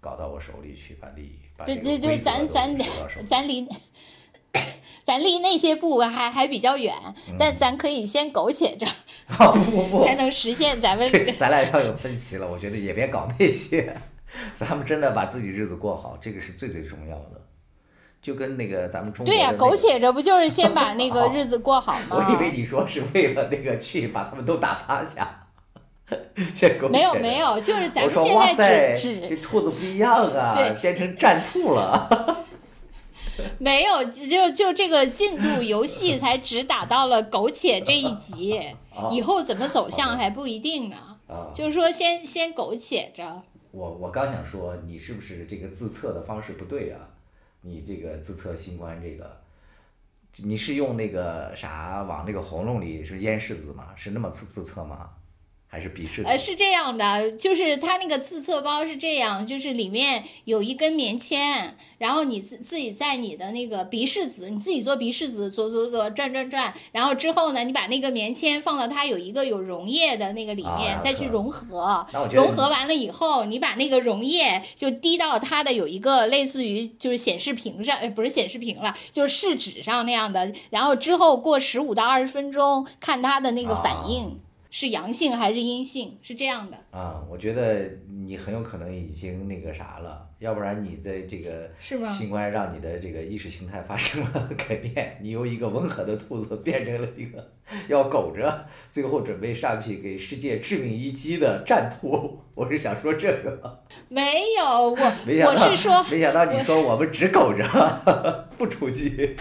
[0.00, 2.76] 搞到我手里去，把利益把这个对对对，咱咱
[3.26, 3.68] 咱离
[5.04, 6.92] 咱离那些步还还比较远，
[7.28, 7.36] 嗯。
[7.38, 8.84] 但咱可以先苟且着，
[9.38, 13.96] 啊不不不，才能实现咱们 对，咱俩要有分歧了，我觉得也别搞那些，
[14.52, 17.45] 咱们真的把自己日子过好，这个是最最重要的。
[18.26, 22.16] 就跟那个咱们中国对呀、苟且着不就是先把那个哦 日子过好吗？
[22.16, 25.46] 我以为你说是为了那个去把他们都打趴下，
[26.90, 32.44] 没有没有，就是咱们现，在只只这兔子不一样啊对，变成战兔了。
[33.58, 38.60] 没有，就就这个进度游戏才只打到了苟且这一集，
[38.92, 40.96] 哦以后怎么走向还不一定呢。
[41.28, 43.40] 啊，就是说先先苟且着，
[43.70, 46.98] 我我刚想说，你是不是这个自测的方式不对啊？
[47.66, 49.36] 你这个自测新冠这个，
[50.36, 53.92] 你是用那个啥往那个喉咙里是咽拭子吗？
[53.96, 55.10] 是那么自自测吗？
[55.76, 56.24] 还是鼻拭子？
[56.24, 72.06] 呃，是这样的，就是它那个自测包是这样，就是里面有一根棉签，然后你自自己在你的那个鼻拭子，你自己做鼻拭子，左左左转转转，然后之后呢，你把那个棉签放到它有一个有溶液的那个里面，再去融合。
[72.32, 80.50] 融合完了以后，你把那个溶液就滴到它的有一个类似于就是显示屏上，呃，不是显示屏了，就是试纸上那样的。
[80.70, 84.40] 然后之后过十五到二十分钟，看它的那个啊反应、
[84.70, 87.90] 是阳性还是阴性，是这样的，啊，我觉得
[88.24, 92.08] 你很有可能已经那个啥了，要不然你的这个是吗？
[92.08, 97.52] 新冠让你的这个意识形态发生了 改变，你由一个温和的兔子变成了一个
[97.88, 102.40] 要苟着，最后准备上去给世界致命一击的战兔。
[102.54, 109.36] 我是想说这个， 没有，我没想到我是说，没想到你说我们只苟着不出击，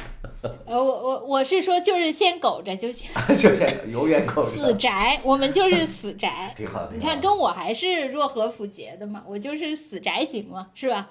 [0.66, 6.54] 呃，我我我是说，就是先苟着就行， 就是永远苟着死，宅，我们就是死宅。
[6.58, 6.86] 挺好。
[6.88, 11.10] 挺你看，跟我还是若合符节的嘛，我就是死宅型嘛，是吧？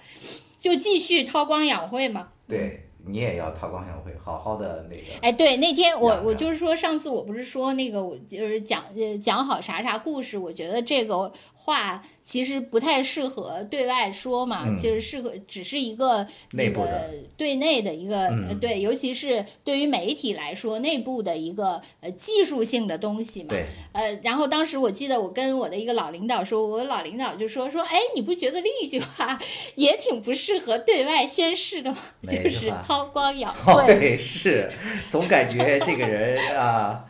[0.59, 2.29] 就继续韬光养晦嘛。
[2.49, 5.03] 对你也要韬光养晦，好好的那个。
[5.21, 11.31] 哎，对，那天我我就是说，上次我不是说那个，我就是讲呃讲好啥啥故事，我觉得这个
[11.65, 23.49] 话其实不太适合对外说嘛，嗯就是适合只是一个内部的那个对内的一个、呃嗯对，尤其是对于媒体来说，内部的一个呃技术性的东西嘛。
[23.51, 29.39] 对，呃，然后当时我记得我跟我的一个老领导说，我老领导就说说，哎，你不觉得另一句话
[29.75, 31.97] 也挺不适合对外宣誓的吗？
[32.23, 33.87] 就是韬光养哦，晦。
[33.87, 34.71] 对，是，
[35.09, 37.05] 总感觉这个人啊，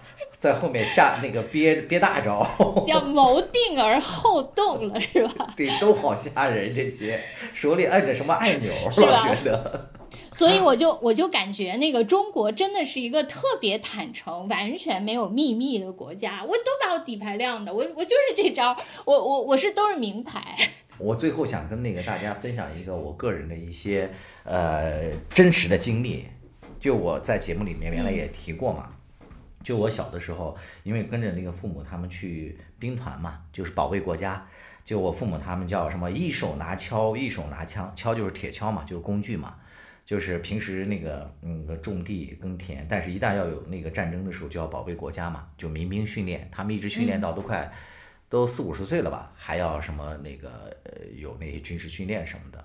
[0.45, 2.47] 在后面下那个憋 憋大招，
[2.87, 5.47] 叫谋定而后动了，是吧？
[5.57, 6.75] 对，都好吓人。
[6.75, 7.19] 这些
[7.55, 9.89] 手里摁着什么按钮，我觉得。
[10.31, 16.45] 所以我就我就感觉那个中国真的是一个特别坦诚、完全没有秘密的国家。
[16.45, 18.77] 我都把我底牌亮的，我我就是这招，
[19.07, 20.55] 我我我是都是名牌。
[20.99, 24.11] 我最后想跟那个大家分享一个我个人的一些
[24.45, 26.25] 呃真实的经历，
[26.79, 28.89] 就我在节目里面原来也提过嘛。
[29.65, 34.47] 就我小的时候，因为跟着那个父母他们去兵团嘛，就是保卫国家。
[34.85, 39.57] 就我父母他们叫什么一手拿锹，一手拿枪，锹就是铁锹嘛，就是工具嘛。
[40.05, 47.73] 就是平时那个嗯种地耕田，但是一旦要有那个战争的时候，就要保卫国家嘛，就民兵训练，他们一直训练到都快、
[48.29, 52.63] 都四五十岁了吧，还要什么那个呃有那些军事训练什么的。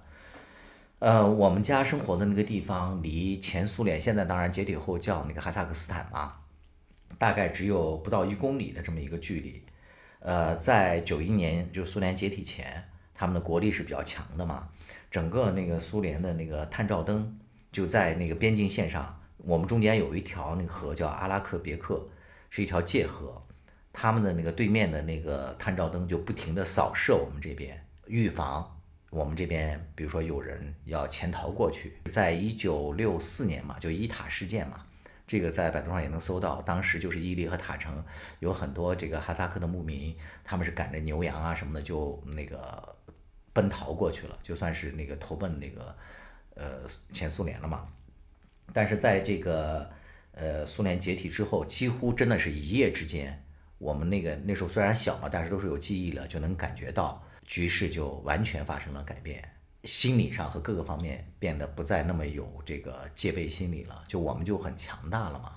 [1.00, 6.34] 呃，我们家生活的那个地方离前苏联，现在当然解体后叫那个哈萨克斯坦嘛，
[7.20, 9.62] 大概只有不到一公里的这么一个距离。
[10.22, 14.68] 呃，在九一年就苏联解体前，他们的国力是比较强的嘛，
[15.12, 17.40] 整个那个苏联的那个探照灯
[17.72, 22.06] 就在那个边境线上，我们中间有一条那个河叫阿拉克别克，
[22.50, 23.41] 是一条界河，
[23.94, 31.98] 他们的那个对面的那个探照灯就不停地扫射我们这边，预防我们这边比如说有人要潜逃过去。
[32.12, 34.86] 在一九六四年嘛，就伊塔事件嘛。
[35.30, 38.03] 这个在百度上也能搜到，当时就是伊犁和塔城
[38.39, 42.95] 有很多这个哈萨克的牧民，他们是赶着牛羊啊什么的就那个
[43.53, 45.95] 奔逃过去了，就算是那个投奔那个
[46.56, 46.80] 呃
[47.11, 47.88] 前苏联了嘛。
[48.73, 49.88] 但是在这个
[50.31, 53.45] 呃苏联解体之后，几乎真的是一夜之间，
[53.77, 59.47] 我们那个那时候虽然小嘛，但是都是有记忆了，就能感觉到局势就完全发生了改变，
[59.84, 65.53] 心理上和各个方面变得不再那么有这个戒备心理了，就我们就很强大了嘛。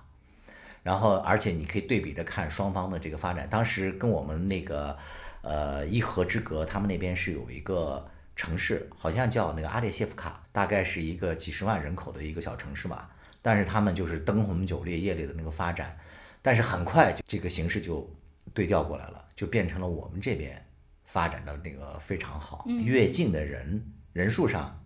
[0.82, 3.48] 然后，而且你可以对比着看双方的这个发展。
[3.48, 4.96] 当时跟我们那个，
[5.42, 8.04] 呃，一河之隔，他们那边是有一个
[8.34, 13.14] 城市，好像叫那个阿列谢夫卡，大概是一个几十万人口的一个小城市吧。
[13.40, 15.96] 但是他们就是灯红酒绿、夜里的那个发展，
[16.42, 18.08] 但是很快这个形势就
[18.52, 20.64] 对调过来了，就变成了我们这边
[21.04, 22.64] 发展的那个非常好。
[22.84, 24.84] 越近的人人数上，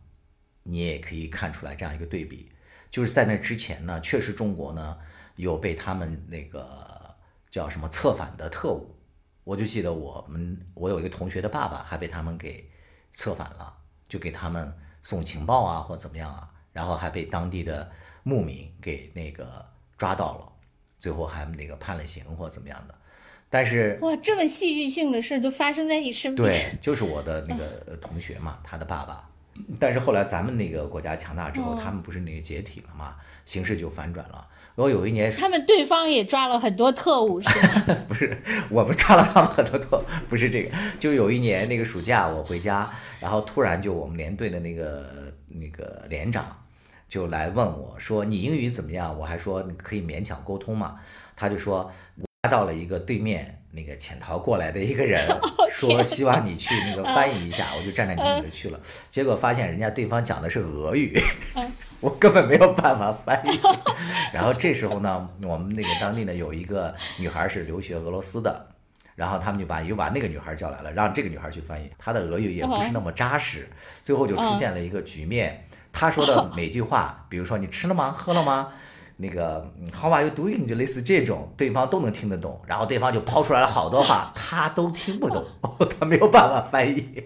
[0.63, 2.53] 你也可以看出来这样一个对比。
[2.91, 4.99] 就是在那之前呢，确实中国呢。
[5.37, 7.15] 有被他们那个
[7.51, 8.97] 叫什么策反的特务，
[9.45, 12.71] 我就记得我们我有一个同学的爸爸还被他们给
[13.13, 13.77] 策反了，
[14.09, 17.93] 就给他们送情报啊或怎么样啊，然后还被当地的
[18.23, 19.63] 牧民给那个
[19.99, 20.53] 抓到了，
[20.97, 22.95] 最后还那个判了刑或怎么样的。
[23.49, 26.49] 但是哇，这么戏剧性的事都发生在你身边。
[26.49, 29.29] 对，就是我的那个同学嘛，他的爸爸。
[29.81, 33.15] 但是后来咱们那个国家强大之后，他们不是那个解体了嘛，
[33.45, 34.47] 形势就反转了。
[34.75, 37.97] 然后有一年，他们对方也抓了很多特务，是吗？
[38.07, 38.37] 不是，
[38.69, 40.71] 我们抓了他们很多特，不是这个。
[40.99, 46.55] 就有一年那个暑假，我回家，然后突然就我们连队的那个那个连长
[47.09, 51.01] 就来问我说：“你英语怎么样？”我还说你可以勉强沟通嘛。
[51.35, 51.91] 他就说。
[52.47, 55.21] 到了一个对面那个潜逃过来的一个人
[55.71, 58.81] 说希望你去那个翻译一下，我就战战兢兢的去了。
[59.11, 61.19] 结果发现人家对方讲的是俄语，
[62.01, 63.61] 我根本没有办法翻译。
[64.33, 68.69] 然后这时候呢，我们那个当地呢有一个女孩是留学俄罗斯的，
[69.15, 71.91] 然后他们就把又把那个女孩叫来了，让这个女孩去翻译。
[71.99, 73.69] 她的俄语也不是那么扎实，
[74.01, 75.67] 最后就出现了一个局面。
[75.93, 78.11] 她说的每句话，比如说你吃了吗？
[78.11, 78.73] 喝了吗？
[79.17, 80.67] 那个 How are you doing？
[80.67, 85.45] 就类似这种，对方都能听得懂，然后对方就抛出来了好多话，他都听不懂，
[85.99, 87.25] 他没有办法翻译。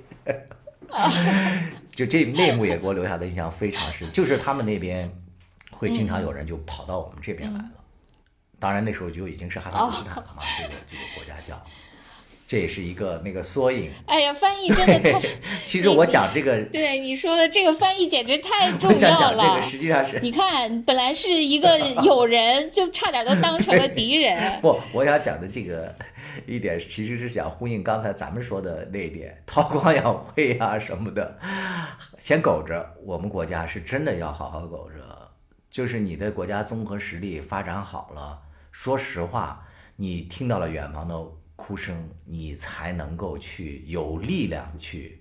[1.94, 5.10] 就这内幕也给我留下的印象非常深，就是他们那边
[5.70, 7.70] 会经常有人就跑到我们这边来了，
[8.58, 11.60] 当然那时候就已经是哈萨克斯坦了嘛，这个这个国家叫。
[12.50, 13.92] 这也是一个那个缩影。
[14.06, 15.22] 哎呀，翻译真的太……
[15.64, 18.88] 其实我讲这个，对你说的这个翻译简直太重要了。
[18.88, 24.60] 我想讲这个，实际上是你看，本来是一个友人，就差点都当成了 敌人。
[24.60, 25.94] 不，我想讲的这个
[26.44, 31.38] 一点，其实是想呼应刚才咱们说的那一点，韬光养晦啊什么的，
[32.18, 32.84] 先苟着。
[33.04, 35.30] 我们国家是真的要好好苟着，
[35.70, 38.40] 就是你的国家综合实力发展好了，
[38.72, 41.14] 说实话，你听到了远方的。
[41.62, 45.20] 哭声，你才能够去有力量去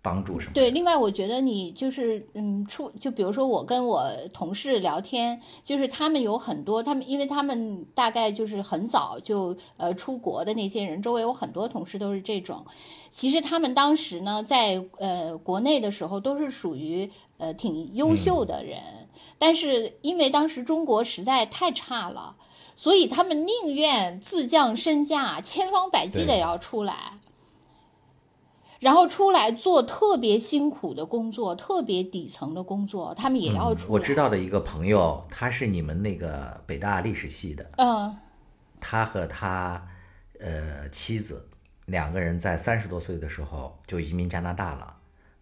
[0.00, 0.52] 帮助什么？
[0.54, 12.64] 对，另外我觉得你就是嗯，出就比如说我跟我同事聊天，就是他们有很多，他们因为他们大概就是很早就呃出国的那些人，周围有很多同事都是这种。
[13.10, 22.36] 其实他们当时呢，在呃国内的时候都是属于呃挺优秀的人，但是因为当时中国实在太差了。
[22.78, 27.18] 所以他们宁愿自降身价，千方百计的要出来，
[28.80, 33.92] 然后出来做特别辛苦的工作，特别底层的工作，他们也要出来。
[33.92, 38.14] 我知道的一个朋友，他是你们那个北大历史系的，嗯，
[38.78, 39.88] 他和他
[40.38, 41.48] 呃妻子
[41.86, 44.94] 两个人在三十多岁的时候就移民加拿大了，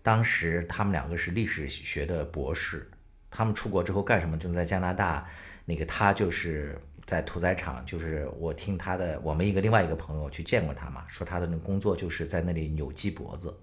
[0.04, 2.88] 当时他们两个是历史学的博士，
[3.28, 4.38] 他们出国之后干什么？
[4.38, 5.26] 就在加拿大，
[5.64, 6.80] 那个他就是。
[7.04, 13.54] 在屠宰场，就是我听他的，我们一个另外一个朋友去见过他嘛，说他的那个工作就是在那里扭鸡脖子，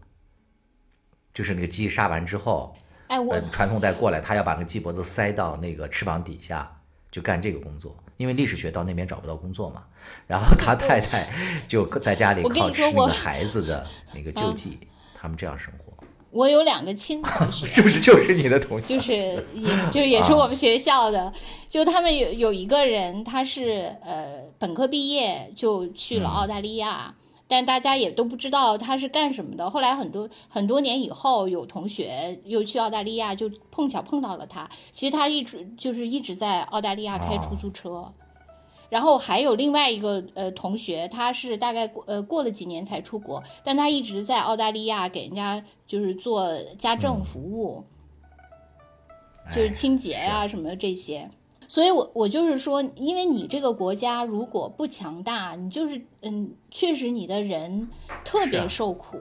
[1.33, 2.75] 就是那个鸡杀完之后，
[3.07, 7.95] 哎，我传送带过来，他要把那个鸡脖子塞到那个翅膀底下，就干这个工作。
[8.17, 9.83] 因为历史学到那边找不到工作嘛，
[10.27, 11.27] 然后他太太
[11.67, 14.79] 就在家里靠吃那个孩子的那个 救济，
[15.15, 15.90] 他们这样生活。
[16.31, 18.87] 我有两个亲同学， 是不是就是你的同学？
[18.87, 19.13] 就是，
[19.53, 21.31] 也就是也是我们学校的。
[21.69, 27.15] 就他们有有一个人，他是呃本科毕业就去了澳大利亚，
[27.47, 29.69] 但大家也都不知道他是干什么的。
[29.69, 34.69] 后来很多很多年以后，有同学又去澳大利亚，就碰巧碰到了他。
[34.91, 38.13] 其实他一直就是一直在澳大利亚开出租车。
[38.91, 47.85] 然后还有另外一个呃同学，他是大概过呃过了几年才出国，但他一直在澳大利亚给人家就是做家政服务，
[49.55, 51.31] 就是清洁啊什么这些。
[51.69, 57.87] 所以我我就是说，因为你这个国家如果不强大，你就是嗯，确实你的人
[58.25, 59.17] 特别受苦。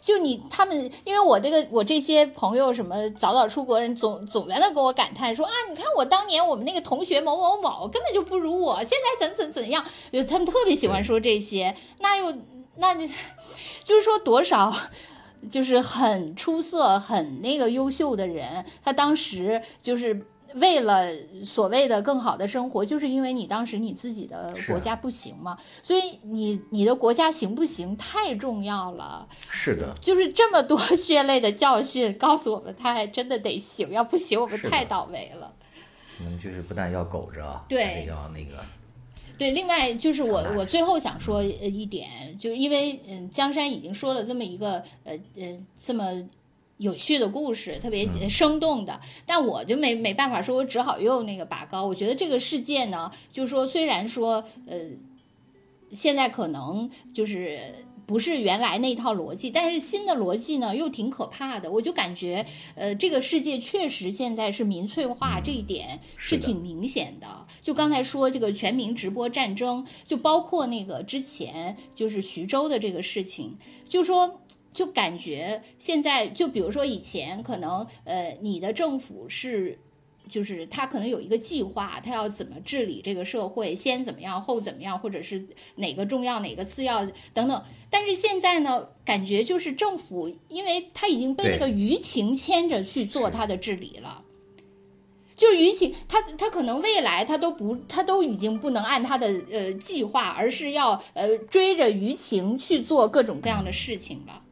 [0.00, 12.34] 就你他们，因为我这个我这些朋友什么早早出国人，总总在那跟我感叹说啊，你看我当年我们那个同学某某某根本就不如我，现在怎怎怎样，就他们特别喜欢说这些，那又
[12.76, 13.06] 那就
[13.84, 14.74] 就是说多少。
[15.48, 21.06] 就是很出色、很那个优秀的人，他当时就是为了
[21.44, 29.28] 所谓的更好的生活，就是因为你当时你自己的国家不行嘛，所以你你的国家行不行太重要了。
[29.48, 35.52] 是的，就是这么多血泪的教训告诉我们，他还真的得行，要不行我们太倒霉了。
[36.20, 38.64] 嗯，就是不但要苟着，对，要那个。
[39.38, 46.04] 对，另外就是我我最后想说一点，就是因为嗯，江山已经说了这么一个呃呃这么
[46.78, 51.84] 有趣的故事，特别生动的，但我就没没办法说，我只好用那个拔高。
[51.84, 54.78] 我觉得这个世界呢，就是说虽然说呃
[55.92, 57.60] 现在可能就是。
[58.08, 61.70] 不是原来那套逻辑，但是新的逻辑呢又挺可怕的。
[61.70, 67.26] 我就感觉，呃，这个世界确实现在是民粹化，这一点是挺明显的。
[67.60, 73.58] 就刚才说这个全民直播战争，就包括那个之前就是徐州的这个事情，
[73.90, 74.40] 就说
[74.72, 79.78] 就感觉现在就比如说以前可能呃你的政府是。
[80.30, 87.64] 就是他可能有一个计划，他要怎么治理这个社会，先怎么样，后怎么样，或者是哪个重要，哪个次要等等。
[87.88, 94.22] 但是现在呢，感觉就是政府，因为他已经被那个舆情牵着去做他的治理了，
[95.34, 104.42] 就是舆情，他他可能未来他都不，他都已经不能按他的呃计划，而是要呃追着舆情去做各种各样的事情了。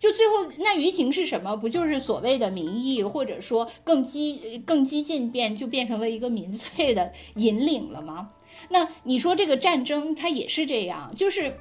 [0.00, 1.54] 就最后那舆情是什么？
[1.54, 8.30] 不就是所谓的民意，或者说更激更激进变，就变成了一个民粹的引领了吗？
[8.70, 11.54] 那你说这个战争它也是这样，就是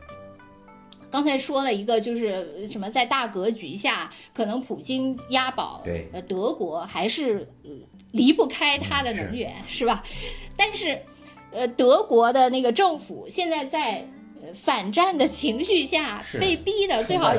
[1.11, 7.45] 刚才说了一个，就是什么在大格局下，可能普京押宝，对，呃，德国还是
[8.11, 10.01] 离不开它的能源，是吧？
[10.55, 11.01] 但是，
[11.51, 14.07] 呃，德国的那个政府现在在。
[14.53, 17.33] 反战的情绪下被逼的，最好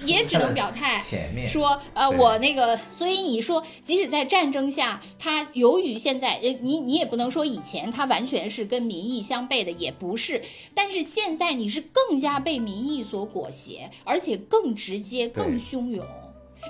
[0.00, 1.02] 也只能表态，
[1.46, 10.42] 说呃我那个，所以你说即使在战争下，他由于现在呃你你也不能说以前他完全是跟民意相悖的，也不是，
[10.74, 16.04] 但是现在你是更加被民意所裹挟，而且更直接、更汹涌。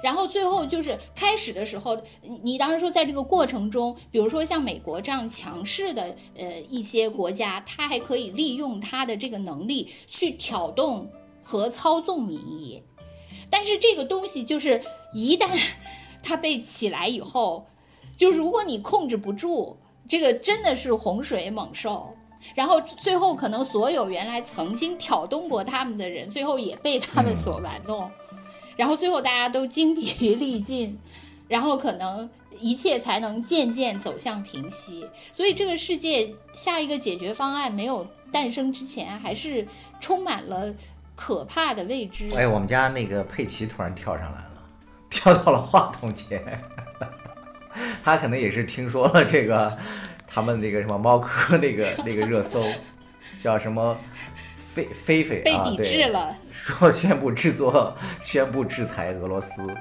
[0.03, 11.11] 然后最后就是开始的时候，你你当时说在这个过程中，比如说像美国这样强势的呃一些国家，它还可以利用它的这个能力去挑动
[11.43, 12.83] 和操纵民意。
[13.49, 14.83] 但是这个东西就是
[15.13, 15.49] 一旦
[16.23, 17.67] 它被起来以后，
[18.17, 19.77] 就如果你控制不住，
[20.09, 22.13] 这个真的是洪水猛兽。
[22.55, 28.09] 然后最后可能所有原来曾经挑动过他们的人，最后也被他们所玩弄。
[28.77, 30.99] 然后最后大家都精疲力尽，
[31.49, 32.29] 然后可能
[32.61, 35.09] 一切才能渐渐走向平息。
[35.33, 39.67] 所以这个世界下一个解决方案没有诞生之前，还是
[40.01, 40.73] 充满了
[41.15, 42.29] 可怕的未知。
[42.37, 44.63] 哎，我们家那个佩奇突然跳上来了，
[45.09, 46.43] 跳到了话筒前，
[48.05, 49.77] 他可能也是听说了这个
[50.27, 52.63] 他们那个什么猫科那个那个热搜，
[53.41, 53.97] 叫什么？
[54.85, 56.13] 菲菲菲啊，对，
[56.51, 59.75] 说宣布制作，宣布制裁俄罗斯，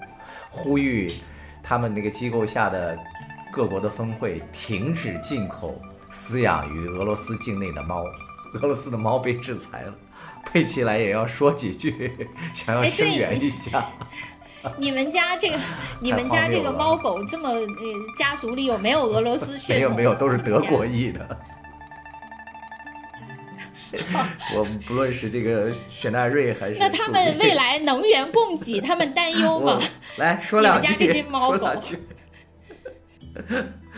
[0.50, 1.12] 呼吁
[1.62, 2.98] 他们那个机构下的
[3.52, 5.82] 各国的峰会停止进口
[6.12, 8.06] 饲养于俄罗斯境内的猫。
[8.54, 9.94] 俄罗斯的猫被制裁了，
[10.46, 13.90] 佩奇来也要说几句，想要声援一下。
[14.80, 15.60] 你们家这个，
[16.00, 17.68] 你们家这个猫狗这么呃，
[18.18, 19.76] 家族里有没有俄罗斯血统？
[19.76, 21.38] 没有没有，都是德国裔的。
[24.56, 29.80] 我不论是这个雪纳瑞还是 那他们未来能源供给，他们担忧吗？
[30.18, 31.68] 来说两句，你们家这些猫狗，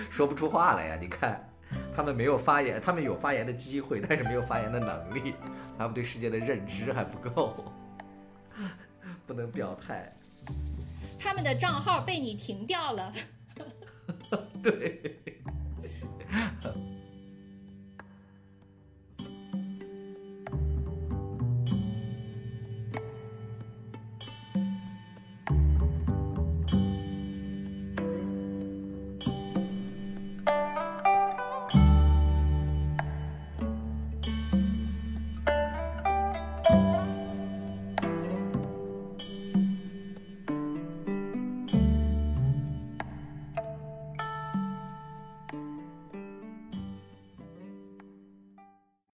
[0.10, 0.98] 说不出话来呀！
[1.00, 1.48] 你看，
[1.96, 5.34] 他们没有发言，他们有发言的机会，但是没有发言的能力，
[5.78, 7.66] 他们对世界的认知还不够，
[9.26, 10.10] 不能表态。
[11.20, 13.14] 他们的账号被你停掉了。
[14.64, 15.20] 对。